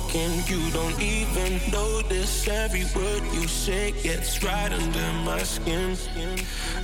outspoken, 0.08 0.42
you 0.46 0.70
don't 0.70 1.00
even 1.00 1.60
notice 1.70 2.48
every 2.48 2.84
word 2.94 3.22
you 3.32 3.46
say 3.46 3.92
gets 4.02 4.42
right 4.42 4.72
under 4.72 5.12
my 5.24 5.42
skin. 5.42 5.96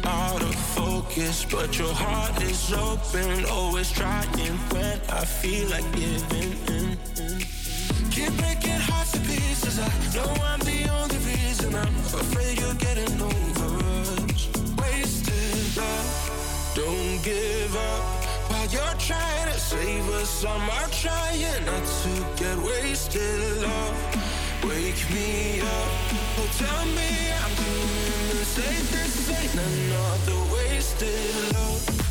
Out 0.05 0.43
of 0.43 0.55
focus, 0.55 1.45
but 1.51 1.79
your 1.79 1.93
heart 1.93 2.43
is 2.43 2.73
open, 2.73 3.45
always 3.47 3.91
trying 3.93 4.59
when 4.73 5.01
I 5.11 5.25
feel 5.25 5.69
like 5.71 5.91
giving 5.93 6.53
in. 6.69 6.99
Keep 8.11 8.37
breaking 8.39 8.81
hearts 8.89 9.13
to 9.13 9.21
pieces. 9.21 9.79
I 9.79 9.89
know 10.15 10.31
I'm 10.45 10.61
the 10.61 10.89
only 10.91 11.17
reason. 11.17 11.75
I'm 11.75 11.97
afraid 11.97 12.61
you're 12.61 12.75
getting 12.75 13.21
over 13.21 13.85
us. 14.01 14.49
Wasted 14.79 15.77
love. 15.77 16.73
Don't 16.75 17.23
give 17.25 17.77
up 17.77 18.05
while 18.51 18.67
you're 18.67 18.99
trying 18.99 19.53
to 19.53 19.59
save 19.59 20.09
us. 20.11 20.45
I'm 20.45 20.69
trying 20.91 21.25
not 21.65 21.85
to 21.85 22.24
get 22.45 22.59
wasted. 22.59 23.63
Love, 23.63 24.65
wake 24.65 25.03
me 25.11 25.61
up. 25.61 25.91
Oh, 26.39 26.49
tell 26.59 26.85
me 26.99 27.11
I'm 27.43 27.55
doing 27.57 28.29
the. 28.29 28.35
This 28.39 28.59
ain't 28.69 29.55
another 29.55 30.41
wasted 30.53 31.55
love. 31.55 32.04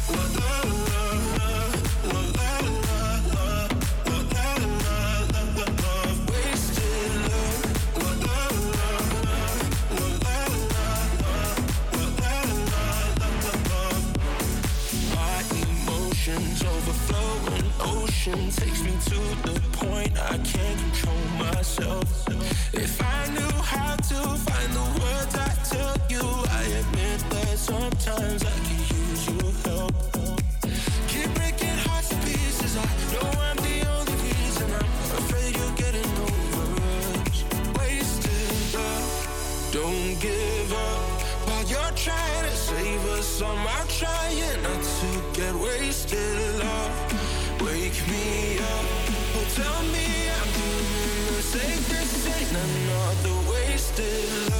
Takes 18.31 18.81
me 18.83 18.91
to 19.03 19.19
the 19.43 19.59
point 19.73 20.17
I 20.17 20.37
can't 20.37 20.79
control 20.79 21.23
myself. 21.37 22.07
If 22.73 23.01
I 23.01 23.27
knew 23.33 23.55
how 23.61 23.97
to 23.97 24.19
find 24.47 24.71
the 24.71 24.87
words 25.01 25.35
I 25.35 25.51
tell 25.67 25.97
you, 26.07 26.23
I 26.49 26.63
admit 26.63 27.19
that 27.31 27.57
sometimes 27.57 28.45
I 28.45 28.57
can 28.63 28.79
use 28.79 29.27
your 29.27 29.51
help. 29.65 29.93
Keep 31.09 31.33
breaking 31.35 31.77
hearts 31.83 32.09
to 32.09 32.15
pieces. 32.23 32.77
I 32.77 32.87
know 33.11 33.27
I'm 33.27 33.57
the 33.57 33.77
only 33.91 34.13
reason. 34.13 34.71
I'm 34.71 35.17
afraid 35.19 35.57
you're 35.57 35.75
getting 35.75 36.11
over 36.23 36.79
us. 36.79 37.43
Wasted 37.77 38.73
love. 38.73 39.69
Don't 39.73 40.17
give 40.21 40.71
up 40.71 41.21
while 41.45 41.65
you're 41.67 41.95
trying 41.97 42.43
to 42.49 42.55
save 42.55 43.05
us. 43.17 43.41
I'm 43.41 43.67
out 43.67 43.89
trying 43.89 44.63
not 44.63 44.81
to 44.81 45.39
get 45.41 45.53
wasted. 45.55 46.59
Love, 46.59 47.02
me 48.07 48.59
up. 48.59 48.85
Tell 49.55 49.83
me 49.83 50.29
I'm 50.29 50.49
doing 50.57 51.35
the 51.35 51.41
same. 51.41 51.83
This 51.89 52.27
ain't 52.27 52.51
another 52.51 53.51
wasted 53.51 54.52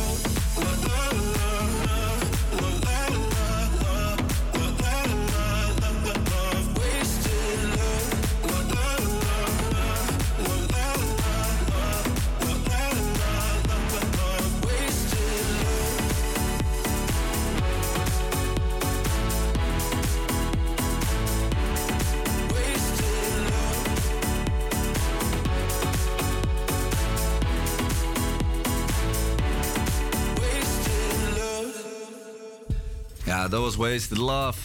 was 33.76 33.90
Wasted 33.90 34.18
Love. 34.18 34.60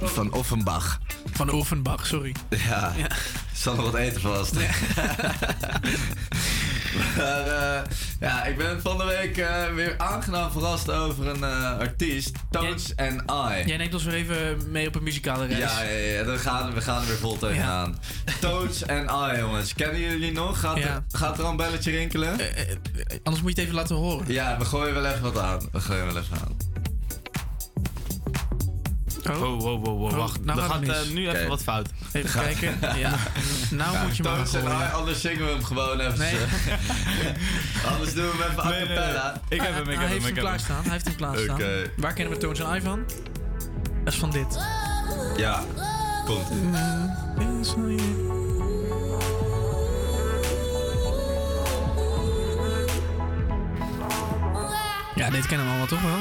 Van 0.00 0.32
Offenbach. 0.32 0.98
Van 1.32 1.50
Offenbach, 1.50 2.06
sorry. 2.06 2.34
Ja, 2.48 2.92
Ja. 2.96 3.06
zal 3.54 3.74
nog 3.74 3.84
wat 3.84 3.94
eten 3.94 4.20
vast. 4.20 4.54
maar 7.16 7.46
eh, 7.46 7.80
ja, 8.20 8.44
ik 8.44 8.56
ben 8.56 8.80
van 8.82 8.98
de 8.98 9.04
week 9.04 9.36
eh, 9.38 9.74
weer 9.74 9.94
aangenaam 9.98 10.50
verrast 10.50 10.90
over 10.90 11.26
een 11.26 11.44
eh, 11.44 11.78
artiest, 11.78 12.30
Tones 12.50 12.96
and 12.96 13.20
I. 13.30 13.66
Jij 13.68 13.76
neemt 13.76 13.94
ons 13.94 14.04
weer 14.04 14.14
even 14.14 14.70
mee 14.70 14.86
op 14.86 14.94
een 14.94 15.02
muzikale 15.02 15.46
reis. 15.46 15.58
Ja, 15.58 15.82
ja, 15.82 15.96
ja 15.98 16.22
dan 16.24 16.38
gaan, 16.38 16.72
we 16.74 16.80
gaan 16.80 17.00
er 17.00 17.06
weer 17.06 17.16
vol 17.16 17.38
tegenaan. 17.38 17.98
Toads 18.40 18.86
and 18.86 19.10
I, 19.10 19.38
jongens. 19.38 19.74
Kennen 19.74 20.00
jullie 20.00 20.32
nog? 20.32 20.60
Gaat, 20.60 20.76
Ja. 20.78 20.84
er, 20.84 21.02
gaat 21.18 21.38
er 21.38 21.44
al 21.44 21.50
een 21.50 21.56
belletje 21.56 21.90
rinkelen? 21.90 22.30
Anders 23.22 23.42
moet 23.42 23.42
je 23.42 23.48
het 23.48 23.58
even 23.58 23.74
laten 23.74 23.96
horen. 23.96 24.32
Ja, 24.32 24.58
we 24.58 24.64
gooien 24.64 24.94
wel 24.94 25.06
even 25.06 25.22
wat 25.22 25.38
aan. 25.38 25.68
We 25.72 25.80
gooien 25.80 26.06
wel 26.06 26.16
even 26.16 26.36
aan. 26.36 26.56
Oh, 29.30 29.38
wow, 29.38 29.60
wow, 29.60 29.84
wow, 29.84 30.02
Oh, 30.04 30.16
wacht. 30.16 30.44
nou 30.44 30.60
er 30.60 30.64
gaat 30.70 30.82
eh, 30.82 31.00
nu 31.12 31.28
even 31.28 31.48
wat 31.48 31.62
fout. 31.62 31.88
Even 32.12 32.30
kijken. 32.40 32.78
Ja. 32.98 33.12
Nou 33.70 34.06
moet 34.06 34.16
je 34.16 34.22
maar 34.22 34.46
gooien. 34.46 34.66
I, 34.70 34.92
anders 34.94 35.20
zingen 35.20 35.44
we 35.46 35.50
hem 35.52 35.64
gewoon 35.64 36.00
even. 36.00 36.18
Nee. 36.18 36.34
anders 37.92 38.14
doen 38.14 38.24
we 38.30 38.36
hem 38.42 38.50
even 38.50 38.64
a 38.64 38.68
Nee, 38.68 38.78
nee, 38.78 38.88
nee. 38.88 38.96
cappella. 38.96 39.40
Ik 39.48 39.60
heb 39.60 39.74
hem, 39.74 39.88
ik 39.88 39.96
Hij 39.98 40.06
heb 40.06 40.08
heeft 40.08 40.10
hem, 40.10 40.10
hem 40.10 40.16
ik 40.18 40.24
heb 40.24 40.34
hem. 40.34 40.34
klaarstaan. 40.44 40.82
Hij 40.82 40.92
heeft 40.92 41.04
hem 41.04 41.16
klaarstaan. 41.16 41.54
Oké. 41.54 41.90
Waar 41.96 42.12
kennen 42.12 42.34
we 42.34 42.40
Toons 42.40 42.60
en 42.60 42.76
I 42.76 42.80
van? 42.80 43.04
Dat 44.04 44.12
is 44.12 44.18
van 44.18 44.30
dit. 44.30 44.58
Ja, 45.36 45.62
komt 46.24 46.48
Ja, 55.14 55.30
dit 55.30 55.46
kennen 55.46 55.66
we 55.66 55.70
allemaal 55.72 55.86
toch 55.86 56.02
wel? 56.02 56.20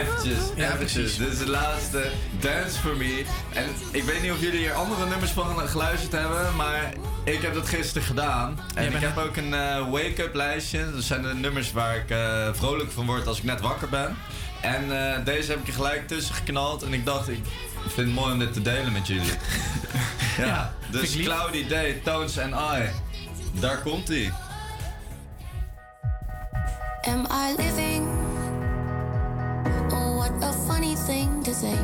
Eventjes, 0.00 0.38
Ja, 0.56 0.72
eventjes. 0.72 1.16
Dit 1.16 1.32
is 1.32 1.38
de 1.38 1.48
laatste 1.48 2.10
Dance 2.40 2.78
For 2.80 2.96
Me. 2.96 3.24
En 3.52 3.64
ik 3.90 4.02
weet 4.02 4.22
niet 4.22 4.30
of 4.30 4.40
jullie 4.40 4.58
hier 4.58 4.72
andere 4.72 5.06
nummers 5.08 5.30
van 5.30 5.68
geluisterd 5.68 6.12
hebben, 6.12 6.56
maar 6.56 6.92
ik 7.24 7.42
heb 7.42 7.54
dat 7.54 7.68
gisteren 7.68 8.02
gedaan. 8.02 8.58
En 8.74 8.94
ik 8.94 9.00
heb 9.00 9.18
ook 9.18 9.36
een 9.36 9.54
eh, 9.54 9.90
wake-up 9.90 10.34
lijstje. 10.34 10.92
Dat 10.92 11.02
zijn 11.02 11.22
de 11.22 11.34
nummers 11.34 11.72
waar 11.72 11.96
ik 11.96 12.10
eh, 12.10 12.48
vrolijk 12.52 12.90
van 12.90 13.06
word 13.06 13.26
als 13.26 13.38
ik 13.38 13.44
net 13.44 13.60
wakker 13.60 13.88
ben. 13.88 14.16
En 14.60 15.14
eh, 15.14 15.24
deze 15.24 15.50
heb 15.50 15.60
ik 15.60 15.66
er 15.66 15.72
gelijk 15.72 16.08
tussen 16.08 16.34
geknald. 16.34 16.82
En 16.82 16.92
ik 16.92 17.04
dacht, 17.04 17.28
ik 17.28 17.42
vind 17.86 18.06
het 18.06 18.14
mooi 18.14 18.32
om 18.32 18.38
dit 18.38 18.52
te 18.52 18.62
delen 18.62 18.92
met 18.92 19.06
jullie. 19.06 19.32
ja, 20.46 20.74
dus. 20.90 21.16
Cloudy 21.16 21.66
Day, 21.66 22.00
Tones 22.04 22.38
and 22.38 22.54
I. 22.54 22.90
Daar 23.60 23.78
komt 23.78 24.08
hij. 24.08 24.32
Am 27.00 27.26
I 27.30 27.62
living? 27.62 28.29
What 30.20 30.36
a 30.42 30.52
funny 30.68 30.96
thing 30.96 31.42
to 31.44 31.54
say. 31.54 31.78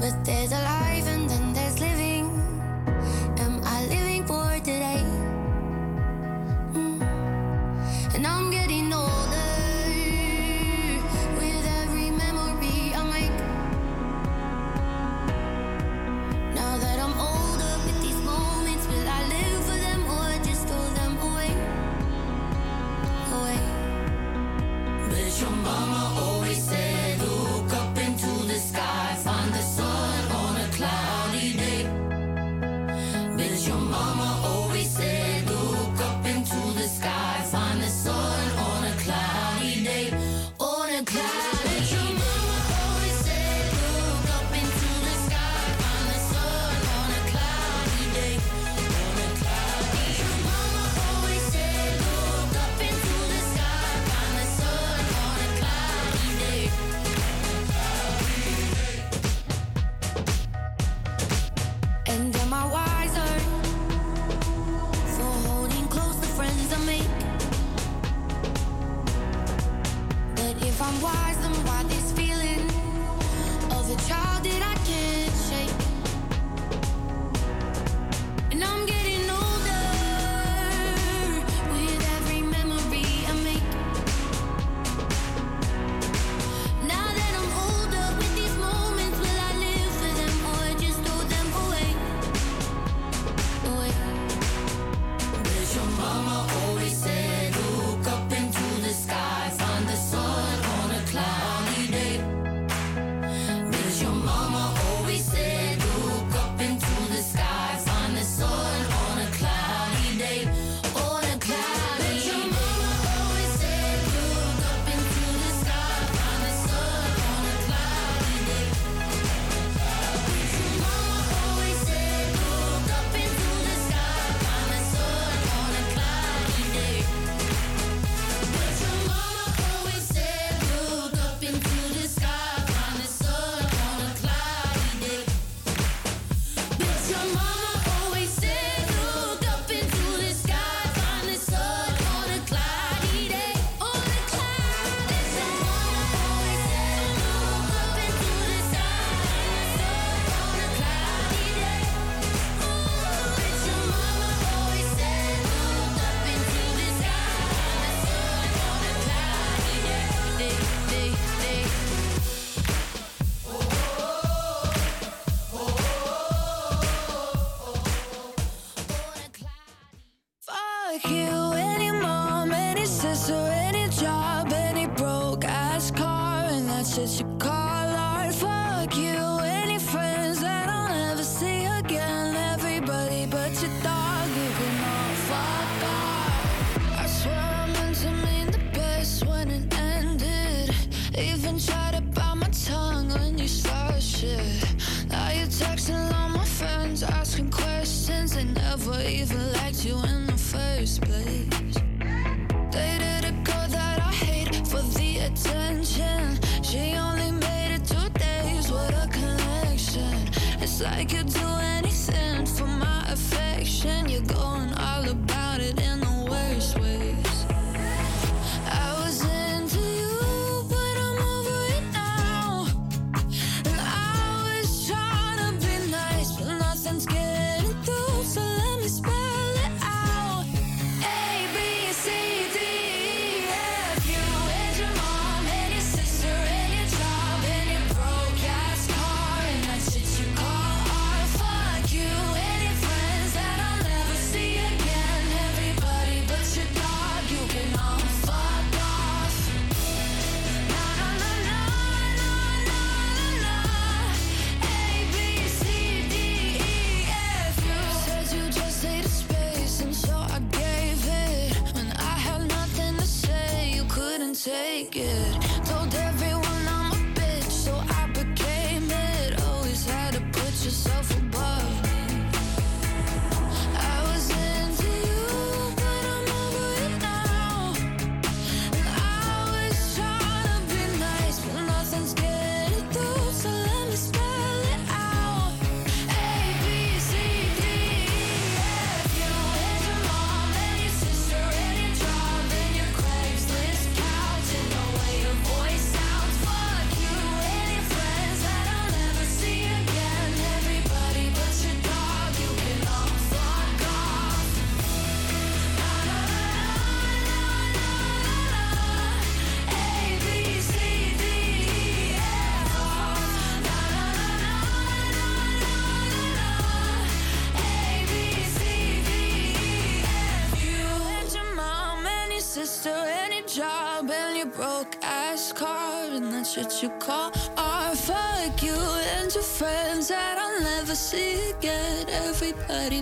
But 0.00 0.24
there's 0.24 0.50
a 0.50 0.58
life 0.58 1.06
and 1.06 1.30
then 1.30 1.43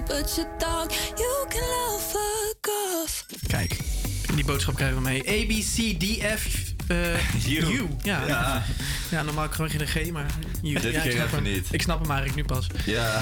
but 0.07 0.35
your 0.37 0.49
dog, 0.59 0.91
you 1.17 1.47
can 1.49 1.63
all 1.63 1.99
fuck 1.99 2.69
off. 3.03 3.27
Kijk, 3.47 3.77
die 4.35 4.45
boodschap 4.45 4.75
krijgen 4.75 4.97
we 4.97 5.03
mee. 5.03 5.21
A, 5.29 5.47
B, 5.47 5.51
C, 5.51 5.99
D, 6.01 6.23
F. 6.39 6.47
eh, 6.89 7.45
You. 7.53 7.73
U. 7.75 7.87
Ja. 8.03 8.27
Ja. 8.27 8.63
ja. 9.11 9.23
normaal 9.23 9.49
gewoon 9.51 9.71
geen 9.71 9.87
G, 9.87 10.11
maar 10.11 10.27
U. 10.63 10.73
Dit 10.75 10.93
ja, 10.93 11.03
ik 11.03 11.11
snap 11.13 11.31
hem. 11.31 11.43
niet. 11.43 11.67
Ik 11.71 11.83
snap 11.83 12.01
hem 12.01 12.11
eigenlijk 12.11 12.49
nu 12.49 12.55
pas. 12.55 12.67
Ja. 12.87 13.11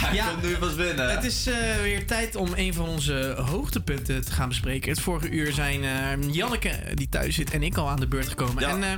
Hij 0.00 0.14
Ja. 0.14 0.28
komt 0.30 0.42
nu 0.42 0.56
pas 0.56 0.74
binnen. 0.74 1.10
Het 1.10 1.24
is 1.24 1.46
eh, 1.46 1.54
weer 1.82 2.06
tijd 2.06 2.36
om 2.36 2.48
een 2.54 2.74
van 2.74 2.88
onze 2.88 3.34
hoogtepunten 3.46 4.24
te 4.24 4.32
gaan 4.32 4.48
bespreken. 4.48 4.90
Het 4.90 5.00
vorige 5.00 5.28
uur 5.30 5.52
zijn 5.52 5.84
eh, 5.84 6.32
Janneke, 6.34 6.70
die 6.94 7.08
thuis 7.08 7.34
zit, 7.34 7.50
en 7.50 7.62
ik 7.62 7.76
al 7.76 7.88
aan 7.88 8.00
de 8.00 8.06
beurt 8.08 8.28
gekomen. 8.28 8.62
En 8.68 8.82
eh, 8.82 8.90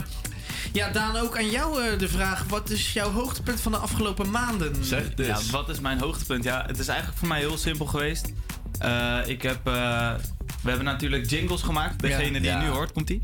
ja, 0.73 0.89
Daan, 0.91 1.17
ook 1.17 1.37
aan 1.37 1.51
jou 1.51 1.83
eh, 1.83 1.99
de 1.99 2.09
vraag. 2.09 2.45
Wat 2.49 2.71
is 2.71 2.93
jouw 2.93 3.11
hoogtepunt 3.11 3.61
van 3.61 3.73
de 3.73 3.79
afgelopen 3.79 4.31
maanden? 4.31 4.73
Ja, 5.17 5.39
wat 5.51 5.69
is 5.69 5.81
mijn 5.81 5.99
hoogtepunt? 6.01 6.45
Ja, 6.45 6.65
het 6.67 6.79
is 6.79 6.89
eigenlijk 6.89 7.19
voor 7.19 7.29
mij 7.29 7.39
heel 7.39 7.59
simpel 7.59 7.87
geweest. 7.87 8.33
Eh, 8.79 9.19
ik 9.27 9.43
heb, 9.43 9.67
eh, 9.67 10.13
we 10.63 10.69
hebben 10.69 10.85
natuurlijk 10.85 11.31
jingles 11.31 11.63
gemaakt. 11.63 12.01
Degene 12.01 12.25
Ja. 12.33 12.39
die 12.41 12.43
Ja. 12.43 12.59
je 12.61 12.65
nu 12.67 12.71
hoort, 12.71 12.93
komt 12.93 13.07
die? 13.07 13.21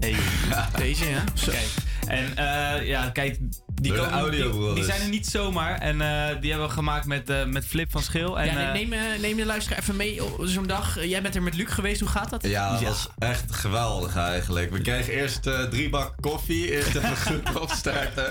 Hey. 0.00 0.16
Deze, 0.76 1.08
ja. 1.08 1.24
Zo. 1.34 1.50
Kijk. 1.50 1.68
En 2.06 2.36
eh, 2.36 2.86
ja, 2.86 3.10
kijk, 3.10 3.38
die, 3.80 3.92
komen, 3.92 4.74
die, 4.74 4.84
zijn 4.84 5.00
er 5.00 5.08
niet 5.08 5.26
zomaar. 5.26 5.78
En 5.78 6.00
eh, 6.00 6.40
die 6.40 6.50
hebben 6.50 6.68
we 6.68 6.74
gemaakt 6.74 7.06
met, 7.06 7.30
eh, 7.30 7.44
met 7.44 7.66
Flip 7.66 7.90
van 7.90 8.02
Schil. 8.02 8.40
En, 8.40 8.46
ja, 8.46 8.66
eh, 8.66 8.72
neem, 8.72 8.88
neem, 8.88 9.20
neem 9.20 9.36
de 9.36 9.46
luisteraar 9.46 9.78
even 9.78 9.96
mee 9.96 10.20
zo'n 10.40 10.66
dag. 10.66 11.04
Jij 11.04 11.22
bent 11.22 11.34
er 11.34 11.42
met 11.42 11.54
Luc 11.54 11.68
geweest, 11.68 12.00
hoe 12.00 12.08
gaat 12.08 12.30
dat? 12.30 12.46
Ja, 12.46 12.70
dat 12.72 12.82
was 12.82 13.08
echt 13.18 13.54
geweldig 13.54 14.16
eigenlijk. 14.16 14.70
We 14.70 14.80
kregen 14.80 15.12
eerst 15.12 15.46
eh, 15.46 15.62
drie 15.62 15.88
bak 15.88 16.14
koffie, 16.20 16.70
eerst 16.70 16.94
even 16.94 17.16
goed 17.16 17.56
opstarten. 17.62 18.26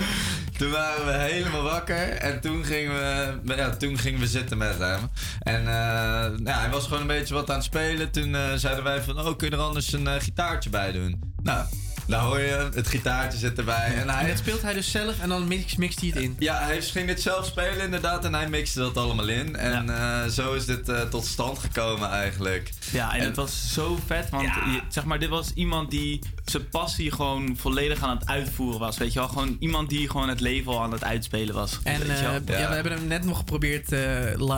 Toen 0.58 0.70
waren 0.70 1.06
we 1.06 1.12
helemaal 1.12 1.62
wakker 1.62 2.08
en 2.08 2.40
toen 2.40 2.64
gingen 2.64 2.94
we, 2.94 3.56
ja, 3.56 3.76
toen 3.76 3.98
gingen 3.98 4.20
we 4.20 4.26
zitten 4.26 4.58
met 4.58 4.78
hem. 4.78 5.10
En 5.40 5.60
eh, 5.60 6.44
ja, 6.44 6.60
hij 6.60 6.70
was 6.70 6.84
gewoon 6.84 7.00
een 7.00 7.06
beetje 7.06 7.34
wat 7.34 7.50
aan 7.50 7.56
het 7.56 7.64
spelen. 7.64 8.10
Toen 8.10 8.36
zeiden 8.56 8.84
wij 8.84 9.02
van, 9.02 9.18
oh, 9.20 9.36
kun 9.36 9.50
je 9.50 9.56
er 9.56 9.62
anders 9.62 9.92
een 9.92 10.20
gitaartje 10.20 10.70
bij 10.70 10.92
doen? 10.92 11.20
Nou, 11.42 11.64
daar 12.10 12.20
hoor 12.22 12.40
je 12.40 12.68
het 12.74 12.88
gitaartje 12.88 13.38
zit 13.38 13.58
erbij. 13.58 13.94
En 13.94 14.08
hij, 14.08 14.22
En 14.22 14.28
dat 14.28 14.38
speelt 14.38 14.62
hij 14.62 14.72
dus 14.74 14.90
zelf 14.90 15.20
en 15.20 15.28
dan 15.28 15.48
mix, 15.48 15.76
mixt 15.76 16.00
hij 16.00 16.08
het 16.08 16.18
in. 16.18 16.36
ja, 16.38 16.62
hij 16.64 16.82
ging 16.82 17.06
dit 17.06 17.20
zelf 17.20 17.46
spelen 17.46 17.80
inderdaad 17.84 18.24
en 18.24 18.34
hij 18.34 18.48
mixte 18.48 18.78
dat 18.78 18.96
allemaal 18.96 19.28
in. 19.28 19.56
En 19.56 19.90
eh, 19.98 20.24
zo 20.26 20.52
is 20.54 20.64
dit 20.64 20.88
eh, 20.88 21.00
tot 21.00 21.26
stand 21.26 21.58
gekomen 21.58 22.10
eigenlijk. 22.10 22.70
Ja, 22.92 23.14
en, 23.14 23.24
het 23.24 23.36
was 23.36 23.72
zo 23.72 23.98
vet, 24.06 24.30
want 24.30 24.44
je- 24.46 24.80
zeg 24.88 25.04
maar, 25.04 25.18
dit 25.18 25.28
was 25.28 25.50
iemand 25.54 25.90
die 25.90 26.20
zijn 26.44 26.68
passie 26.68 27.12
gewoon 27.12 27.56
volledig 27.56 28.02
aan 28.02 28.16
het 28.18 28.26
uitvoeren 28.28 28.80
was. 28.80 28.98
Weet 28.98 29.12
je 29.12 29.18
wel, 29.18 29.28
gewoon 29.28 29.56
iemand 29.60 29.88
die 29.88 30.10
gewoon 30.10 30.28
het 30.28 30.40
leven 30.40 30.72
al 30.72 30.82
aan 30.82 30.92
het 30.92 31.04
uitspelen 31.04 31.54
was. 31.54 31.78
En 31.82 32.10
eh, 32.10 32.20
ja. 32.22 32.40
we 32.44 32.52
hebben 32.54 32.92
hem 32.92 33.06
net 33.06 33.24
nog 33.24 33.36
geprobeerd 33.38 33.92
eh, 33.92 34.00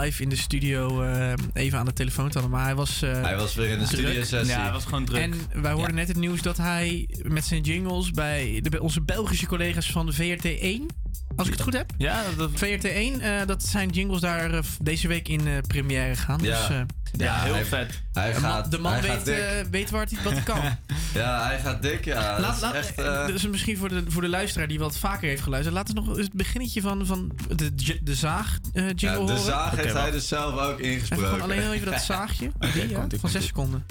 live 0.00 0.22
in 0.22 0.28
de 0.28 0.36
studio 0.36 1.02
eh, 1.02 1.32
even 1.52 1.78
aan 1.78 1.84
de 1.86 1.92
telefoon 1.92 2.26
te 2.28 2.38
hadden. 2.38 2.50
Maar 2.56 2.64
hij 2.64 2.74
was. 2.74 3.02
eh, 3.02 3.22
Hij 3.22 3.36
was 3.36 3.54
weer 3.54 3.66
in 3.68 3.80
een 3.80 3.86
druk. 3.86 4.00
studiosessie. 4.00 4.54
Ja, 4.56 4.62
hij 4.62 4.72
was 4.72 4.84
gewoon 4.84 5.04
druk. 5.04 5.20
En 5.22 5.34
wij 5.62 5.72
hoorden 5.72 5.94
net 5.94 6.08
het 6.08 6.16
nieuws 6.16 6.42
dat 6.42 6.56
hij 6.56 7.08
met 7.22 7.41
zijn 7.44 7.62
jingles 7.62 8.10
bij 8.10 8.58
de, 8.62 8.70
bij 8.70 8.78
onze 8.80 9.00
Belgische 9.02 9.46
collega's 9.46 9.90
van 9.90 10.06
de 10.06 10.14
VRT1. 10.14 10.94
Als 11.36 11.46
ik 11.46 11.52
het 11.52 11.62
goed 11.62 11.72
heb. 11.72 11.90
Ja, 11.98 12.22
dat... 12.36 12.50
VRT1, 12.50 13.20
eh, 13.22 13.40
dat 13.46 13.62
zijn 13.62 13.88
jingles 13.90 14.20
daar 14.20 14.54
eh, 14.54 14.62
deze 14.82 15.08
week 15.08 15.28
in 15.28 15.46
eh, 15.46 15.52
première 15.66 16.16
gaan. 16.16 16.40
Ja. 16.42 16.58
Dus, 16.58 16.68
eh, 16.76 16.80
Ja, 17.12 17.42
heel 17.42 17.54
hij- 17.54 17.64
vet. 17.64 18.02
Hij 18.12 18.32
de 18.32 18.40
man, 18.40 18.50
gaat, 18.50 18.70
de 18.70 18.78
man 18.78 18.92
hij 18.92 19.00
weet, 19.00 19.10
gaat 19.10 19.24
dik. 19.24 19.66
weet 19.70 19.90
waar 19.90 20.06
hij, 20.10 20.18
wat 20.24 20.32
hij 20.32 20.42
kan. 20.42 20.60
ja, 21.22 21.46
hij 21.46 21.58
gaat 21.58 21.82
dik, 21.82 22.04
ja. 22.04 22.36
Dat 22.40 22.60
Laat, 22.60 22.74
echt, 22.74 22.96
dus 23.26 23.46
misschien 23.46 23.76
voor 23.76 23.88
de, 23.88 24.02
voor 24.08 24.22
de 24.22 24.28
luisteraar 24.28 24.68
die 24.68 24.78
wat 24.78 24.98
vaker 24.98 25.28
heeft 25.28 25.42
geluisterd. 25.42 25.74
Laten 25.76 25.94
we 25.94 26.00
nog 26.00 26.16
het 26.16 26.32
beginnetje 26.32 26.80
van, 26.80 27.06
van 27.06 27.32
de, 27.56 27.74
de 28.02 28.14
zaag 28.14 28.58
eh, 28.72 28.86
jingle 28.86 29.06
ja, 29.08 29.12
de 29.12 29.18
horen. 29.20 29.38
zaag 29.38 29.76
heeft 29.76 29.92
hij 29.92 30.10
dus 30.10 30.28
zelf 30.28 30.60
ook 30.60 30.78
ingesproken. 30.80 31.26
gewoon 31.26 31.42
alleen 31.42 31.70
even 31.72 31.90
dat 31.90 32.02
zaagje. 32.14 32.50
Die, 32.72 32.88
ja, 32.88 33.06
van 33.20 33.30
zes 33.30 33.46
seconden. 33.46 33.84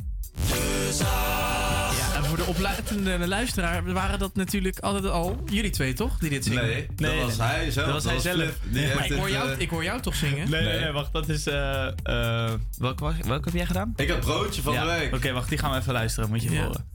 Ja, 1.00 1.90
en 1.90 1.91
voor 2.36 2.46
de 2.46 2.46
oplettende 2.52 3.28
luisteraar 3.28 3.94
waren 3.94 4.20
dat 4.20 4.36
natuurlijk 4.36 4.80
altijd 4.80 5.06
al 5.06 5.44
jullie 5.46 5.70
twee, 5.70 5.94
toch? 5.94 6.18
Die 6.18 6.30
dit 6.30 6.44
zingen? 6.46 6.64
Nee, 6.66 6.88
dat 6.96 7.14
was 7.16 7.38
hij 7.38 7.72
zelf. 7.72 7.86
Dat 7.86 8.04
was 8.04 8.12
hij 8.12 8.20
zelf. 8.20 8.36
Flip. 8.72 8.96
Maar 8.96 9.06
ik 9.06 9.12
hoor, 9.12 9.30
jou, 9.30 9.52
eh, 9.52 9.60
ik 9.60 9.70
hoor 9.70 9.84
jou 9.84 10.02
toch 10.02 10.16
zingen? 10.16 10.50
Nee, 10.50 10.64
nee, 10.64 10.80
Nee. 10.80 10.92
wacht, 10.92 11.14
dat 11.14 11.30
is. 11.30 11.48
eh 11.48 11.88
eh 12.04 12.52
welke, 12.78 13.04
was- 13.04 13.14
welke 13.26 13.44
heb 13.46 13.54
jij 13.54 13.66
gedaan? 13.66 13.94
Ik 13.96 14.08
heb 14.08 14.20
broodje 14.20 14.62
van 14.62 14.74
Ja, 14.74 14.84
de 14.84 15.00
week. 15.00 15.16
Oké, 15.16 15.32
wacht, 15.32 15.50
die 15.50 15.58
gaan 15.58 15.72
we 15.72 15.78
even 15.78 15.94
luisteren, 15.94 16.30
moet 16.30 16.44
je 16.44 16.52
Ja. 16.52 16.64
horen. 16.64 16.86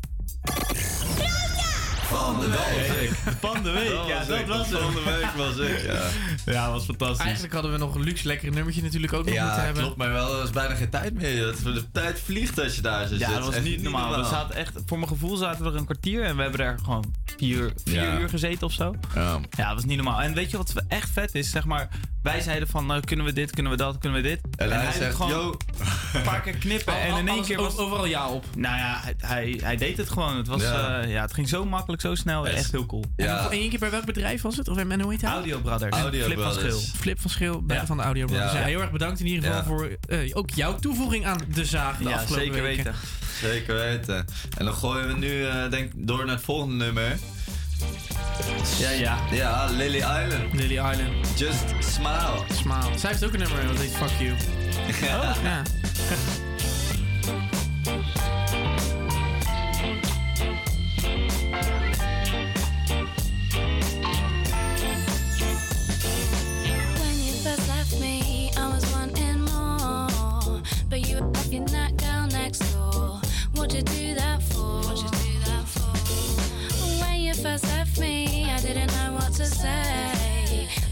Van 2.09 2.41
de 2.41 2.49
week. 2.49 3.11
Van 3.41 3.63
de 3.63 3.71
week, 3.71 3.89
ja, 4.07 4.19
was 4.19 4.27
dat 4.29 4.47
was 4.47 4.69
het. 4.69 4.79
Van 4.79 4.95
de 4.95 5.03
week 5.05 5.47
was 5.47 5.57
ik, 5.57 5.83
ja. 5.83 6.01
Ja, 6.53 6.65
dat 6.65 6.73
was 6.75 6.85
fantastisch. 6.85 7.25
Eigenlijk 7.25 7.53
hadden 7.55 7.73
we 7.73 7.79
nog 7.79 7.95
een 7.95 8.03
luxe 8.03 8.27
lekker 8.27 8.51
nummertje 8.53 8.83
natuurlijk 8.83 9.13
ook 9.13 9.25
nog 9.25 9.29
moeten 9.35 9.47
Ja, 9.55 9.61
hebben. 9.61 9.83
klopt, 9.83 9.97
maar 9.97 10.13
wel, 10.13 10.39
er 10.39 10.45
is 10.45 10.51
bijna 10.51 10.75
geen 10.75 10.89
tijd 10.91 11.15
meer. 11.15 11.55
De 11.65 11.85
tijd 11.93 12.21
vliegt 12.21 12.61
als 12.61 12.75
je 12.75 12.81
daar 12.83 13.07
zit. 13.07 13.19
Ja, 13.19 13.31
dat 13.33 13.45
was 13.55 13.61
niet 13.61 13.83
normaal. 13.83 14.17
We 14.17 14.25
zaten 14.25 14.57
echt, 14.57 14.73
voor 14.87 14.99
mijn 14.99 15.11
gevoel 15.11 15.37
zaten 15.37 15.65
we 15.65 15.71
er 15.71 15.77
een 15.77 15.85
kwartier 15.85 16.23
en 16.23 16.37
we 16.37 16.43
hebben 16.43 16.61
er 16.61 16.79
gewoon 16.85 17.15
vier, 17.37 17.73
vier 17.85 18.03
Ja. 18.03 18.19
uur 18.19 18.29
gezeten 18.29 18.67
of 18.67 18.73
zo. 18.73 18.95
Ja. 19.15 19.39
Ja, 19.51 19.67
dat 19.67 19.75
was 19.75 19.85
niet 19.85 19.97
normaal. 19.97 20.21
En 20.23 20.35
weet 20.35 20.51
je 20.51 20.57
wat 20.57 20.73
echt 20.89 21.11
vet 21.11 21.35
is? 21.35 21.51
Zeg 21.51 21.65
maar, 21.65 21.89
wij 22.23 22.41
zeiden 22.41 22.69
van, 22.69 22.87
nou, 22.87 23.01
kunnen 23.01 23.27
we 23.27 23.33
dit, 23.33 23.51
kunnen 23.51 23.73
we 23.73 23.79
dat, 23.79 23.99
kunnen 23.99 24.23
we 24.23 24.29
dit. 24.29 24.41
En 24.57 24.73
hij 24.73 24.93
zegt, 24.93 25.15
gewoon 25.15 25.31
yo. 25.31 25.57
een 26.15 26.23
paar 26.23 26.41
keer 26.41 26.57
knippen 26.57 26.93
Al- 26.93 26.99
en 27.09 27.17
in 27.17 27.29
één 27.29 27.43
keer 27.45 27.57
was... 27.61 27.77
overal 27.77 28.07
ja 28.07 28.29
op. 28.29 28.45
Nou 28.57 28.77
ja, 28.77 29.01
hij, 29.03 29.15
hij, 29.19 29.61
hij 29.63 29.77
deed 29.77 29.97
het 29.97 30.11
gewoon. 30.11 30.37
Het, 30.37 30.47
was, 30.47 30.63
Ja. 30.63 31.01
ja. 31.01 31.07
ja, 31.09 31.23
het 31.23 31.35
ging 31.35 31.49
zo 31.49 31.65
makkelijk, 31.65 31.96
zo 32.01 32.15
snel. 32.15 32.47
Echt 32.47 32.73
heel 32.73 32.87
cool. 32.87 33.05
En 33.17 33.27
nog 33.27 33.51
één 33.53 33.71
keer 33.71 33.79
bij 33.79 33.91
welk 33.91 34.05
bedrijf 34.05 34.43
was 34.43 34.57
het? 34.57 34.69
Of 34.69 34.77
en 34.77 35.01
hoe 35.01 35.13
heet 35.13 35.21
hij? 35.21 35.31
Audio 35.31 35.59
Brothers. 35.61 35.97
Audio 35.97 36.25
Flip 36.25 36.41
van. 36.41 36.53
Schil. 36.53 36.79
Flip 36.79 37.21
van 37.21 37.31
Schil 37.31 37.63
bij, 37.63 37.77
Ja. 37.77 37.87
van 37.87 37.97
de 37.97 38.03
Audio 38.03 38.27
Brothers. 38.27 38.53
Ja. 38.53 38.59
Ja, 38.59 38.65
heel 38.65 38.81
erg 38.81 38.91
bedankt 38.91 39.21
in 39.21 39.27
ieder 39.27 39.45
geval 39.45 39.59
Ja. 39.59 39.65
voor 39.65 39.91
eh, 40.09 40.31
ook 40.37 40.51
jouw 40.51 40.77
toevoeging 40.79 41.27
aan 41.27 41.41
de 41.55 41.65
zaag 41.65 41.97
de 41.99 42.09
Ja, 42.09 42.15
afgelopen 42.15 42.45
zeker 42.47 42.63
weken. 42.63 42.85
weten. 42.85 42.95
Zeker 43.41 43.75
weten. 43.75 44.25
En 44.59 44.65
dan 44.65 44.75
gooien 44.75 45.07
we 45.09 45.15
nu 45.15 45.45
eh, 45.47 45.71
denk 45.71 45.85
ik 45.93 46.07
door 46.07 46.25
naar 46.27 46.35
het 46.35 46.45
volgende 46.45 46.85
nummer. 46.85 47.19
Ja, 48.79 48.91
ja. 48.91 49.19
Ja, 49.33 49.67
Lily 49.71 49.97
Island. 49.97 50.53
Lily 50.53 50.73
Island. 50.79 51.39
Just 51.39 51.65
smile. 51.95 52.45
Smile. 52.55 52.99
Zij 52.99 53.11
heeft 53.11 53.25
ook 53.25 53.33
een 53.33 53.39
nummer 53.39 53.67
dat 53.67 53.77
heet 53.79 53.91
Fuck 53.97 54.11
You. 54.19 54.35
Oh, 55.03 55.37
ja. 55.43 55.63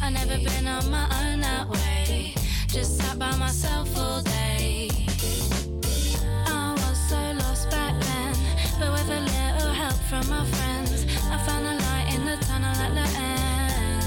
I 0.04 0.10
never 0.10 0.36
been 0.36 0.66
on 0.66 0.90
my 0.90 1.08
own 1.22 1.40
that 1.40 1.66
way. 1.66 2.34
Just 2.68 2.98
sat 2.98 3.18
by 3.18 3.34
myself 3.36 3.88
all 3.96 4.20
day. 4.20 4.90
I 6.46 6.72
was 6.76 7.08
so 7.08 7.16
lost 7.38 7.70
back 7.70 7.98
then, 7.98 8.34
but 8.78 8.92
with 8.92 9.08
a 9.08 9.20
little 9.20 9.72
help 9.72 9.96
from 10.10 10.28
my 10.28 10.44
friends, 10.44 11.06
I 11.32 11.38
found 11.46 11.66
a 11.66 11.76
light 11.86 12.14
in 12.14 12.26
the 12.26 12.36
tunnel 12.44 12.76
at 12.84 12.92
the 12.98 13.06
end. 13.18 14.04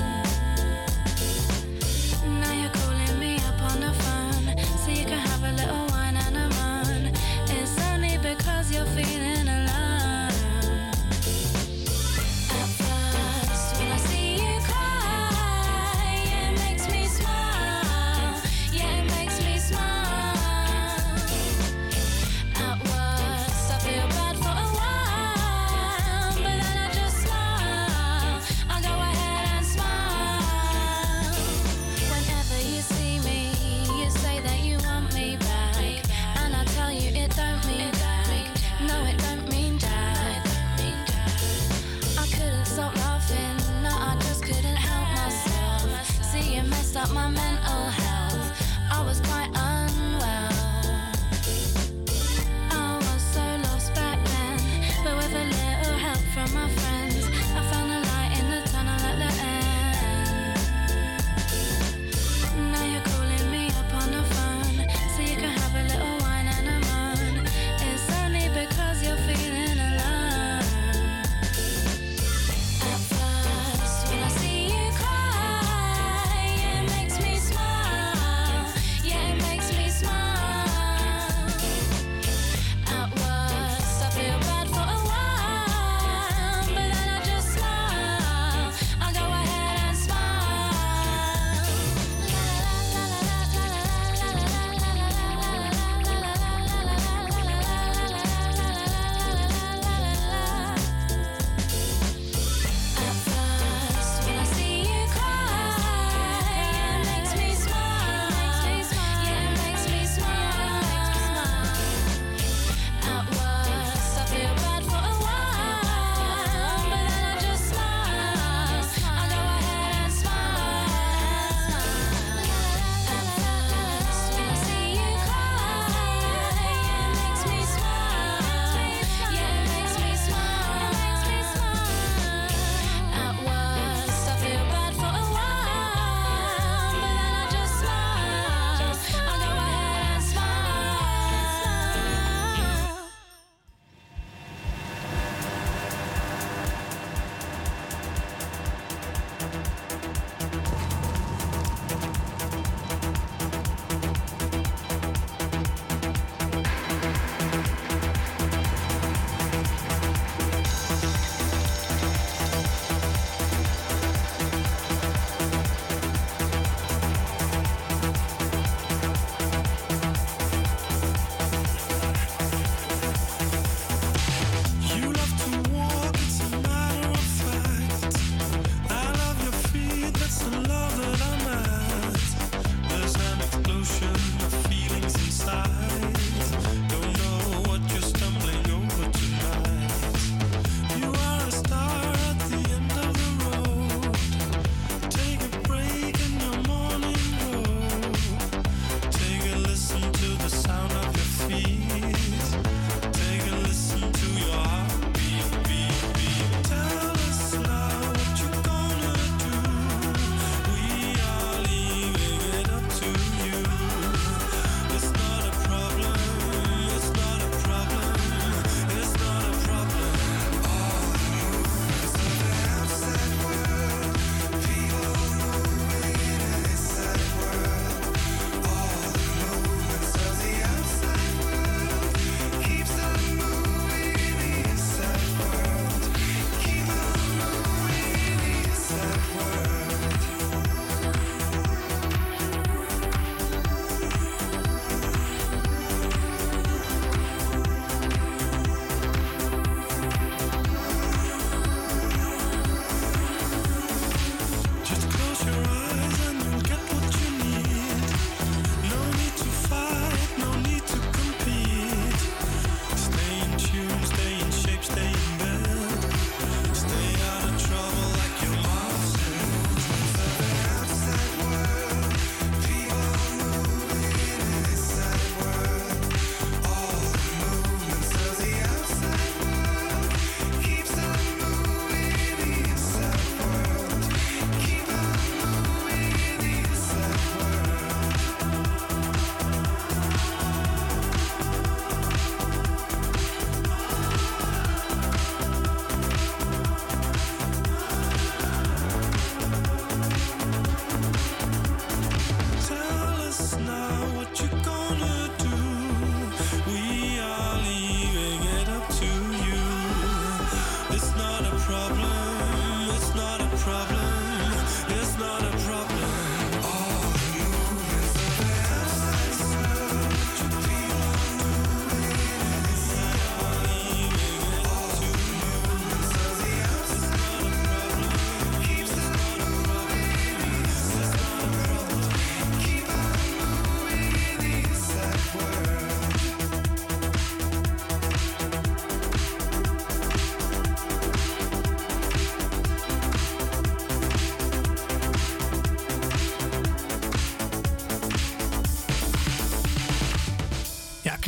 Now 2.41 2.53
you're 2.53 2.76
calling 2.80 3.19
me 3.19 3.38
up 3.49 3.60
on 3.72 3.80
the 3.80 3.94
phone 4.03 4.45
So 4.78 4.91
you 4.91 5.03
can 5.03 5.18
have 5.18 5.44
a 5.44 5.52
little 5.53 5.88
wine 5.88 6.15
and 6.15 6.38
a 6.38 6.48
moan 6.57 7.11
It's 7.49 7.76
only 7.90 8.19
because 8.19 8.72
you're 8.72 8.86
feeling 8.94 9.16
you 47.10 47.14
messed 47.14 47.18
up 47.18 47.24
my 47.24 47.30
mental 47.30 47.74
health. 47.74 47.97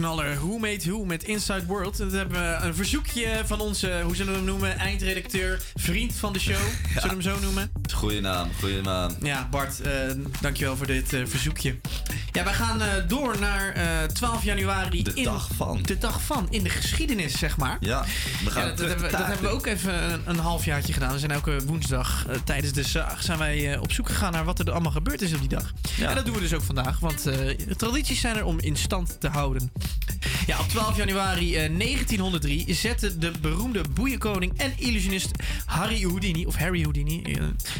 Knaller 0.10 0.36
Who 0.36 0.57
Made 0.57 0.84
Who 0.86 1.06
met 1.06 1.23
Inside 1.23 1.65
World. 1.65 1.98
Dat 1.98 2.11
hebben 2.11 2.40
we 2.40 2.65
een 2.65 2.76
verzoekje 2.76 3.41
van 3.45 3.60
onze, 3.60 4.02
hoe 4.03 4.15
zullen 4.15 4.31
we 4.31 4.38
hem 4.38 4.48
noemen, 4.48 4.77
eindredacteur, 4.77 5.61
vriend 5.76 6.14
van 6.14 6.34
de 6.34 6.40
show. 6.40 6.56
Zullen 6.94 7.02
we 7.02 7.07
hem 7.07 7.22
zo 7.22 7.40
noemen? 7.40 7.69
Goeie 8.00 8.22
naam, 8.22 8.50
goeie 8.60 8.82
naam. 8.82 9.16
Ja, 9.22 9.48
Bart, 9.52 9.82
eh, 9.82 9.92
dankjewel 10.42 10.78
voor 10.78 10.88
dit 10.88 11.14
eh, 11.14 11.22
verzoekje. 11.26 11.76
Ja, 12.32 12.44
wij 12.44 12.54
gaan 12.54 12.82
eh, 12.82 12.88
door 13.08 13.40
naar 13.40 13.74
eh, 13.74 14.04
12 14.04 14.44
januari. 14.44 15.04
De 15.04 15.12
in, 15.14 15.24
dag 15.24 15.50
van. 15.56 15.82
De 15.82 15.98
dag 15.98 16.22
van, 16.22 16.48
in 16.50 16.64
de 16.64 16.70
geschiedenis, 16.70 17.38
zeg 17.38 17.58
maar. 17.58 17.78
Ja, 17.80 18.06
we 18.44 18.52
gaan 18.52 18.68
Ja, 18.68 18.70
dat, 18.76 18.88
hebben, 18.88 19.12
dat 19.12 19.26
hebben 19.26 19.50
we 19.50 19.56
ook 19.56 19.66
even 19.66 20.12
een, 20.14 20.22
een 20.26 20.40
halfjaartje 20.40 20.94
gedaan. 20.94 21.12
We 21.12 21.20
zijn 21.20 21.32
elke 21.32 21.66
woensdag 21.66 22.26
tijdens 22.44 22.74
de 22.74 22.84
zaag 22.84 23.24
zijn 23.24 23.38
wij 23.38 23.78
op 23.78 23.92
zoek 23.92 24.08
gegaan 24.08 24.32
naar 24.32 24.46
wat 24.46 24.60
er 24.60 24.72
allemaal 24.72 24.92
gebeurd 24.92 25.22
is 25.22 25.34
op 25.34 25.40
die 25.40 25.50
dag. 25.50 25.74
En 26.00 26.16
dat 26.16 26.26
doen 26.26 26.36
we 26.36 26.42
dus 26.42 26.54
ook 26.54 26.64
vandaag, 26.64 27.00
want 27.00 27.24
de 27.24 27.76
tradities 27.78 28.20
zijn 28.20 28.36
er 28.36 28.46
om 28.46 28.60
in 28.60 28.76
stand 28.76 29.20
te 29.20 29.28
houden. 29.28 29.72
Ja, 30.48 30.60
op 30.60 30.68
12 30.68 30.98
januari 30.98 31.56
eh, 31.56 31.78
1903 31.78 32.74
zette 32.74 33.18
de 33.18 33.32
beroemde 33.42 33.82
boeienkoning 33.94 34.54
en 34.58 34.74
illusionist 34.78 35.32
Harry 35.66 36.02
Houdini, 36.02 36.46
of 36.46 36.56
Harry 36.56 36.82
Houdini, 36.82 37.22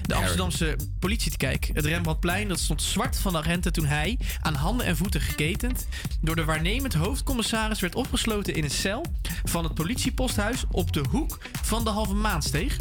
de 0.10 0.16
Amsterdamse 0.16 0.76
politie 1.00 1.32
te 1.32 1.38
kijken. 1.38 1.76
Het 1.76 1.86
Rembrandtplein 1.86 2.48
dat 2.48 2.60
stond 2.60 2.82
zwart 2.82 3.18
van 3.20 3.32
de 3.32 3.38
agenten 3.38 3.74
toen 3.74 3.86
hij, 3.86 4.18
aan 4.42 4.54
handen 4.56 4.86
en 4.86 4.98
voeten 4.98 5.22
geketend, 5.22 5.88
door 6.22 6.36
de 6.36 6.44
waarnemend 6.46 6.94
hoofdcommissaris 6.94 7.80
werd 7.80 7.96
opgesloten 7.96 8.54
in 8.56 8.64
een 8.64 8.70
cel 8.72 9.06
van 9.44 9.64
het 9.64 9.74
politieposthuis 9.74 10.64
op 10.72 10.94
de 10.94 11.04
hoek 11.10 11.38
van 11.64 11.84
de 11.84 11.90
Halve 11.90 12.14
Maansteeg. 12.14 12.76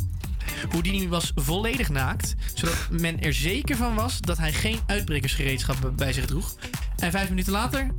Houdini 0.70 1.09
was 1.09 1.32
volledig 1.34 1.88
naakt, 1.88 2.34
zodat 2.55 2.76
men 2.90 3.20
er 3.20 3.34
zeker 3.34 3.76
van 3.76 3.94
was 3.94 4.20
dat 4.20 4.38
hij 4.38 4.52
geen 4.52 4.78
uitbrekersgereedschap 4.86 5.92
bij 5.96 6.12
zich 6.12 6.26
droeg. 6.26 6.55
En 6.96 7.10
vijf 7.10 7.28
minuten 7.28 7.52
later 7.52 7.90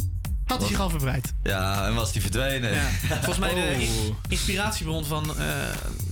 had 0.46 0.60
hij 0.60 0.68
zich 0.68 0.80
al 0.80 0.90
verbreid. 0.90 1.34
Ja, 1.44 1.86
en 1.88 1.94
was 1.94 2.12
die 2.12 2.22
verdwenen. 2.22 2.74
Ja. 2.74 2.90
Volgens 3.08 3.38
mij 3.38 3.54
de 3.54 3.74
Oh. 3.76 3.82
in- 3.82 4.16
inspiratiebron 4.30 5.06
van 5.06 5.38
eh, 5.38 5.46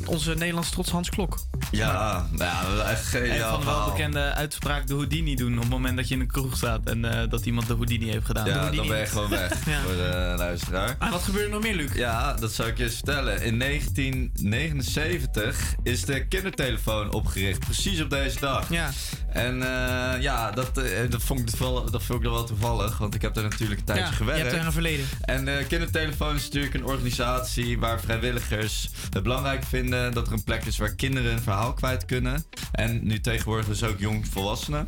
onze 0.08 0.34
Nederlandse 0.34 0.72
trots 0.72 0.90
Hans 0.92 1.10
Klok. 1.10 1.40
Ja, 1.72 2.28
ja, 2.38 2.64
echt 2.86 3.14
En 3.16 3.22
geniaal 3.22 3.50
van 3.52 3.60
de 3.60 3.66
welbekende 3.66 4.20
uitspraak 4.20 4.88
de 4.88 4.94
Houdini 4.94 5.36
doen 5.36 5.54
op 5.56 5.60
het 5.62 5.70
moment 5.70 5.98
dat 5.98 6.08
je 6.08 6.14
in 6.16 6.22
een 6.22 6.28
kroeg 6.28 6.58
staat 6.58 6.90
en 6.90 7.06
eh, 7.22 7.30
dat 7.30 7.46
iemand 7.46 7.68
de 7.68 7.74
Houdini 7.74 8.12
heeft 8.12 8.26
gedaan. 8.26 8.46
Ja, 8.46 8.70
dan 8.70 8.88
ben 8.88 9.00
je 9.00 9.06
gewoon 9.06 9.30
weg 9.30 9.52
Ja. 9.66 9.80
voor 9.82 9.92
de 9.96 10.34
luisteraar. 10.38 10.96
Ah, 11.00 11.12
wat 11.12 11.24
gebeurde 11.24 11.48
er 11.48 11.54
nog 11.54 11.64
meer, 11.64 11.76
Luc? 11.76 11.94
Ja, 11.94 12.34
dat 12.34 12.52
zou 12.52 12.70
ik 12.70 12.78
je 12.78 12.84
eens 12.84 12.94
vertellen. 12.94 13.42
In 13.44 13.60
1979 13.60 15.76
is 15.84 16.06
de 16.06 16.28
kindertelefoon 16.28 17.14
opgericht, 17.14 17.60
precies 17.60 18.02
op 18.02 18.10
deze 18.10 18.40
dag. 18.40 18.70
Ja. 18.70 18.90
En 19.30 19.62
eh, 19.62 20.22
ja, 20.22 20.52
dat, 20.52 20.78
eh, 20.78 21.10
dat, 21.10 21.22
vond 21.24 21.54
ik 21.54 21.60
wel, 21.60 21.92
dat 21.92 22.04
vond 22.04 22.24
ik 22.24 22.30
wel 22.30 22.44
toevallig, 22.44 22.98
want 22.98 23.16
ik 23.16 23.22
heb 23.22 23.34
daar 23.34 23.44
natuurlijk 23.44 23.80
een 23.80 23.86
tijdje 23.86 24.04
Ja, 24.04 24.10
je 24.10 24.16
gewerkt. 24.16 24.42
hebt 24.42 24.56
daar 24.56 24.66
een 24.66 24.72
verleden. 24.72 25.06
En 25.22 25.46
de 25.46 25.66
kindertelefoon 25.68 26.36
is 26.36 26.44
natuurlijk 26.44 26.74
een 26.74 26.86
organisatie 26.86 27.80
waar 27.80 28.00
vrijwilligers 28.00 28.90
het 29.14 29.24
belangrijk 29.24 29.64
vinden 29.64 29.97
dat 30.14 30.28
er 30.28 30.34
een 30.34 30.44
plek 30.44 30.66
is 30.66 30.78
waar 30.78 30.96
kinderen 30.96 31.32
een 31.32 31.42
verhaal 31.42 31.74
kwijt 31.74 32.06
kunnen. 32.06 32.44
En 32.72 33.08
nu 33.08 33.20
tegenwoordig 33.20 33.68
dus 33.68 33.84
ook 33.84 34.00
jongvolwassenen. 34.00 34.88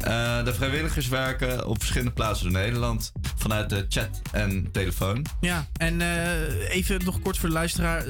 Eh 0.00 0.44
de 0.44 0.54
vrijwilligers 0.54 1.08
werken 1.08 1.66
op 1.66 1.78
verschillende 1.78 2.12
plaatsen 2.12 2.46
in 2.46 2.52
Nederland 2.52 3.12
vanuit 3.36 3.70
de 3.70 3.86
chat 3.88 4.20
en 4.32 4.68
telefoon. 4.72 5.26
Ja, 5.40 5.66
en 5.76 6.00
eh, 6.00 6.74
even 6.76 7.04
nog 7.04 7.20
kort 7.20 7.38
voor 7.38 7.48
de 7.48 7.54
luisteraar. 7.54 8.04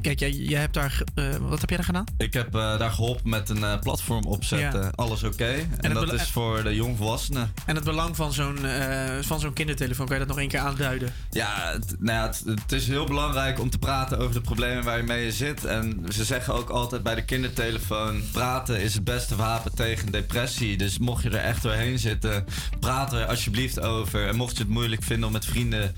Kijk, 0.00 0.18
jij, 0.18 0.30
jij 0.30 0.60
hebt 0.60 0.74
daar. 0.74 1.02
eh, 1.14 1.24
wat 1.36 1.60
heb 1.60 1.68
jij 1.68 1.78
daar 1.78 1.86
gedaan? 1.86 2.04
Ik 2.16 2.32
heb 2.32 2.54
eh, 2.54 2.78
daar 2.78 2.90
geholpen 2.90 3.30
met 3.30 3.48
een 3.48 3.64
eh, 3.64 3.78
platform 3.78 4.24
opzetten. 4.24 4.82
Ja. 4.82 4.92
Alles 4.94 5.22
oké. 5.22 5.54
En, 5.80 5.94
dat 5.94 6.12
is 6.12 6.30
voor 6.30 6.62
de 6.62 6.74
jongvolwassenen. 6.74 7.52
En 7.66 7.74
het 7.74 7.84
belang 7.84 8.16
van 8.16 8.32
zo'n 8.32 8.58
van 9.20 9.40
zo'n 9.40 9.52
kindertelefoon, 9.52 10.06
kan 10.06 10.14
je 10.14 10.20
dat 10.20 10.30
nog 10.30 10.38
één 10.38 10.48
keer 10.48 10.60
aanduiden? 10.60 11.12
Ja, 11.30 11.72
het, 11.72 11.94
nou 11.98 12.18
ja 12.18 12.26
het, 12.26 12.42
het 12.60 12.72
is 12.72 12.88
heel 12.88 13.04
belangrijk 13.06 13.60
om 13.60 13.70
te 13.70 13.78
praten 13.78 14.18
over 14.18 14.34
de 14.34 14.40
problemen 14.40 14.84
waar 14.84 14.96
je 14.96 15.02
mee 15.02 15.32
zit. 15.32 15.64
En 15.64 16.04
ze 16.12 16.24
zeggen 16.24 16.54
ook 16.54 16.68
altijd 16.68 17.02
bij 17.02 17.14
de 17.14 17.24
kindertelefoon: 17.24 18.22
praten 18.32 18.80
is 18.80 18.94
het 18.94 19.04
beste 19.04 19.36
wapen 19.36 19.74
tegen 19.74 20.12
depressie. 20.12 20.76
Dus 20.76 20.98
mocht 20.98 21.22
je 21.22 21.28
er 21.28 21.44
echt 21.44 21.62
doorheen 21.62 21.98
zitten, 21.98 22.44
praat 22.80 23.12
er 23.12 23.26
alsjeblieft 23.26 23.80
over. 23.80 24.28
En 24.28 24.36
mocht 24.36 24.56
je 24.56 24.62
het 24.62 24.72
moeilijk 24.72 25.02
vinden 25.02 25.26
om 25.26 25.32
met 25.32 25.44
vrienden, 25.44 25.94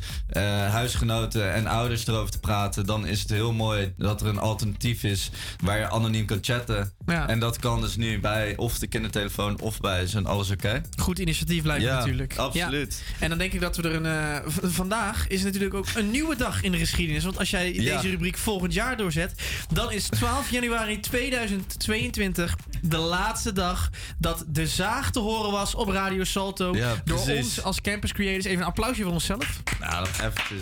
huisgenoten 0.70 1.52
en 1.52 1.66
ouders 1.66 2.06
erover 2.06 2.30
te 2.30 2.38
praten, 2.38 2.86
dan 2.86 3.06
is 3.06 3.20
het 3.20 3.30
heel 3.30 3.52
mooi 3.52 3.83
dat 3.96 4.20
er 4.20 4.26
een 4.26 4.38
alternatief 4.38 5.02
is 5.02 5.30
waar 5.64 5.78
je 5.78 5.90
anoniem 5.90 6.26
kan 6.26 6.38
chatten. 6.40 6.92
Ja. 7.06 7.28
En 7.28 7.38
dat 7.38 7.58
kan 7.58 7.80
dus 7.80 7.96
nu 7.96 8.20
bij 8.20 8.56
of 8.56 8.78
de 8.78 8.86
kindertelefoon 8.86 9.60
of 9.60 9.80
bij 9.80 10.06
zijn 10.06 10.26
alles 10.26 10.50
oké. 10.50 10.82
Goed 11.00 11.18
initiatief 11.18 11.64
lijkt 11.64 11.82
me 11.82 11.88
Ja, 11.88 11.96
natuurlijk. 11.98 12.36
absoluut. 12.36 13.02
Ja. 13.06 13.14
En 13.22 13.28
dan 13.28 13.38
denk 13.38 13.52
ik 13.52 13.60
dat 13.60 13.76
we 13.76 13.82
er 13.88 13.94
een. 13.94 14.06
eh, 14.06 14.50
vandaag 14.62 15.26
is 15.28 15.42
natuurlijk 15.42 15.74
ook 15.74 15.86
een 15.94 16.10
nieuwe 16.10 16.36
dag 16.36 16.62
in 16.62 16.72
de 16.72 16.78
geschiedenis. 16.78 17.24
Want 17.24 17.38
als 17.38 17.50
jij 17.50 17.72
deze 17.72 18.08
rubriek 18.10 18.36
volgend 18.38 18.72
jaar 18.74 18.96
doorzet, 18.96 19.32
dan 19.72 19.92
is 19.92 20.06
12 20.08 20.50
januari 20.50 21.00
2022 21.00 22.56
de 22.82 22.96
laatste 22.96 23.52
dag 23.52 23.90
dat 24.18 24.44
de 24.48 24.66
zaag 24.66 25.10
te 25.10 25.18
horen 25.18 25.50
was 25.50 25.74
op 25.74 25.88
Radio 25.88 26.24
Salto. 26.24 26.76
Door 27.04 27.28
ons 27.28 27.62
als 27.62 27.80
Campus 27.80 28.12
Creators. 28.12 28.44
Even 28.44 28.60
een 28.60 28.66
applausje 28.66 29.02
voor 29.02 29.12
onszelf. 29.12 29.62
Nou, 29.80 30.06
eventjes. 30.22 30.60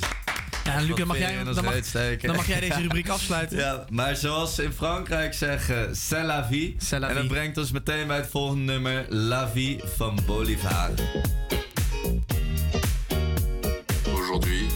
Ja, 0.64 0.80
Luc, 0.80 0.96
dan 0.96 1.06
mag, 1.06 1.18
jij, 1.18 1.44
dan, 1.44 1.64
mag, 1.64 1.84
dan 2.20 2.36
jij 2.46 2.60
deze 2.60 2.80
rubriek 2.80 3.08
afsluiten. 3.18 3.56
Ja, 3.58 3.84
maar 3.90 4.16
zoals 4.16 4.54
ze 4.54 4.62
in 4.62 4.72
Frankrijk 4.72 5.34
zeggen, 5.34 5.96
c'est 5.96 6.24
la 6.24 6.46
vie. 6.50 6.74
C'est 6.78 7.00
la 7.00 7.08
en 7.08 7.14
dat 7.14 7.22
vie. 7.22 7.32
brengt 7.32 7.58
ons 7.58 7.70
meteen 7.72 8.06
bij 8.06 8.16
het 8.16 8.28
volgende 8.30 8.72
nummer, 8.72 9.04
La 9.08 9.48
vie 9.48 9.80
van 9.96 10.18
Bolivar. 10.26 10.90
Aujourd'hui, 14.14 14.66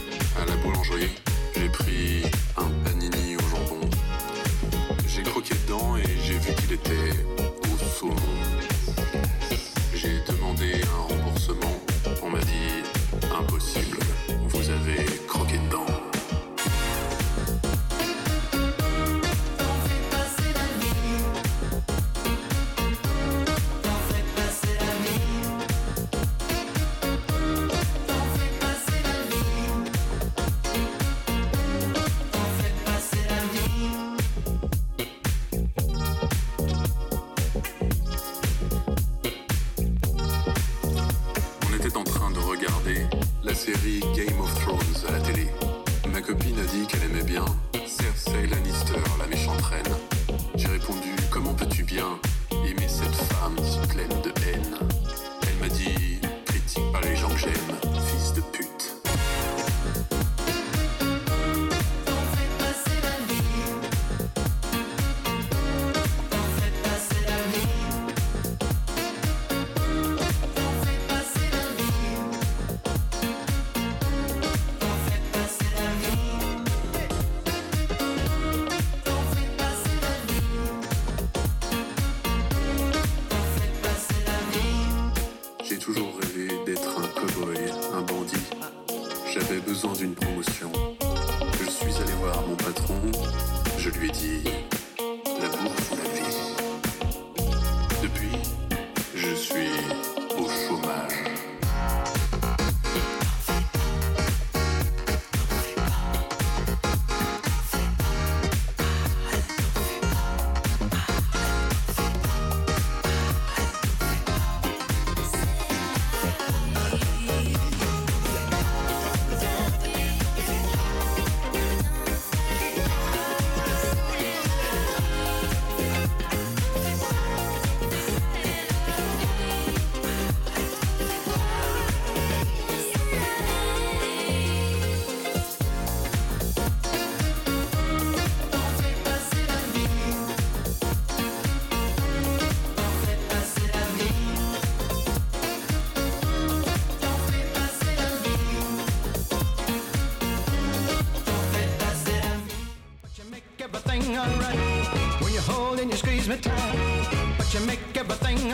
à 0.41 0.45
la 0.45 0.55
boulangerie, 0.61 1.09
j'ai 1.55 1.69
pris 1.69 2.23
un 2.57 2.71
panini 2.83 3.35
au 3.35 3.41
jambon. 3.49 3.89
J'ai 5.07 5.21
croqué 5.21 5.53
dedans 5.65 5.97
et 5.97 6.07
j'ai 6.25 6.39
vu 6.39 6.53
qu'il 6.53 6.71
était 6.73 7.25
au 7.71 7.77
saumon. 7.99 8.36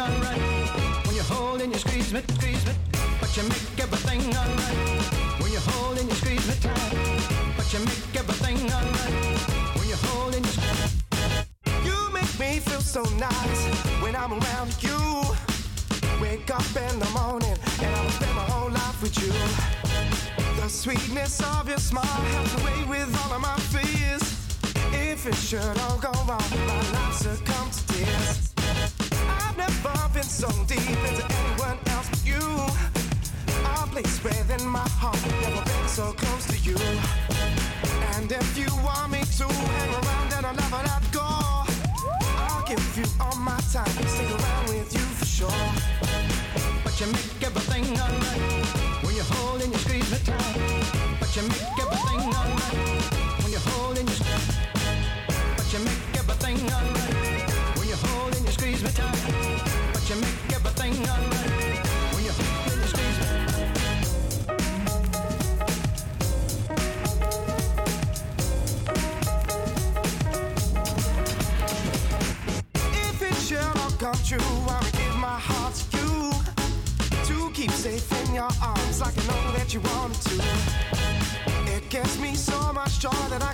Alright. 0.04 0.42
When 1.06 1.16
you 1.16 1.24
hold 1.24 1.62
and 1.62 1.72
you 1.72 1.80
squeeze 1.80 2.12
me, 2.14 2.22
squeeze 2.38 2.66
me. 2.66 2.74
But 3.22 3.36
you 3.38 3.44
make 3.44 3.80
everything 3.80 4.22
alright. 4.36 4.80
When 5.42 5.52
you 5.52 5.62
hold 5.72 5.98
and 5.98 6.08
you 6.10 6.16
squeeze 6.16 6.46
me 6.48 6.56
tight. 6.60 6.94
But 7.58 7.68
you 7.74 7.80
make 7.80 8.16
everything 8.22 8.60
alright. 8.78 9.16
When 9.78 9.88
you 9.88 9.98
hold 10.08 10.36
and 10.36 10.46
you 10.46 10.52
squeeze 10.58 10.96
You 11.88 11.98
make 12.12 12.34
me 12.40 12.60
feel 12.60 12.82
so 12.82 13.04
nice 13.18 13.62
when 14.04 14.16
I'm 14.16 14.34
around 14.34 14.72
you. 14.82 15.00
Wake 16.22 16.50
up 16.52 16.70
in 16.88 17.00
the 17.00 17.10
morning 17.20 17.58
and 17.84 17.96
I'll 17.96 18.10
spend 18.18 18.36
my 18.36 18.46
whole 18.54 18.72
life 18.72 19.02
with 19.02 19.16
you. 19.24 19.34
The 20.62 20.68
sweetness 20.70 21.42
of 21.56 21.68
your 21.70 21.78
smile 21.78 22.22
helps 22.34 22.54
away 22.62 22.80
with 22.94 23.10
all 23.22 23.34
of 23.34 23.42
my 23.42 23.58
fears. 23.74 24.24
If 24.94 25.26
it 25.26 25.36
should 25.36 25.78
all 25.86 25.98
go 25.98 26.12
wrong, 26.28 26.50
my 26.68 26.92
life 26.92 27.16
succumb 27.16 27.72
my 34.66 34.88
heart, 35.00 35.18
never 35.42 35.64
been 35.66 35.88
so 35.88 36.12
close 36.14 36.33
so 83.04 83.10
much 83.10 83.22
joy 83.22 83.30
that 83.38 83.44
I 83.44 83.53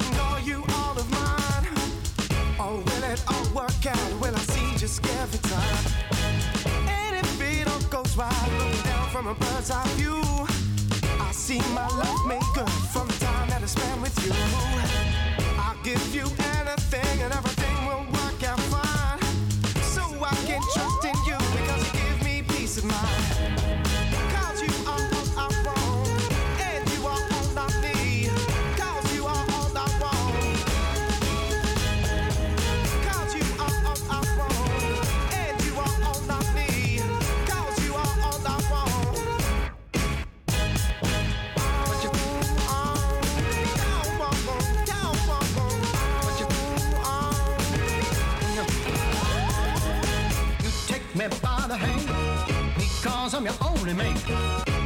I'm 53.39 53.45
your 53.45 53.55
only 53.61 53.93
mate. 53.93 54.21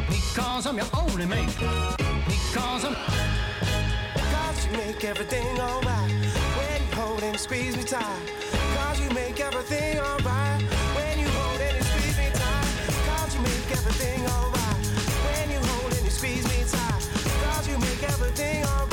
Because 0.07 0.67
I'm 0.67 0.77
your 0.77 0.85
only 0.93 1.25
mate. 1.25 1.49
Because 2.27 2.85
I'm. 2.85 2.93
Cause 4.13 4.67
you 4.67 4.71
make 4.73 5.03
everything 5.03 5.59
alright 5.59 6.11
when 6.11 6.81
you 6.88 6.95
hold 6.95 7.23
and 7.23 7.39
squeeze 7.39 7.75
me 7.75 7.84
tight. 7.84 8.31
Cause 8.75 9.01
you 9.01 9.09
make 9.09 9.39
everything 9.39 9.97
alright 9.97 10.61
when 10.93 11.17
you 11.17 11.27
hold 11.30 11.61
and 11.61 11.77
you 11.77 11.84
squeeze 11.84 12.17
me 12.19 12.30
tight. 12.31 12.67
Cause 13.07 13.34
you 13.34 13.41
make 13.41 13.71
everything 13.71 14.21
alright 14.27 14.85
when 15.25 15.49
you 15.49 15.57
hold 15.57 15.91
and 15.93 16.05
you 16.05 16.11
squeeze 16.11 16.47
me 16.47 16.63
tight. 16.67 17.09
Cause 17.45 17.67
you 17.67 17.80
make 17.80 18.03
everything 18.03 18.63
alright 18.65 18.93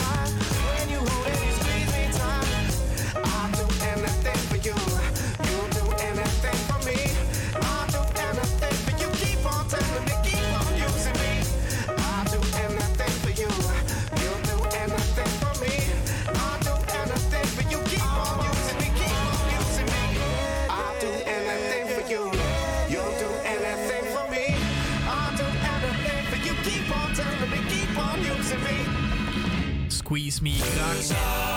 me, 31.09 31.14
kraak. 31.14 31.40
Die 31.40 31.49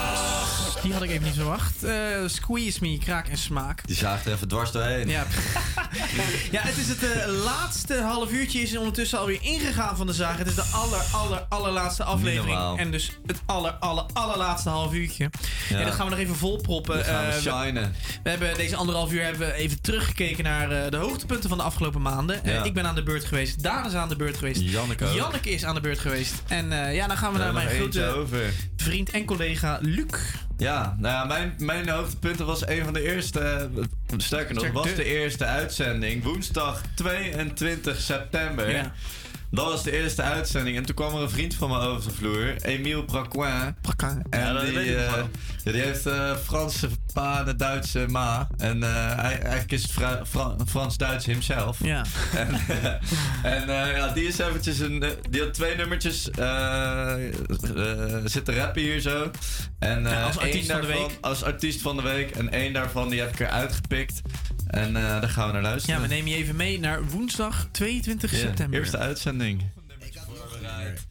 had 1.04 1.12
ik 1.12 1.18
even 1.22 1.34
niet 1.34 1.44
verwacht. 1.44 1.84
Eh, 1.84 1.96
squeeze 2.26 2.78
me, 2.82 2.98
kraak 2.98 3.28
en 3.28 3.38
smaak. 3.38 3.88
Die 3.88 3.96
zaagt 3.96 4.26
er 4.26 4.34
even 4.34 4.48
dwars 4.48 4.72
doorheen. 4.72 5.08
Ja, 5.10 5.26
ja 6.52 6.62
het 6.62 6.78
is 6.78 6.88
het 6.88 7.04
eh, 7.04 7.44
laatste 7.44 8.02
half 8.02 8.32
uurtje 8.32 8.60
is 8.60 8.78
ondertussen 8.78 9.20
alweer 9.20 9.40
ingegaan 9.42 9.98
van 9.98 10.08
de 10.08 10.14
zaag. 10.14 10.38
Het 10.38 10.48
is 10.48 10.56
de 10.56 10.64
aller, 10.74 11.02
aller, 11.12 11.46
allerlaatste 11.50 12.04
aflevering. 12.04 12.80
En 12.80 12.92
dus 12.92 13.12
het 13.26 13.42
aller, 13.46 13.72
aller, 13.72 14.04
allerlaatste 14.14 14.70
half 14.70 14.94
uurtje. 14.94 15.30
Ja. 15.70 15.80
En 15.80 15.86
dat 15.86 15.94
gaan 15.94 16.06
we 16.06 16.12
nog 16.12 16.20
even 16.20 16.36
volproppen. 16.36 16.96
Dan 16.96 17.06
gaan 17.06 17.26
we 17.26 17.32
Eh, 17.32 17.40
shinen. 17.64 17.96
we 18.24 18.30
hebben 18.30 18.56
deze 18.56 18.76
anderhalf 18.76 19.12
uur 19.12 19.24
hebben 19.24 19.48
we 19.48 19.54
even 19.54 19.82
teruggekeken 19.82 20.44
naar 20.44 20.92
de 20.92 20.98
hoogtepunten 20.98 21.50
van 21.50 21.58
de 21.58 21.64
afgelopen 21.64 22.02
maanden. 22.02 22.40
Ja. 22.44 22.64
ik 22.64 22.74
ben 22.74 22.88
aan 22.88 22.96
de 22.96 23.04
beurt 23.04 23.26
geweest. 23.26 23.64
Daan 23.64 23.86
is 23.86 23.94
aan 23.94 24.10
de 24.10 24.16
beurt 24.16 24.38
geweest. 24.38 24.62
Janneke 24.62 25.06
ook. 25.06 25.16
Janneke 25.16 25.50
is 25.50 25.66
aan 25.66 25.76
de 25.76 25.82
beurt 25.82 26.00
geweest. 26.00 26.34
En 26.48 26.94
ja, 26.94 27.08
dan 27.08 27.18
gaan 27.18 27.34
we 27.34 27.40
naar 27.40 27.54
mijn 27.54 27.70
grote 27.70 28.26
vriend 28.76 29.10
en 29.10 29.26
collega 29.26 29.78
Luc. 29.82 30.06
Ja, 30.58 30.96
nou 31.00 31.14
ja, 31.14 31.26
mijn, 31.26 31.54
mijn 31.58 31.90
hoogtepunten 31.90 32.46
was 32.46 32.68
een 32.68 32.84
van 32.84 32.94
de 32.94 33.02
eerste. 33.02 33.40
eh, 33.40 33.84
Sterker 34.18 34.56
nog, 34.56 34.72
was 34.72 34.88
de- 34.88 34.96
de 34.96 35.04
eerste 35.04 35.46
uitzending. 35.46 36.24
Woensdag 36.24 36.82
22 36.96 38.00
september. 38.02 38.70
Ja. 38.70 38.92
Dat 39.54 39.66
was 39.66 39.84
de 39.84 39.92
eerste 39.92 40.22
uitzending. 40.22 40.78
En 40.78 40.86
toen 40.86 40.96
kwam 40.96 41.16
er 41.16 41.22
een 41.22 41.30
vriend 41.30 41.56
van 41.56 41.70
me 41.70 41.78
over 41.80 42.10
de 42.10 42.16
vloer, 42.16 42.56
Emile 42.62 43.04
Braquin. 43.06 43.76
En 44.30 44.40
Ja, 44.40 44.54
dat 44.54 44.66
die, 44.66 44.74
weet 44.76 44.88
ik 44.88 44.96
nog 44.96 45.16
eh, 45.16 45.24
ja, 45.64 45.72
die 45.72 45.82
heeft 45.82 46.06
eh, 46.06 46.36
Franse 46.44 46.90
pa 47.14 47.40
en 47.40 47.48
een 47.48 47.58
Duitse 47.58 48.06
ma. 48.10 48.48
En 48.58 48.84
eh, 48.84 48.90
hij, 49.16 49.40
eigenlijk 49.40 49.72
is 49.72 49.82
het 49.82 49.92
Fra- 49.92 50.26
Fra- 50.26 50.56
Frans-Duits 50.68 51.26
himself. 51.26 51.78
Ja. 51.84 52.06
En, 52.36 52.48
en 53.54 53.70
eh, 53.70 53.98
ja, 53.98 54.08
die 54.08 54.28
is 54.28 54.38
eventjes 54.38 54.80
een. 54.80 55.04
eh, 55.04 55.10
Die 55.30 55.42
had 55.42 55.54
twee 55.54 55.76
nummertjes 55.76 56.30
eh, 56.30 57.28
eh, 57.28 58.16
zitten 58.26 58.56
rappen 58.56 58.82
hier 58.82 59.00
zo. 59.00 59.32
En, 59.80 60.06
eh, 60.08 60.26
als 60.26 60.38
artiest 60.38 60.70
één 60.70 60.80
van 60.80 60.82
de 60.82 60.88
daarvan- 60.88 61.08
week. 61.08 61.18
Als 61.22 61.44
artiest 61.44 61.82
van 61.82 61.96
de 61.96 62.02
week. 62.02 62.32
En 62.32 62.52
één 62.52 62.74
daarvan 62.74 63.10
die 63.10 63.20
heb 63.20 63.32
ik 63.34 63.40
eruit 63.40 63.74
gepikt. 63.74 64.22
En 64.74 64.96
eh, 64.96 65.02
daar 65.22 65.30
gaan 65.30 65.48
we 65.48 65.54
naar 65.54 65.62
luisteren. 65.62 65.96
Ja, 65.96 66.02
we 66.08 66.14
nemen 66.14 66.30
je 66.32 66.36
even 66.38 66.56
mee 66.56 66.80
naar 66.80 67.04
woensdag 67.06 67.68
22 67.72 68.32
Ja, 68.32 68.38
september. 68.38 68.80
Eerste 68.80 68.98
uitzending. 68.98 69.64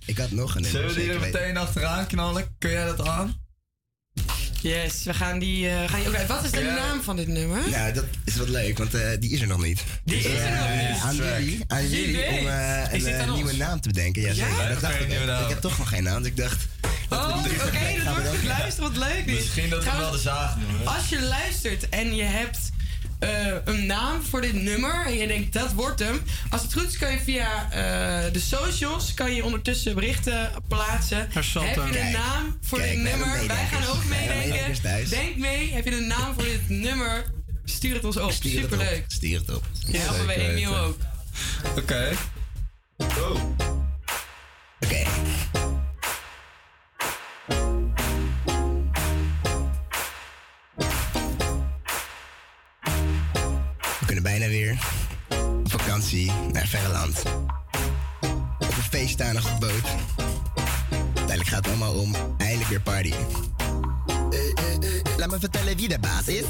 Ik 0.06 0.18
had 0.18 0.30
nog 0.30 0.54
een 0.54 0.64
Zullen 0.64 0.88
we 0.88 0.94
die 0.94 1.12
er 1.12 1.20
meteen 1.20 1.56
achteraan 1.56 2.06
knallen? 2.06 2.44
Kun 2.58 2.70
jij 2.70 2.84
dat 2.84 3.08
aan? 3.08 3.40
Yes, 4.62 5.04
we 5.04 5.14
gaan 5.14 5.38
die, 5.38 5.68
eh, 5.68 5.88
gaan 5.90 5.98
die 6.00 6.08
ook 6.08 6.14
uit. 6.14 6.26
Wat 6.28 6.44
is 6.44 6.50
de 6.50 6.60
Ja. 6.60 6.74
naam 6.74 7.02
van 7.02 7.16
dit 7.16 7.28
nummer? 7.28 7.68
Ja, 7.68 7.90
dat 7.90 8.04
is 8.24 8.36
wat 8.36 8.48
leuk, 8.48 8.78
want 8.78 8.94
eh, 8.94 9.08
die 9.18 9.30
is 9.30 9.40
er 9.40 9.46
nog 9.46 9.62
niet. 9.62 9.82
Die 10.04 10.16
is 10.18 10.24
er 10.24 10.56
nog 10.56 10.68
niet. 10.90 11.00
Aan 11.02 11.16
jullie, 11.16 11.64
aan 11.66 11.88
jullie 11.88 12.26
om 12.28 12.46
eh, 12.46 12.92
een 12.92 13.28
ons? 13.28 13.34
nieuwe 13.34 13.56
naam 13.56 13.80
te 13.80 13.88
bedenken. 13.88 14.22
Ja, 14.22 14.32
zeker. 14.34 14.62
Ja? 14.62 14.68
Dat 14.68 14.80
dacht 14.80 15.00
ik. 15.00 15.08
nieuwe 15.08 15.24
naam. 15.24 15.42
Ik 15.42 15.48
heb 15.48 15.60
toch 15.60 15.78
nog 15.78 15.88
geen 15.88 16.02
naam, 16.02 16.18
dus 16.22 16.30
ik 16.30 16.36
dacht... 16.36 16.66
Oh, 17.10 17.36
oké, 17.66 18.04
dat 18.04 18.14
wordt 18.14 18.28
goed 18.28 18.44
luisteren, 18.44 18.92
wat 18.92 18.96
leuk 19.08 19.24
is. 19.26 19.34
Misschien 19.34 19.68
dat 19.70 19.84
we 19.84 19.90
wel 19.98 20.10
de 20.10 20.18
zaag 20.18 20.56
noemen. 20.56 20.86
Als 20.86 21.08
je 21.08 21.22
luistert 21.22 21.88
en 21.88 22.14
je 22.14 22.22
hebt 22.22 22.58
eh, 23.22 23.56
een 23.64 23.86
naam 23.86 24.22
voor 24.22 24.40
dit 24.40 24.52
nummer 24.52 25.06
en 25.06 25.16
je 25.16 25.26
denkt 25.26 25.52
dat 25.52 25.72
wordt 25.72 26.00
hem. 26.00 26.22
Als 26.50 26.62
het 26.62 26.72
goed 26.72 26.88
is 26.88 26.98
kan 26.98 27.12
je 27.12 27.18
via 27.18 27.70
eh, 27.70 28.32
de 28.32 28.40
socials 28.40 29.14
kan 29.14 29.34
je 29.34 29.44
ondertussen 29.44 29.94
berichten 29.94 30.50
plaatsen. 30.68 31.28
Heb 31.32 31.42
je 31.42 32.00
een 32.00 32.12
naam 32.12 32.58
voor 32.60 32.78
kijk, 32.78 32.90
dit 32.92 33.02
wij 33.02 33.10
nummer? 33.10 33.46
Wij 33.46 33.66
gaan 33.66 33.86
ook 33.86 34.04
Wij 34.04 34.48
meedenken. 34.48 35.10
Denk 35.10 35.36
mee, 35.36 35.72
heb 35.72 35.84
je 35.84 35.96
een 35.96 36.06
naam 36.06 36.34
voor 36.34 36.44
dit 36.44 36.68
nummer? 36.68 37.24
Stuur 37.64 37.94
het 37.94 38.04
ons 38.04 38.16
op. 38.16 38.32
Stuur 38.32 38.60
het 38.60 38.70
Superleuk. 38.70 38.98
op. 38.98 39.04
Stuur 39.06 39.38
het 39.38 39.54
op. 39.54 39.64
Ja, 39.86 39.98
helpen 39.98 40.26
we 40.26 40.32
Zeker 40.32 40.50
Emiel 40.50 40.76
ook. 40.76 40.96
Oké. 41.76 42.16
Oh. 42.96 43.06
Oké. 43.06 43.61
Naar 56.52 56.66
verre 56.66 56.92
land. 56.92 57.22
Op 58.58 58.76
een 58.76 58.82
feest 58.90 59.12
staan 59.12 59.34
nog 59.34 59.52
op 59.54 59.60
de 59.60 59.66
boot. 59.66 59.90
Uiteindelijk 61.04 61.48
gaat 61.48 61.64
het 61.64 61.68
allemaal 61.68 61.94
om 61.94 62.14
eindelijk 62.38 62.68
weer 62.68 62.80
party. 62.80 63.12
Eh, 64.32 64.38
eh, 64.38 64.74
eh, 64.74 65.16
Laat 65.16 65.30
me 65.30 65.38
vertellen 65.38 65.76
wie 65.76 65.88
de 65.88 65.98
baas 65.98 66.26
is. 66.26 66.44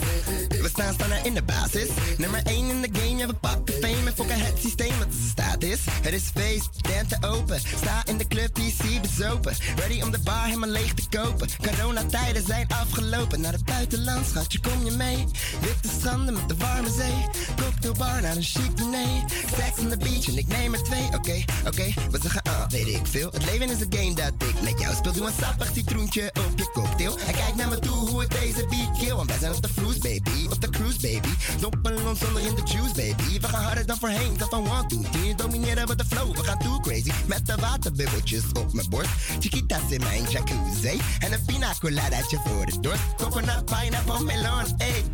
We 0.49 0.69
staan 0.69 0.95
staan 0.95 1.25
in 1.25 1.35
de 1.35 1.43
basis. 1.43 1.89
Nummer 2.19 2.41
1 2.45 2.71
in 2.71 2.81
de 2.81 2.89
game, 2.93 3.17
ja 3.17 3.27
we 3.27 3.35
pakken 3.35 3.75
fame 3.75 4.07
en 4.07 4.15
fokken 4.15 4.41
het 4.41 4.59
systeem 4.61 4.99
wat 4.99 5.11
de 5.11 5.29
staat 5.31 5.63
is. 5.63 5.79
Het 6.03 6.15
is 6.15 6.31
feest, 6.35 6.69
tenten 6.83 7.31
open. 7.31 7.61
Sta 7.77 8.03
in 8.05 8.19
de 8.19 8.27
club, 8.27 8.53
PC 8.53 9.03
bezopen. 9.03 9.55
Ready 9.77 10.03
om 10.03 10.11
de 10.11 10.19
bar 10.19 10.45
helemaal 10.45 10.69
leeg 10.69 10.95
te 10.95 11.19
kopen. 11.19 11.49
Coronatijden 11.63 12.47
zijn 12.47 12.67
afgelopen. 12.69 13.41
Naar 13.41 13.53
het 13.53 13.65
buitenland, 13.65 14.27
schatje, 14.27 14.61
kom 14.61 14.85
je 14.85 14.91
mee? 14.91 15.27
Witte 15.61 15.89
stranden 15.99 16.35
met 16.35 16.49
de 16.49 16.57
warme 16.57 16.91
zee. 16.91 17.27
Cocktailbar 17.57 18.23
naar 18.23 18.37
een 18.37 18.43
chic 18.43 18.77
diner. 18.77 19.25
Sex 19.57 19.79
on 19.79 19.89
the 19.89 19.97
beach 19.97 20.29
en 20.29 20.39
ik 20.39 20.47
neem 20.49 20.75
er 20.75 20.83
twee. 20.83 21.07
Oké, 21.15 21.45
oké, 21.67 21.93
wat 22.11 22.23
ze 22.23 22.31
gaan 22.31 22.47
aan, 22.47 22.69
weet 22.69 22.87
ik 22.87 23.07
veel. 23.07 23.31
Het 23.33 23.45
leven 23.45 23.71
is 23.71 23.81
een 23.81 23.93
game 23.93 24.15
dat 24.15 24.49
ik 24.49 24.63
met 24.63 24.81
jou 24.81 24.95
speel. 24.95 25.13
Doe 25.13 25.27
een 25.27 25.33
sappig 25.41 25.71
citroentje 25.75 26.31
op 26.47 26.59
je 26.59 26.71
cocktail. 26.73 27.19
En 27.19 27.35
kijk 27.35 27.55
naar 27.55 27.71
me 27.73 27.79
toe 27.79 28.09
hoe 28.09 28.23
ik 28.23 28.31
deze 28.31 28.67
beat 28.67 28.99
kill. 28.99 29.15
Want 29.15 29.29
wij 29.29 29.39
zijn 29.39 29.53
op 29.53 29.63
de 29.63 29.69
vloes, 29.69 29.99
baby. 29.99 30.47
Op 30.51 30.61
de 30.61 30.71
cruise, 30.71 31.01
baby. 31.01 31.29
Dompelen 31.61 32.07
ons 32.07 32.19
zonder 32.19 32.43
in 32.43 32.55
de 32.55 32.63
juice, 32.65 32.95
baby. 32.95 33.41
We 33.41 33.49
gaan 33.49 33.63
harder 33.63 33.87
dan 33.87 33.97
voorheen, 33.99 34.37
dat 34.37 34.49
van 34.49 34.71
one, 34.71 34.87
two, 34.87 35.03
three. 35.11 35.35
Domineren 35.35 35.87
we 35.87 35.97
de 35.97 36.05
flow, 36.05 36.37
we 36.37 36.45
gaan 36.45 36.59
too 36.59 36.81
crazy. 36.81 37.11
Met 37.27 37.47
de 37.47 37.55
waterbubbeltjes 37.57 38.43
op 38.53 38.73
mijn 38.73 38.89
borst. 38.91 39.11
Chiquitas 39.41 39.91
in 39.91 40.01
mijn 40.01 40.23
jacuzzi. 40.29 41.01
En 41.19 41.33
een 41.33 41.45
pina 41.47 41.75
coladaatje 41.81 42.39
voor 42.45 42.67
de 42.67 42.81
dorst. 42.81 43.03
Coconut, 43.17 43.65
pineapple, 43.65 44.25
melon, 44.25 44.65
ey. 44.79 45.05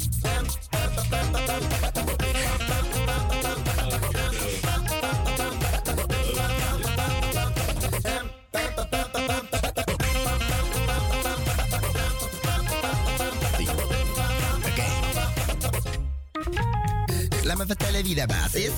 Laat 17.48 17.58
me 17.58 17.66
vertellen 17.66 18.02
wie 18.02 18.14
de 18.14 18.26
baas 18.26 18.54
is. 18.54 18.70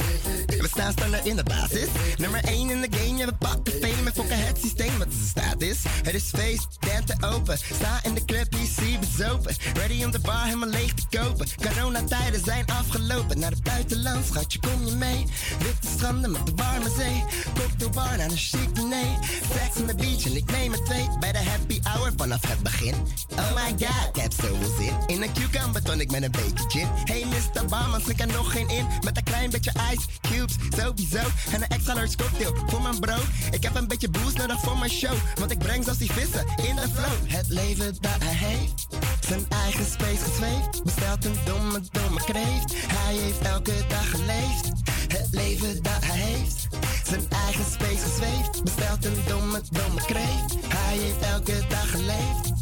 We 0.46 0.68
staan 0.68 0.92
standaard 0.92 1.26
in 1.26 1.36
de 1.36 1.42
basis. 1.42 1.88
Nummer 2.16 2.44
1 2.44 2.70
in 2.70 2.80
de 2.80 2.88
game, 2.90 3.16
ja 3.16 3.26
we 3.26 3.32
pakken 3.32 3.72
fame 3.72 4.06
en 4.06 4.14
fokken 4.14 4.46
het 4.46 4.58
systeem 4.58 4.98
de 4.98 5.06
staat 5.30 5.60
is. 5.62 5.78
Het 6.02 6.14
is 6.14 6.30
feest, 6.34 6.66
tenten 6.78 7.22
open. 7.32 7.58
Sta 7.58 8.00
in 8.02 8.14
de 8.14 8.24
club, 8.24 8.48
PC 8.50 9.00
bezopen. 9.00 9.56
Ready 9.74 10.04
om 10.04 10.10
de 10.10 10.18
bar 10.18 10.44
helemaal 10.44 10.68
leeg 10.68 10.94
te 10.94 11.18
kopen. 11.18 11.46
Coronatijden 11.62 12.44
zijn 12.44 12.66
afgelopen. 12.66 13.38
Naar 13.38 13.50
het 13.50 13.62
buitenland, 13.62 14.26
schatje, 14.26 14.58
kom 14.58 14.86
je 14.86 14.92
mee? 14.92 15.26
Witte 15.58 15.88
stranden 15.96 16.30
met 16.30 16.46
de 16.46 16.52
warme 16.54 16.90
zee. 16.96 17.24
Cocktailbar 17.54 18.16
naar 18.16 18.30
een 18.30 18.36
chic 18.36 18.74
diner. 18.74 19.18
Sex 19.54 19.76
on 19.80 19.86
the 19.86 19.94
beach 19.94 20.24
en 20.24 20.36
ik 20.36 20.50
neem 20.50 20.72
er 20.72 20.84
twee. 20.84 21.08
Bij 21.20 21.32
de 21.32 21.38
happy 21.38 21.80
hour 21.82 22.12
vanaf 22.16 22.48
het 22.48 22.62
begin. 22.62 22.94
Oh 23.30 23.54
my 23.54 23.86
god, 23.86 24.16
ik 24.16 24.22
heb 24.22 24.32
zoveel 24.32 24.74
zin. 24.78 24.94
In 25.06 25.22
een 25.22 25.32
cucumber 25.32 25.82
ton 25.82 26.00
ik 26.00 26.10
met 26.10 26.22
een 26.22 26.30
beetje 26.30 26.64
gin. 26.68 26.88
Hey 27.04 27.24
Mr. 27.24 27.64
Barman, 27.64 28.00
slik 28.00 28.20
er 28.20 28.26
nog 28.26 28.52
geen 28.52 28.68
in. 28.68 28.86
Met 29.04 29.16
een 29.16 29.24
klein 29.24 29.50
beetje 29.50 29.72
ice 29.92 30.06
cubes, 30.20 30.54
sowieso. 30.76 31.28
En 31.52 31.62
een 31.62 31.68
extra 31.68 31.94
large 31.94 32.16
cocktail 32.16 32.54
voor 32.66 32.82
mijn 32.82 33.00
bro. 33.00 33.16
Ik 33.50 33.62
heb 33.62 33.74
een 33.74 33.88
beetje 33.88 34.08
boost 34.08 34.36
nodig 34.36 34.60
voor 34.60 34.78
mijn 34.78 34.90
show. 34.90 35.14
Want 35.38 35.50
ik 35.50 35.58
breng 35.58 35.84
zelfs 35.84 35.98
die 35.98 36.12
vissen 36.12 36.44
in 36.68 36.76
de 36.76 36.88
flow. 36.94 37.30
Het 37.36 37.48
leven 37.48 37.96
dat 38.00 38.22
hij 38.22 38.34
heeft. 38.34 38.86
Zijn 39.26 39.46
eigen 39.48 39.84
space 39.84 40.24
gezweefd. 40.24 40.84
Bestelt 40.84 41.24
een 41.24 41.36
domme, 41.44 41.80
domme 41.90 42.20
kreeft. 42.24 42.74
Hij 42.86 43.14
heeft 43.14 43.40
elke 43.40 43.72
dag 43.88 44.10
geleefd. 44.10 44.66
Het 45.08 45.28
leven 45.30 45.82
dat 45.82 46.04
hij 46.04 46.18
heeft. 46.18 46.68
Zijn 47.04 47.26
eigen 47.28 47.64
space 47.64 47.98
gezweefd. 47.98 48.64
Bestelt 48.64 49.04
een 49.04 49.22
domme, 49.28 49.60
domme 49.70 50.00
kreeft. 50.06 50.56
Hij 50.68 50.96
heeft 50.98 51.22
elke 51.22 51.66
dag 51.68 51.90
geleefd. 51.90 52.52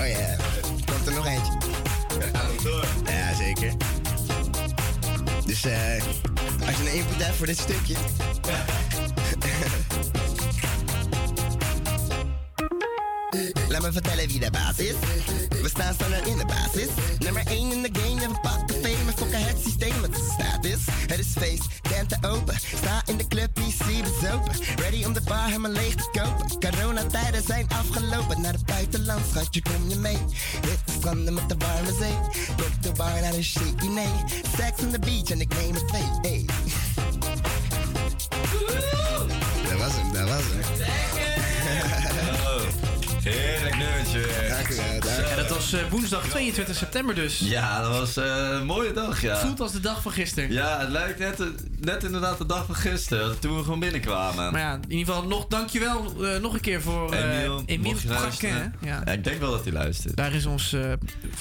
Oh 0.00 0.08
ja, 0.08 0.36
komt 0.86 1.06
er 1.06 1.14
nog 1.14 1.26
eentje. 1.26 1.52
Ja, 3.04 3.34
zeker. 3.34 3.72
Dus 5.44 5.64
eh, 5.64 6.02
als 6.66 6.76
je 6.76 6.90
een 6.90 6.94
input 6.94 7.24
hebt 7.24 7.36
voor 7.36 7.46
dit 7.46 7.58
stukje. 7.58 7.94
Laat 13.68 13.82
me 13.82 13.92
vertellen 13.92 14.28
wie 14.28 14.40
de 14.40 14.50
baas 14.50 14.78
is. 14.78 14.94
We 15.62 15.68
staan 15.68 15.94
standaard 15.94 16.26
in 16.26 16.36
de 16.36 16.44
basis. 16.44 16.88
Nummer 17.18 17.42
1 17.46 17.72
in 17.72 17.82
de 17.82 17.88
game, 17.92 18.20
ja 18.20 18.28
we 18.28 18.38
pakken 18.42 18.74
fame 18.74 19.10
en 19.10 19.16
fokken 19.16 19.44
het 19.44 19.56
systeem 19.64 20.00
wat 20.00 20.12
de 20.12 20.30
staat 20.34 20.64
is. 20.64 20.78
Het 21.06 21.18
is 21.18 21.32
feest, 21.38 21.64
tenten 21.82 22.30
open. 22.30 22.54
Sta 22.76 23.02
in 23.06 23.16
de 23.16 23.26
club, 23.28 23.52
PC 23.52 23.84
bezopen. 24.02 24.54
Ready 24.76 25.04
om 25.04 25.12
de 25.12 25.20
bar 25.20 25.46
helemaal 25.46 25.70
leeg 25.70 25.94
te 25.94 26.08
kopen. 26.12 26.70
Coronatijden 26.70 27.42
zijn 27.42 27.68
afgelopen. 27.68 28.40
Naar 28.40 28.52
het 28.52 28.66
buitenland, 28.66 29.22
schatje, 29.30 29.62
kom 29.62 29.88
je 29.88 29.96
mee? 29.96 30.18
Witte 30.52 30.92
stranden 30.98 31.34
met 31.34 31.48
de 31.48 31.56
warme 31.58 31.92
zee. 31.98 32.16
Cocktailbar 32.56 33.20
naar 33.20 33.34
een 33.34 33.42
chic 33.42 33.80
diner. 33.80 34.24
Sex 34.56 34.82
on 34.82 34.90
the 34.90 34.98
beach 34.98 35.30
en 35.30 35.40
ik 35.40 35.54
neem 35.54 35.74
er 35.74 35.86
twee. 35.86 36.08
Hey. 36.22 36.44
Dat 39.68 39.78
was 39.78 39.92
hem, 39.92 40.12
dat 40.12 40.28
was 40.28 40.42
hem. 40.52 40.81
Heerlijk 43.22 43.76
nummertje 43.76 44.18
weer. 44.18 44.48
Dank 44.48 44.68
wel. 44.68 45.36
dat 45.36 45.48
was 45.48 45.72
eh, 45.72 45.80
woensdag 45.90 46.28
22 46.28 46.76
september 46.76 47.14
dus. 47.14 47.38
Ja, 47.38 47.82
dat 47.82 47.98
was 47.98 48.16
eh, 48.16 48.48
een 48.50 48.66
mooie 48.66 48.92
dag, 48.92 49.20
ja. 49.22 49.36
Voelt 49.38 49.60
als 49.60 49.72
de 49.72 49.80
dag 49.80 50.02
van 50.02 50.12
gisteren. 50.12 50.52
Ja, 50.52 50.78
het 50.80 50.88
lijkt 50.88 51.18
net, 51.18 51.40
eh, 51.40 51.46
net 51.80 52.04
inderdaad 52.04 52.38
de 52.38 52.46
dag 52.46 52.66
van 52.66 52.74
gisteren, 52.74 53.38
toen 53.38 53.56
we 53.56 53.62
gewoon 53.62 53.80
binnenkwamen. 53.80 54.52
Maar 54.52 54.60
ja, 54.60 54.74
in 54.88 54.90
ieder 54.96 55.14
geval 55.14 55.28
nog, 55.28 55.46
dankjewel 55.46 56.24
eh 56.24 56.40
nog 56.40 56.54
een 56.54 56.60
keer 56.60 56.82
voor 56.82 57.12
eh 57.12 57.38
Emiel, 57.38 57.62
Emiel 57.66 57.90
mocht 57.90 58.02
je 58.02 58.06
Prakke, 58.08 58.22
luisteren? 58.24 58.74
hè? 58.80 58.88
Ja. 58.88 59.02
Ja, 59.04 59.12
ik 59.12 59.24
denk 59.24 59.40
wel 59.40 59.50
dat 59.50 59.64
hij 59.64 59.72
luistert. 59.72 60.16
Daar 60.16 60.32
is 60.32 60.46
ons, 60.46 60.72
eh, 60.72 60.92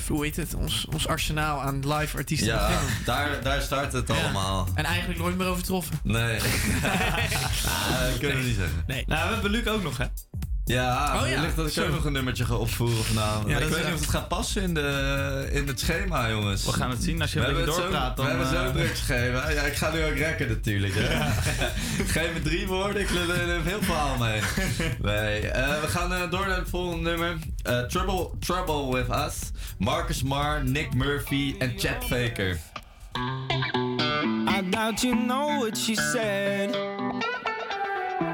hoe 0.08 0.24
heet 0.24 0.36
het, 0.36 0.54
ons, 0.56 0.86
ons 0.94 1.08
arsenaal 1.08 1.62
aan 1.62 1.94
live 1.94 2.18
artiesten 2.18 2.48
Ja, 2.48 2.80
daar, 3.06 3.30
daar 3.44 3.62
start 3.62 3.94
het 3.94 4.10
allemaal. 4.10 4.68
En 4.74 4.86
eigenlijk 4.86 5.20
nooit 5.20 5.38
meer 5.38 5.48
overtroffen. 5.48 6.00
Nee. 6.04 6.40
Ah, 7.66 8.02
dat 8.10 8.18
kunnen 8.20 8.38
we 8.38 8.44
niet 8.44 8.56
zeggen. 8.56 8.84
Nee. 8.88 9.04
Nou, 9.08 9.28
we 9.28 9.34
hebben 9.34 9.52
Luc 9.52 9.68
ook 9.68 9.84
nog, 9.84 9.98
hè? 9.98 10.06
Ja, 10.72 11.22
Oh 11.22 11.30
ja, 11.30 11.46
dat 11.56 11.68
ik 11.68 11.74
zo. 11.74 11.84
ook 11.86 11.92
nog 11.92 12.06
een 12.06 12.12
nummertje 12.14 12.46
ga 12.46 12.56
opvoeren 12.56 13.04
vanavond. 13.04 13.50
Ja, 13.50 13.58
ik 13.58 13.68
weet 13.70 13.84
niet 13.86 13.94
of 13.94 14.00
het 14.00 14.10
gaat 14.10 14.28
passen 14.28 14.62
in, 14.62 14.74
de, 14.74 15.48
in 15.52 15.68
het 15.68 15.80
schema, 15.80 16.30
jongens. 16.30 16.66
We 16.66 16.72
gaan 16.72 16.90
het 16.90 17.04
zien. 17.04 17.22
Als 17.22 17.34
je 17.34 17.40
We 17.40 17.46
een 17.46 17.54
beetje 17.54 17.72
hebben 17.72 17.84
zo- 17.84 17.90
doorpraat, 17.92 18.18
dan... 18.18 18.26
We 18.26 18.32
hebben 18.32 18.48
zo 18.50 18.64
eh, 18.64 18.70
druk 18.72 18.98
gegeven. 18.98 19.54
Ja, 19.54 19.62
ik 19.62 19.76
ga 19.76 19.92
nu 19.92 20.04
ook 20.04 20.16
rekken 20.16 20.48
natuurlijk. 20.48 20.94
Hè. 20.96 21.32
Geef 22.14 22.34
me 22.34 22.42
drie 22.44 22.68
woorden, 22.68 23.02
ik 23.02 23.10
er 23.10 23.50
een 23.50 23.64
heel 23.64 23.82
verhaal 23.82 24.18
mee. 24.18 24.40
Nee, 25.02 25.48
eh, 25.48 25.82
we 25.82 25.88
gaan 25.88 26.14
eh, 26.14 26.32
door 26.32 26.48
naar 26.48 26.58
het 26.58 26.70
volgende 26.70 27.10
nummer. 27.10 27.38
Eh, 27.64 27.80
Trouble, 27.80 28.30
Trouble 28.40 28.94
With 28.96 29.10
Us. 29.28 29.36
Marcus 29.78 30.24
Marr, 30.24 30.64
Nick 30.66 30.94
Murphy 30.94 31.56
en 31.60 31.74
Chad 31.78 32.04
Faker. 32.08 32.60
I 34.58 34.70
doubt 34.70 35.02
you 35.02 35.16
know 35.16 35.60
what 35.62 35.78
she 35.78 35.96
said. 35.96 36.76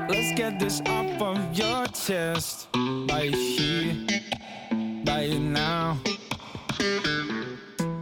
Let's 0.09 0.31
get 0.35 0.57
this 0.57 0.81
off 0.85 1.21
of 1.21 1.57
your 1.57 1.85
chest. 1.88 2.69
Right 3.09 3.34
here, 3.34 4.07
right 5.05 5.38
now. 5.38 5.97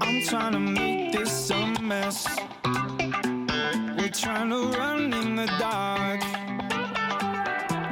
I'm 0.01 0.21
trying 0.23 0.53
to 0.53 0.59
make 0.59 1.13
this 1.13 1.49
a 1.49 1.65
mess. 1.81 2.27
We're 2.63 4.09
trying 4.13 4.51
to 4.51 4.77
run 4.77 5.13
in 5.13 5.35
the 5.35 5.47
dark. 5.57 6.21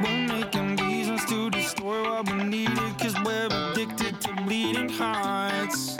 We're 0.00 0.28
making 0.28 0.76
reasons 0.76 1.24
to 1.26 1.50
destroy 1.50 2.02
what 2.04 2.30
we 2.30 2.44
needed, 2.44 2.98
cause 2.98 3.16
we're 3.24 3.48
addicted 3.50 4.20
to 4.20 4.32
bleeding 4.44 4.90
hearts. 4.90 5.96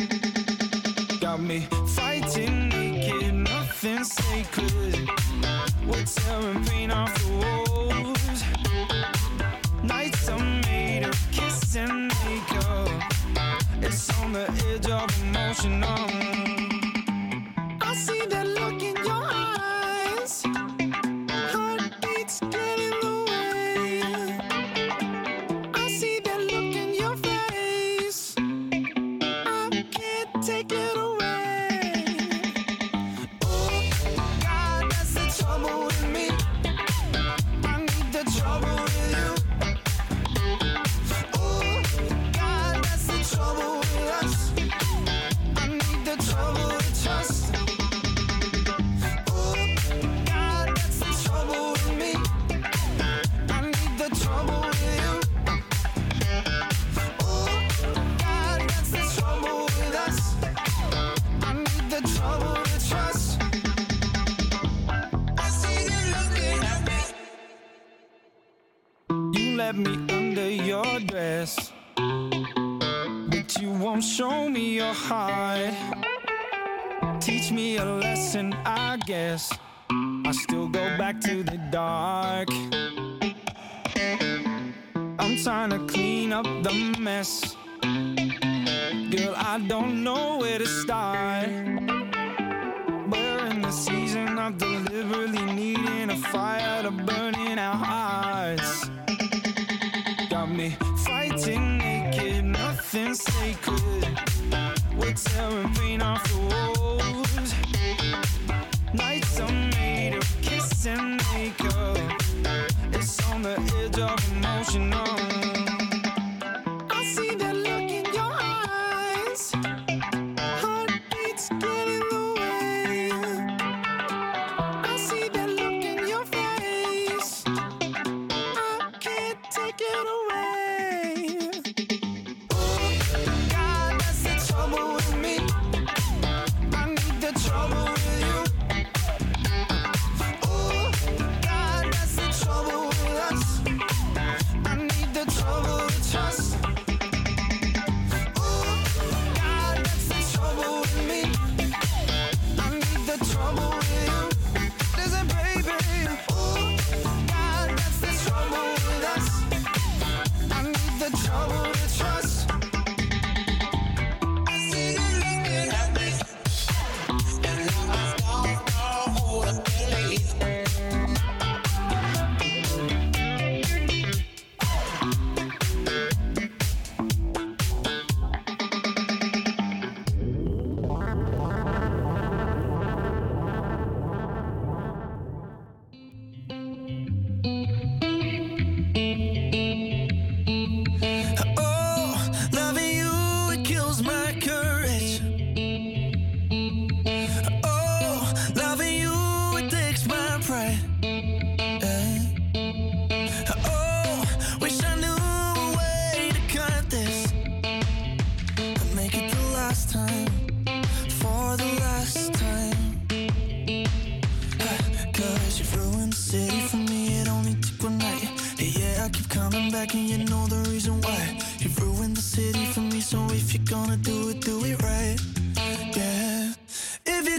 Got 1.20 1.40
me 1.40 1.66
fighting 1.88 2.68
naked, 2.68 3.34
nothing 3.34 4.04
sacred. 4.04 5.10
We're 5.84 6.04
tearing 6.04 6.64
paint 6.64 6.92
off 6.92 7.12
the 7.14 7.32
walls. 7.32 7.93
Nights 9.82 10.28
are 10.28 10.39
made 10.39 11.05
of 11.05 11.16
kiss 11.32 11.77
and 11.77 12.09
makeup. 12.24 12.89
It's 13.81 14.11
on 14.20 14.32
the 14.32 14.51
edge 14.69 14.89
of 14.89 15.09
emotion. 15.23 16.73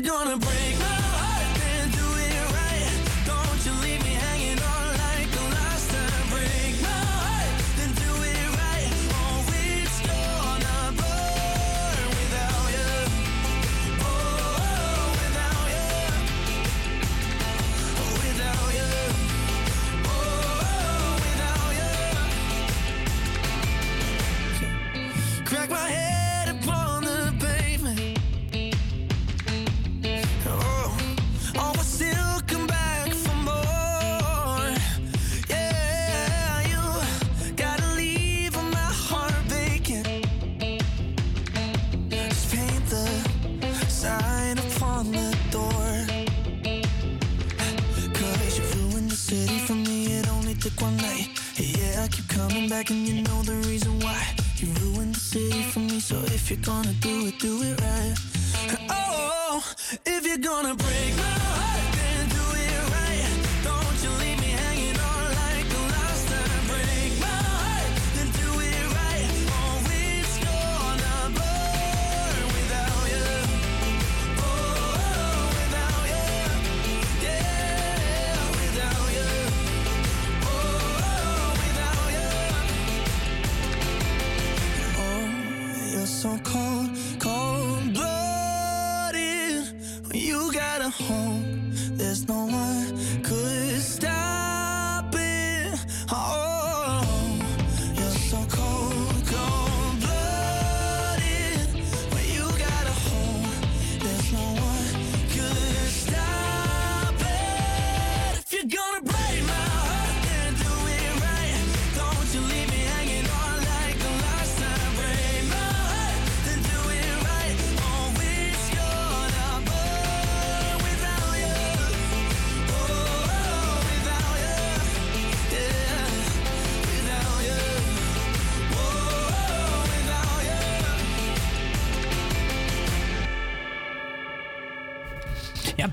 Gonna 0.05 0.37
break 0.37 0.64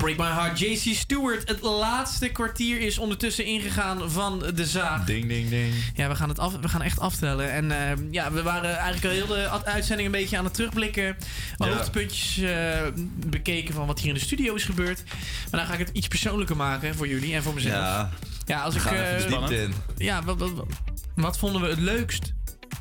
Break 0.03 0.17
My 0.17 0.27
Heart. 0.27 0.59
JC 0.59 0.95
Stewart. 0.95 1.49
Het 1.49 1.61
laatste 1.61 2.29
kwartier 2.29 2.81
is 2.81 2.99
ondertussen 2.99 3.45
ingegaan 3.45 4.11
van 4.11 4.39
de 4.55 4.67
zaag. 4.67 5.05
Ding, 5.05 5.29
ding, 5.29 5.49
ding. 5.49 5.75
Ja, 5.95 6.09
we 6.09 6.15
gaan, 6.15 6.29
het 6.29 6.39
af, 6.39 6.57
we 6.61 6.69
gaan 6.69 6.83
echt 6.83 7.01
aftellen. 7.01 7.53
En 7.53 7.71
eh, 7.71 7.97
ja, 8.11 8.33
we 8.33 8.43
waren 8.43 8.77
eigenlijk 8.77 9.05
al 9.05 9.11
heel 9.11 9.27
de 9.27 9.65
uitzending 9.65 10.07
een 10.07 10.21
beetje 10.21 10.39
aan 10.39 10.45
het 10.45 10.55
terugblikken. 10.55 11.17
Ja. 11.57 11.69
Hoogtepuntjes 11.69 12.39
eh, 12.39 12.81
bekeken 13.27 13.75
van 13.75 13.87
wat 13.87 13.99
hier 13.99 14.09
in 14.09 14.15
de 14.15 14.21
studio 14.21 14.55
is 14.55 14.65
gebeurd. 14.65 15.03
Maar 15.51 15.61
dan 15.61 15.69
ga 15.69 15.73
ik 15.73 15.79
het 15.79 15.91
iets 15.93 16.09
persoonlijker 16.09 16.57
maken 16.57 16.95
voor 16.95 17.09
jullie 17.09 17.35
en 17.35 17.43
voor 17.43 17.55
mezelf. 17.55 17.75
Ja. 17.75 18.11
Ja, 18.47 18.63
als 18.63 18.75
ik... 18.75 18.81
Gaan 18.81 18.95
eh, 18.95 19.63
in. 19.63 19.75
Ja, 19.97 20.23
wat, 20.23 20.39
wat, 20.39 20.53
wat, 20.53 20.67
wat 21.15 21.39
vonden 21.39 21.63
we 21.63 21.69
het 21.69 21.81
leukst? 21.81 22.33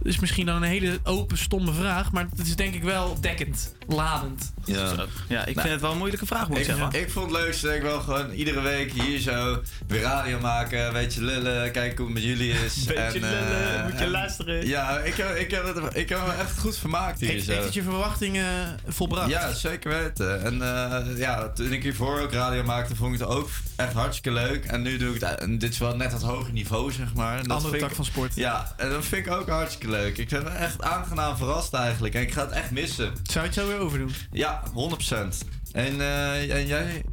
Is 0.04 0.20
misschien 0.20 0.46
dan 0.46 0.56
een 0.56 0.70
hele 0.70 1.00
open, 1.04 1.38
stomme 1.38 1.74
vraag. 1.74 2.12
Maar 2.12 2.28
het 2.36 2.48
is 2.48 2.56
denk 2.56 2.74
ik 2.74 2.84
wel 2.84 3.18
dekkend, 3.20 3.76
ladend. 3.88 4.51
Ja, 4.66 5.06
ja 5.28 5.46
ik 5.46 5.60
vind 5.60 5.72
het 5.72 5.82
wel 5.82 5.92
een 5.92 5.98
moeilijke 5.98 6.26
vraag, 6.26 6.48
moet 6.48 6.58
ik 6.58 6.64
zeggen. 6.64 6.92
Ik 6.92 7.12
vond 7.12 7.32
het 7.32 7.42
leukste, 7.42 7.66
denk 7.66 7.78
ik 7.78 7.84
wel 7.84 8.00
gewoon 8.00 8.32
iedere 8.32 8.62
week 8.62 8.92
hier 8.92 9.20
zo 9.20 9.62
weer 9.92 10.02
radio 10.02 10.40
maken, 10.40 10.86
een 10.86 10.94
beetje 10.94 11.24
lullen, 11.24 11.72
kijken 11.72 11.98
hoe 11.98 12.06
het 12.06 12.14
met 12.14 12.24
jullie 12.24 12.52
is. 12.52 12.84
Beetje 12.84 12.98
en, 13.04 13.14
eh, 13.14 13.22
lullen, 13.22 13.84
moet 13.84 13.98
je 14.00 14.06
en- 14.06 14.12
luisteren. 14.12 14.68
Ja, 14.68 15.00
ik 15.00 15.14
heb, 15.16 15.36
ik, 15.36 15.52
heb 15.52 15.66
het, 15.76 15.96
ik 15.96 16.10
heb 16.10 16.20
me 16.26 16.34
echt 16.34 16.60
goed 16.60 16.78
vermaakt 16.78 17.20
hier 17.20 17.30
Heeft, 17.30 17.48
het 17.48 17.74
je 17.74 17.84
verwachtingen 17.84 18.78
volbracht? 18.88 19.30
Ja, 19.30 19.54
zeker 19.54 19.90
weten. 20.02 20.44
En 20.44 20.62
eh, 20.62 21.18
ja, 21.18 21.50
toen 21.50 21.72
ik 21.72 21.84
hiervoor 21.84 22.20
ook 22.20 22.32
radio 22.32 22.64
maakte, 22.64 22.96
vond 22.96 23.14
ik 23.14 23.20
het 23.20 23.30
ook 23.30 23.50
echt 23.76 23.94
hartstikke 23.94 24.32
leuk. 24.32 24.66
En 24.66 24.82
nu 24.82 24.98
doe 24.98 25.16
ik 25.16 25.22
het, 25.22 25.40
en 25.40 25.58
dit 25.58 25.72
is 25.72 25.78
wel 25.78 25.96
net 25.96 26.12
wat 26.12 26.22
hoger 26.22 26.54
niveau, 26.54 26.92
zeg 26.92 27.14
maar. 27.14 27.38
En 27.40 27.48
dat 27.48 27.58
Andere 27.58 27.78
tak 27.78 27.90
ik- 27.90 27.96
van 27.96 28.06
sport. 28.06 28.36
Ja, 28.36 28.74
en 28.78 28.90
dat 28.90 29.06
vind 29.06 29.26
ik 29.26 29.32
ook 29.34 29.50
hartstikke 29.50 29.90
leuk. 29.92 30.18
Ik 30.18 30.30
ben 30.30 30.56
echt 30.58 30.82
aangenaam 30.82 31.38
verrast 31.38 31.74
eigenlijk. 31.74 32.14
En 32.14 32.22
ik 32.22 32.34
ga 32.34 32.42
het 32.42 32.52
echt 32.52 32.72
missen. 32.72 33.14
Zou 33.24 33.40
je 33.46 33.52
het 33.52 33.60
zo 33.60 33.68
weer 33.68 33.78
overdoen? 33.80 34.14
Ja, 34.32 34.62
100%. 34.74 35.38
En, 35.72 36.02
eh, 36.02 36.56
en 36.56 36.68
jij? 36.68 37.04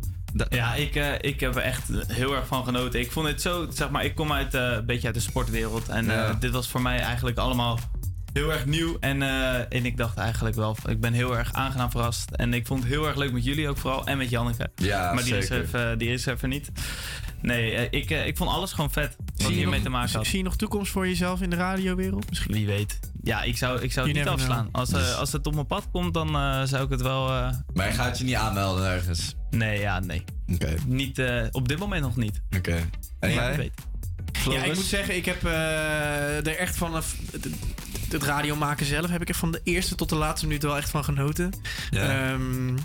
Ja, 0.48 0.74
ik, 0.74 0.94
eh, 0.94 1.12
ik 1.20 1.40
heb 1.40 1.56
er 1.56 1.62
echt 1.62 1.82
heel 2.06 2.34
erg 2.34 2.46
van 2.46 2.64
genoten. 2.64 3.00
Ik 3.00 3.12
vond 3.12 3.26
het 3.28 3.42
zo, 3.42 3.66
zeg 3.70 3.90
maar, 3.90 4.04
ik 4.04 4.14
kom 4.14 4.32
uit, 4.32 4.54
eh, 4.54 4.62
een 4.72 4.86
beetje 4.86 5.06
uit 5.06 5.14
de 5.16 5.20
sportwereld. 5.22 5.88
En 5.88 6.10
eh, 6.10 6.16
Ja. 6.16 6.32
dit 6.32 6.50
was 6.50 6.68
voor 6.68 6.82
mij 6.82 6.98
eigenlijk 6.98 7.38
allemaal 7.38 7.78
heel 8.32 8.52
erg 8.52 8.66
nieuw. 8.66 8.96
En, 9.00 9.22
eh, 9.22 9.54
en 9.58 9.84
ik 9.86 9.96
dacht 9.96 10.18
eigenlijk 10.18 10.56
wel, 10.56 10.76
ik 10.88 11.00
ben 11.00 11.12
heel 11.12 11.36
erg 11.36 11.52
aangenaam 11.52 11.90
verrast. 11.90 12.30
En 12.30 12.54
ik 12.54 12.66
vond 12.66 12.82
het 12.82 12.92
heel 12.92 13.06
erg 13.06 13.16
leuk 13.16 13.32
met 13.32 13.44
jullie 13.44 13.68
ook 13.68 13.76
vooral. 13.78 14.06
En 14.06 14.18
met 14.18 14.30
Janneke. 14.30 14.70
Ja, 14.76 15.12
maar 15.12 15.24
die 15.24 15.36
is, 15.36 15.46
zeker. 15.46 15.56
er 15.56 15.62
even, 15.86 15.98
die 15.98 16.08
is 16.08 16.26
er 16.26 16.34
even 16.34 16.48
niet. 16.48 16.70
Nee, 17.42 17.90
ik, 17.90 18.10
ik 18.10 18.36
vond 18.36 18.50
alles 18.50 18.72
gewoon 18.72 18.90
vet. 18.90 19.16
Wat 19.18 19.26
Zie 19.36 19.48
je, 19.48 19.54
hiermee 19.54 19.74
nog, 19.74 19.84
te 19.84 19.90
maken 19.90 20.12
had. 20.16 20.26
zie 20.26 20.38
je 20.38 20.44
nog 20.44 20.56
toekomst 20.56 20.92
voor 20.92 21.06
jezelf 21.08 21.40
in 21.40 21.50
de 21.50 21.56
radiowereld? 21.56 22.28
Misschien. 22.28 22.52
Wie 22.54 22.66
weet. 22.66 22.98
Ja, 23.22 23.42
ik 23.42 23.56
zou, 23.56 23.80
ik 23.80 23.92
zou 23.92 24.06
het 24.08 24.16
You 24.16 24.28
niet 24.30 24.40
afslaan. 24.40 24.62
know. 24.68 24.74
Als, 24.80 24.92
eh, 24.92 25.18
als 25.18 25.32
het 25.32 25.46
op 25.46 25.54
mijn 25.54 25.66
pad 25.66 25.88
komt, 25.92 26.14
dan 26.14 26.28
eh, 26.36 26.62
zou 26.64 26.84
ik 26.84 26.90
het 26.90 27.02
wel... 27.02 27.28
eh, 27.28 27.50
Maar 27.74 27.86
je 27.86 27.92
gaat 27.92 28.18
je 28.18 28.24
niet 28.24 28.34
aanmelden 28.34 28.86
ergens? 28.90 29.34
Nee, 29.50 29.80
ja, 29.80 30.00
nee. 30.00 30.24
Oké. 30.54 30.74
Niet, 30.86 31.18
eh, 31.18 31.44
op 31.50 31.68
dit 31.68 31.78
moment 31.78 32.02
nog 32.02 32.16
niet. 32.16 32.40
Oké. 32.56 32.88
En 33.20 33.34
Maar 33.34 33.56
jij? 33.56 33.70
Ja, 34.50 34.62
ik 34.64 34.74
moet 34.74 34.84
zeggen, 34.84 35.16
ik 35.16 35.24
heb 35.24 35.44
eh, 35.44 36.46
er 36.46 36.56
echt 36.56 36.76
van... 36.76 36.94
het- 36.94 37.48
radio 38.10 38.56
maken 38.56 38.86
zelf 38.86 39.10
heb 39.10 39.20
ik 39.22 39.28
er 39.28 39.34
van 39.34 39.50
de 39.52 39.60
eerste 39.64 39.94
tot 39.94 40.08
de 40.08 40.16
laatste 40.16 40.46
minuut 40.46 40.62
wel 40.62 40.76
echt 40.76 40.90
van 40.90 41.04
genoten. 41.04 41.52
Ja. 41.90 42.00
Ehm, 42.00 42.66
eigenlijk 42.68 42.78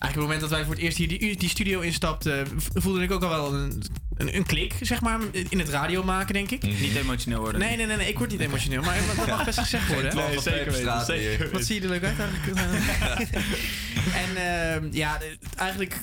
op 0.00 0.02
het 0.02 0.16
moment 0.16 0.40
dat 0.40 0.50
wij 0.50 0.64
voor 0.64 0.74
het 0.74 0.82
eerst 0.82 0.96
hier 0.96 1.08
die, 1.08 1.36
die 1.36 1.48
studio 1.48 1.80
instapten... 1.80 2.46
voelde 2.74 3.02
ik 3.02 3.10
ook 3.12 3.22
al 3.22 3.28
wel 3.28 3.54
een, 3.54 3.82
een, 4.16 4.36
een 4.36 4.46
klik, 4.46 4.74
zeg 4.80 5.00
maar, 5.00 5.20
in 5.48 5.58
het 5.58 5.68
radio 5.68 6.02
maken, 6.02 6.34
denk 6.34 6.50
ik. 6.50 6.62
Niet 6.62 6.96
emotioneel 6.96 7.40
worden. 7.40 7.60
Nee, 7.60 7.76
nee, 7.76 7.86
nee, 7.86 7.96
nee, 7.96 8.08
ik 8.08 8.18
word 8.18 8.30
niet 8.30 8.40
emotioneel. 8.40 8.82
Maar 8.82 8.98
dat 9.16 9.26
mag 9.26 9.44
best 9.44 9.58
gezegd 9.58 9.88
worden. 9.88 10.18
hè? 10.18 10.28
Nee, 10.28 10.40
zeker 10.40 10.72
weten, 10.72 11.04
zeker 11.04 11.28
weten. 11.28 11.52
Wat 11.52 11.64
zie 11.64 11.74
je 11.74 11.80
er 11.80 11.88
leuk 11.88 12.04
uit 12.04 12.18
eigenlijk? 12.18 13.36
en 14.22 14.36
ehm, 14.36 14.88
ja, 14.92 15.18
eigenlijk 15.56 15.96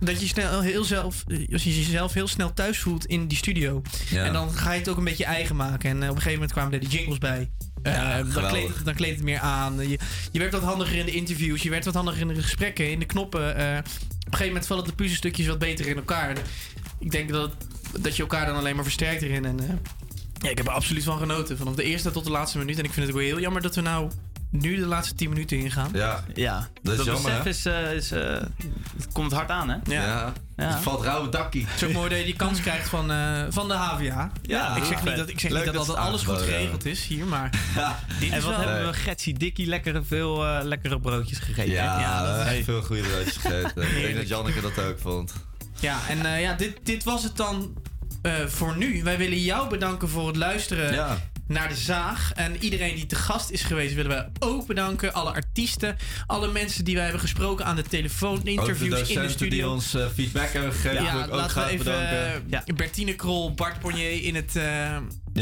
dat 0.00 0.20
je 0.20 0.26
snel 0.26 0.60
heel 0.60 0.84
zelf, 0.84 1.24
als 1.52 1.64
je 1.64 1.76
jezelf 1.76 2.12
heel 2.12 2.28
snel 2.28 2.52
thuis 2.52 2.78
voelt 2.78 3.06
in 3.06 3.26
die 3.26 3.38
studio. 3.38 3.82
Ja. 4.10 4.24
En 4.24 4.32
dan 4.32 4.50
ga 4.50 4.72
je 4.72 4.78
het 4.78 4.88
ook 4.88 4.96
een 4.96 5.04
beetje 5.04 5.24
eigen 5.24 5.56
maken. 5.56 5.90
En 5.90 6.02
eh, 6.02 6.08
op 6.08 6.14
een 6.16 6.22
gegeven 6.22 6.32
moment 6.32 6.52
kwamen 6.52 6.72
er 6.72 6.80
die 6.80 6.88
jingles 6.88 7.18
bij. 7.18 7.50
Ja, 7.82 8.16
dan, 8.16 8.26
geweldig. 8.32 8.50
kleed, 8.50 8.84
dan 8.84 8.94
kleed 8.94 9.14
het 9.14 9.24
meer 9.24 9.38
aan. 9.38 9.88
Je, 9.88 9.98
je 10.32 10.38
werd 10.38 10.52
wat 10.52 10.62
handiger 10.62 10.96
in 10.96 11.06
de 11.06 11.12
interviews. 11.12 11.62
Je 11.62 11.70
werd 11.70 11.84
wat 11.84 11.94
handiger 11.94 12.20
in 12.20 12.28
de 12.28 12.42
gesprekken, 12.42 12.90
in 12.90 12.98
de 12.98 13.04
knoppen. 13.04 13.56
Eh, 13.56 13.76
op 13.78 14.32
een 14.32 14.38
gegeven 14.38 14.46
moment 14.46 14.66
vallen 14.66 14.84
de 14.84 14.92
puzzelstukjes 14.92 15.46
wat 15.46 15.58
beter 15.58 15.86
in 15.86 15.96
elkaar. 15.96 16.36
Ik 16.98 17.10
denk 17.10 17.28
dat, 17.28 17.50
dat 18.00 18.16
je 18.16 18.22
elkaar 18.22 18.46
dan 18.46 18.56
alleen 18.56 18.74
maar 18.74 18.84
versterkt 18.84 19.22
erin. 19.22 19.44
En 19.44 19.60
eh, 19.60 19.68
ja, 20.40 20.48
ik 20.50 20.58
heb 20.58 20.66
er 20.66 20.72
absoluut 20.72 21.04
van 21.04 21.18
genoten. 21.18 21.56
Vanaf 21.56 21.74
de 21.74 21.82
eerste 21.82 22.10
tot 22.10 22.24
de 22.24 22.30
laatste 22.30 22.58
minuut. 22.58 22.78
En 22.78 22.84
ik 22.84 22.92
vind 22.92 23.06
het 23.06 23.14
ook 23.14 23.20
wel 23.20 23.30
heel 23.30 23.40
jammer 23.40 23.62
dat 23.62 23.74
we 23.74 23.80
nou 23.80 24.10
nu 24.50 24.76
de 24.76 24.86
laatste 24.86 25.14
10 25.14 25.28
minuten 25.28 25.58
ingaan. 25.58 25.90
Ja, 25.92 26.24
Ja, 26.34 26.68
dat 26.82 26.98
is 26.98 27.04
jammer, 27.04 27.42
besef 27.42 27.42
hè? 27.42 27.48
is, 27.48 27.66
eh, 27.66 27.92
is, 27.92 28.10
eh, 28.10 28.42
het 28.96 29.12
komt 29.12 29.32
hard 29.32 29.50
aan, 29.50 29.68
hè? 29.68 29.76
Ja. 29.84 30.32
Ja. 30.56 30.66
Het 30.66 30.82
valt 30.82 31.02
rauwe 31.02 31.28
dakkie. 31.28 31.66
Het 31.66 31.82
is 31.82 31.88
ook 31.88 31.94
mooi 31.94 32.08
dat 32.08 32.18
je 32.18 32.24
die 32.24 32.36
kans 32.36 32.60
krijgt 32.60 32.88
van, 32.88 33.10
eh, 33.10 33.44
van 33.48 33.68
de 33.68 33.74
HVA. 33.74 34.30
Ja, 34.42 34.76
ik 34.76 34.84
zeg 34.84 35.04
niet 35.04 35.16
dat, 35.16 35.28
ik 35.28 35.40
zeg 35.40 35.50
Leuk 35.50 35.64
niet 35.64 35.74
dat, 35.74 35.86
dat 35.86 35.96
alles 35.96 36.22
goed 36.22 36.38
geregeld 36.38 36.84
is 36.84 37.06
hier, 37.06 37.26
maar 37.26 37.50
dit 38.20 38.30
en 38.30 38.38
is 38.38 38.44
wat 38.44 38.56
wel... 38.56 38.68
hebben 38.68 38.86
we 38.86 38.92
Getsie 38.92 39.38
Dikkie 39.38 39.66
lekkere, 39.66 40.02
veel 40.02 40.44
lekkere 40.62 41.00
broodjes 41.00 41.38
gegeten. 41.38 41.72
Ja, 41.72 42.22
we 42.22 42.28
hebben 42.28 42.54
echt 42.54 42.64
veel 42.64 42.82
goede 42.82 43.02
broodjes 43.02 43.36
gegeten. 43.36 43.82
ik 43.96 44.02
denk 44.02 44.16
dat 44.16 44.28
Janneke 44.28 44.60
dat 44.60 44.78
ook 44.78 44.98
vond. 44.98 45.32
Ja, 45.80 45.98
en 46.08 46.26
eh, 46.26 46.40
ja, 46.40 46.52
dit, 46.54 46.78
dit 46.82 47.04
was 47.04 47.22
het 47.22 47.36
dan 47.36 47.74
eh, 48.22 48.32
voor 48.46 48.76
nu. 48.76 49.02
Wij 49.02 49.18
willen 49.18 49.38
jou 49.40 49.68
bedanken 49.68 50.08
voor 50.08 50.26
het 50.26 50.36
luisteren 50.36 50.92
Ja. 50.94 51.18
naar 51.48 51.68
de 51.68 51.74
zaag. 51.76 52.32
En 52.34 52.56
iedereen 52.64 52.94
die 52.94 53.06
te 53.06 53.14
gast 53.16 53.50
is 53.50 53.62
geweest, 53.62 53.94
willen 53.94 54.10
we 54.38 54.46
ook 54.46 54.66
bedanken. 54.66 55.12
Alle 55.14 55.30
artiesten, 55.32 55.96
alle 56.26 56.52
mensen 56.52 56.84
die 56.84 56.94
wij 56.94 57.02
hebben 57.02 57.20
gesproken 57.20 57.64
aan 57.64 57.76
de 57.76 57.82
telefoon, 57.82 58.36
Ook 58.38 58.44
de 58.44 58.50
interviews 58.50 59.08
in 59.08 59.20
de 59.22 59.28
studio. 59.28 59.48
die 59.58 59.68
ons 59.68 59.94
eh, 59.94 60.06
feedback 60.14 60.52
hebben 60.52 60.72
gegeven, 60.72 61.02
Ja, 61.04 61.12
ik 61.12 61.24
ook 61.24 61.30
laten 61.30 61.44
we 61.44 61.50
graag 61.50 61.70
even 61.70 61.84
bedanken. 61.84 62.76
Bertine 62.76 63.14
Krol, 63.14 63.54
Bart 63.54 63.78
Ponnier 63.80 64.22
in 64.24 64.34
het, 64.34 64.52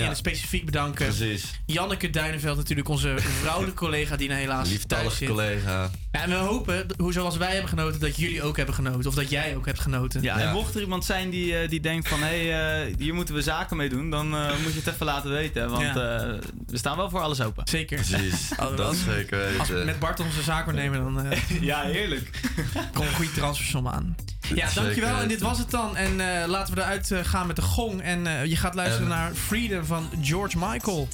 in 0.03 0.09
het 0.09 0.17
specifiek 0.17 0.65
bedanken. 0.65 1.07
Precies. 1.07 1.51
Janneke 1.67 2.11
Duinenveld 2.11 2.57
natuurlijk, 2.57 2.89
onze 2.89 3.15
vrouwelijke 3.41 3.77
collega 3.79 4.17
die 4.17 4.29
nou 4.29 4.41
helaas 4.41 4.59
thuis 4.59 4.71
Lieftallig 4.71 5.13
zit. 5.13 5.29
collega. 5.29 5.91
Ja, 6.13 6.23
en 6.23 6.29
we 6.29 6.35
hopen, 6.35 6.87
hoe 6.97 7.13
zoals 7.13 7.37
wij 7.37 7.51
hebben 7.53 7.69
genoten, 7.69 8.01
dat 8.01 8.17
jullie 8.17 8.43
ook 8.43 8.57
hebben 8.57 8.75
genoten. 8.75 9.07
Of 9.09 9.15
dat 9.15 9.31
jij 9.31 9.57
ook 9.57 9.67
hebt 9.67 9.81
genoten. 9.81 10.23
Ja, 10.23 10.39
en 10.39 10.53
mocht 10.53 10.75
er 10.75 10.81
iemand 10.81 11.05
zijn 11.05 11.31
die, 11.31 11.57
eh, 11.57 11.69
die 11.69 11.81
denkt 11.81 12.09
van... 12.09 12.19
hé, 12.23 12.47
hey, 12.49 12.87
eh, 12.87 12.95
hier 12.99 13.15
moeten 13.15 13.35
we 13.35 13.43
zaken 13.43 13.77
mee 13.77 13.89
doen... 13.89 14.11
dan 14.11 14.35
eh, 14.37 14.49
moet 14.63 14.73
je 14.73 14.79
het 14.85 14.95
even 14.95 15.07
laten 15.07 15.31
weten. 15.31 15.71
Want 15.71 15.83
Ja. 15.83 16.19
eh, 16.19 16.39
we 16.67 16.77
staan 16.79 16.97
wel 16.97 17.11
voor 17.11 17.21
alles 17.21 17.41
open. 17.41 17.67
Zeker. 17.69 17.97
Precies, 17.97 18.49
Als- 18.59 18.77
dat 18.77 18.97
zeker 18.97 19.39
weten. 19.39 19.59
Als 19.59 19.69
we 19.69 19.83
met 19.85 19.99
Bart 19.99 20.21
onze 20.21 20.43
zaak 20.43 20.73
nemen, 20.73 21.03
dan 21.15 21.27
eh 21.27 21.41
ja, 21.61 21.83
heerlijk. 21.83 22.31
komt 22.95 23.07
een 23.09 23.15
goede 23.15 23.33
transfersom 23.33 23.89
aan. 23.89 24.15
Ja, 24.55 24.69
dankjewel. 24.75 25.21
En 25.21 25.29
dit 25.29 25.41
was 25.41 25.59
het 25.59 25.71
dan. 25.71 25.97
En 25.97 26.41
eh, 26.41 26.49
laten 26.49 26.75
we 26.75 26.81
eruit 26.81 27.11
eh, 27.11 27.19
gaan 27.23 27.47
met 27.47 27.57
de 27.57 27.63
gong. 27.63 28.03
En 28.03 28.27
eh, 28.27 28.45
je 28.45 28.57
gaat 28.57 28.75
luisteren 28.75 29.11
En- 29.11 29.17
naar 29.17 29.33
Freedom 29.35 29.85
van 29.85 30.11
George 30.21 30.59
Michael. 30.59 31.09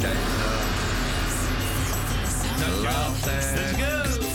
Kijk, 0.00 0.14
Let's 3.24 3.82
go! 3.82 4.33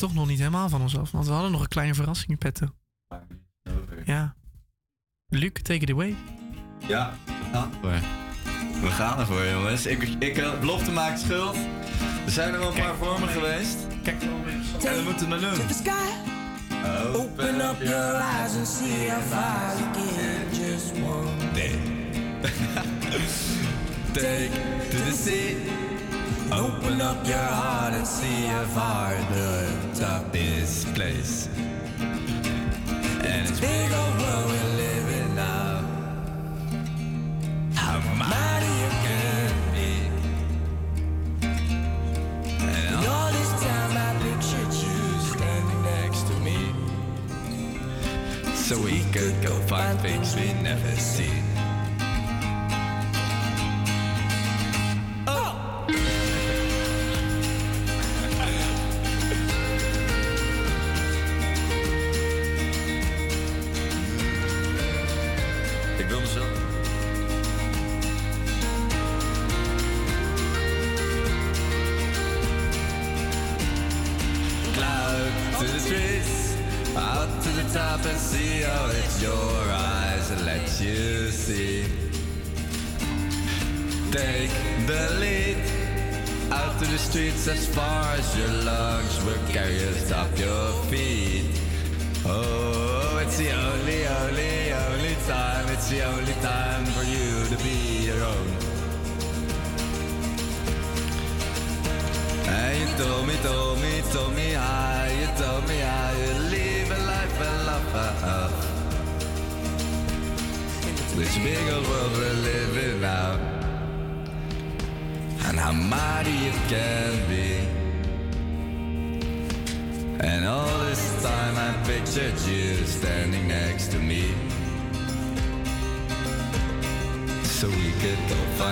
Toch 0.00 0.14
nog 0.14 0.26
niet 0.26 0.38
helemaal 0.38 0.68
van 0.68 0.80
ons 0.80 0.98
af. 0.98 1.10
Want 1.10 1.26
we 1.26 1.32
hadden 1.32 1.50
nog 1.50 1.60
een 1.60 1.68
kleine 1.68 1.94
verrassing 1.94 2.30
in 2.30 2.38
petto. 2.38 2.66
Ja. 4.04 4.34
Luc, 5.28 5.52
take 5.52 5.80
it 5.80 5.90
away. 5.90 6.14
Ja, 6.86 7.14
ja. 7.52 7.68
We 8.80 8.90
gaan 8.90 9.18
ervoor, 9.18 9.46
jongens. 9.46 9.86
Ik, 9.86 10.02
ik 10.02 10.38
uh, 10.38 10.60
belofte 10.60 10.90
maakt 10.90 11.20
schuld. 11.20 11.56
Er 12.24 12.30
zijn 12.30 12.52
er 12.52 12.58
wel 12.58 12.68
een 12.68 12.80
paar 12.80 12.94
vormen 12.94 13.28
geweest. 13.28 13.76
Kijk, 14.02 14.22
en 14.22 14.96
we 14.96 15.02
moeten 15.04 15.30
het 15.30 15.40
maar 15.42 15.54
doen. 15.54 15.60
Open 17.14 17.60
up 17.60 17.82
your 17.82 18.14
eyes 18.14 18.56
and 18.56 18.68
see 18.68 19.10
how 19.10 19.22
far 19.22 19.76
you 19.78 19.94
get 19.94 20.56
just 20.56 20.92
one 20.92 21.52
day. 21.52 21.78
Take 24.12 24.50
to 24.90 24.96
the 24.96 25.12
sea. 25.12 25.89
Open 26.52 27.00
up 27.00 27.24
your 27.26 27.38
heart 27.38 27.94
and 27.94 28.04
see 28.06 28.46
how 28.46 28.64
far 28.64 29.14
the 29.32 29.72
top 29.94 30.32
this 30.32 30.84
place. 30.92 31.48
And 33.22 33.48
it's 33.48 33.60
big 33.60 33.92
old 33.92 34.18
world 34.20 34.46
we're 34.50 34.74
living 34.76 35.34
now. 35.36 35.84
How 37.74 38.00
mighty 38.16 38.72
you 38.82 38.90
can 39.06 39.52
be. 39.76 39.92
And 42.60 43.06
all 43.06 43.30
this 43.30 43.50
time 43.62 43.92
I 43.96 44.10
pictured 44.20 44.74
you 44.74 44.98
standing 45.30 45.82
next 45.82 46.26
to 46.26 46.34
me. 46.40 46.58
So 48.54 48.76
we 48.82 49.04
could 49.12 49.40
go 49.40 49.54
find 49.68 49.98
things 50.00 50.34
we 50.34 50.52
never 50.62 50.96
seen. 50.96 51.49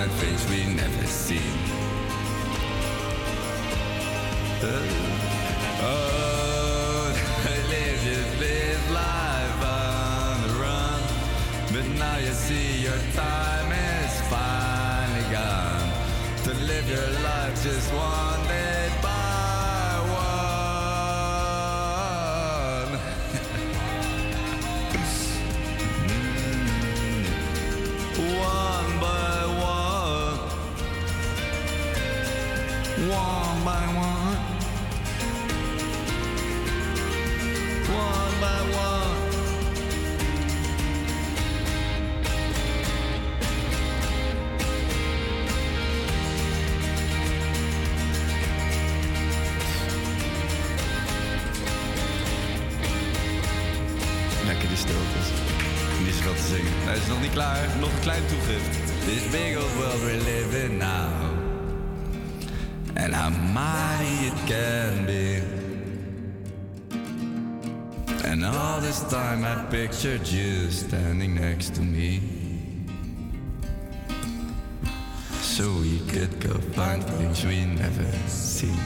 Find 0.09 0.19
things 0.19 0.49
we 0.49 0.73
never 0.73 1.05
seen. 1.05 1.39
Uh, 4.61 4.81
oh, 5.81 7.13
live, 7.69 8.03
you 8.05 8.21
live 8.39 8.91
life 8.91 9.63
on 9.63 10.41
the 10.47 10.53
run. 10.59 11.01
But 11.73 11.97
now 11.97 12.17
you 12.17 12.31
see 12.31 12.81
your 12.81 12.97
time 13.13 13.71
is 13.71 14.21
finally 14.29 15.31
gone. 15.31 15.91
To 16.43 16.53
live 16.65 16.89
your 16.89 17.09
life 17.23 17.63
just 17.63 17.93
one 17.93 18.18
this 69.09 69.17
time 69.17 69.43
I 69.43 69.65
pictured 69.71 70.27
you 70.27 70.69
standing 70.69 71.35
next 71.35 71.75
to 71.75 71.81
me. 71.81 72.21
So 75.41 75.63
we 75.81 75.99
could 76.11 76.39
go 76.39 76.53
find 76.73 77.03
things 77.03 77.43
we 77.43 77.65
never 77.65 78.11
seen. 78.27 78.77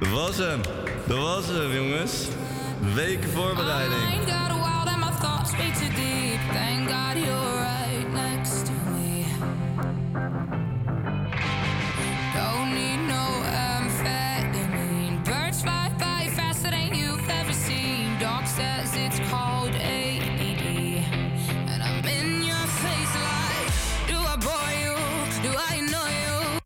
Dat 0.00 0.10
was 0.10 0.36
hem. 0.36 0.60
Dat 1.06 1.18
was 1.18 1.46
hem, 1.46 1.72
jongens. 1.72 2.28
Weken 2.94 3.30
voorbereiding. 3.30 4.15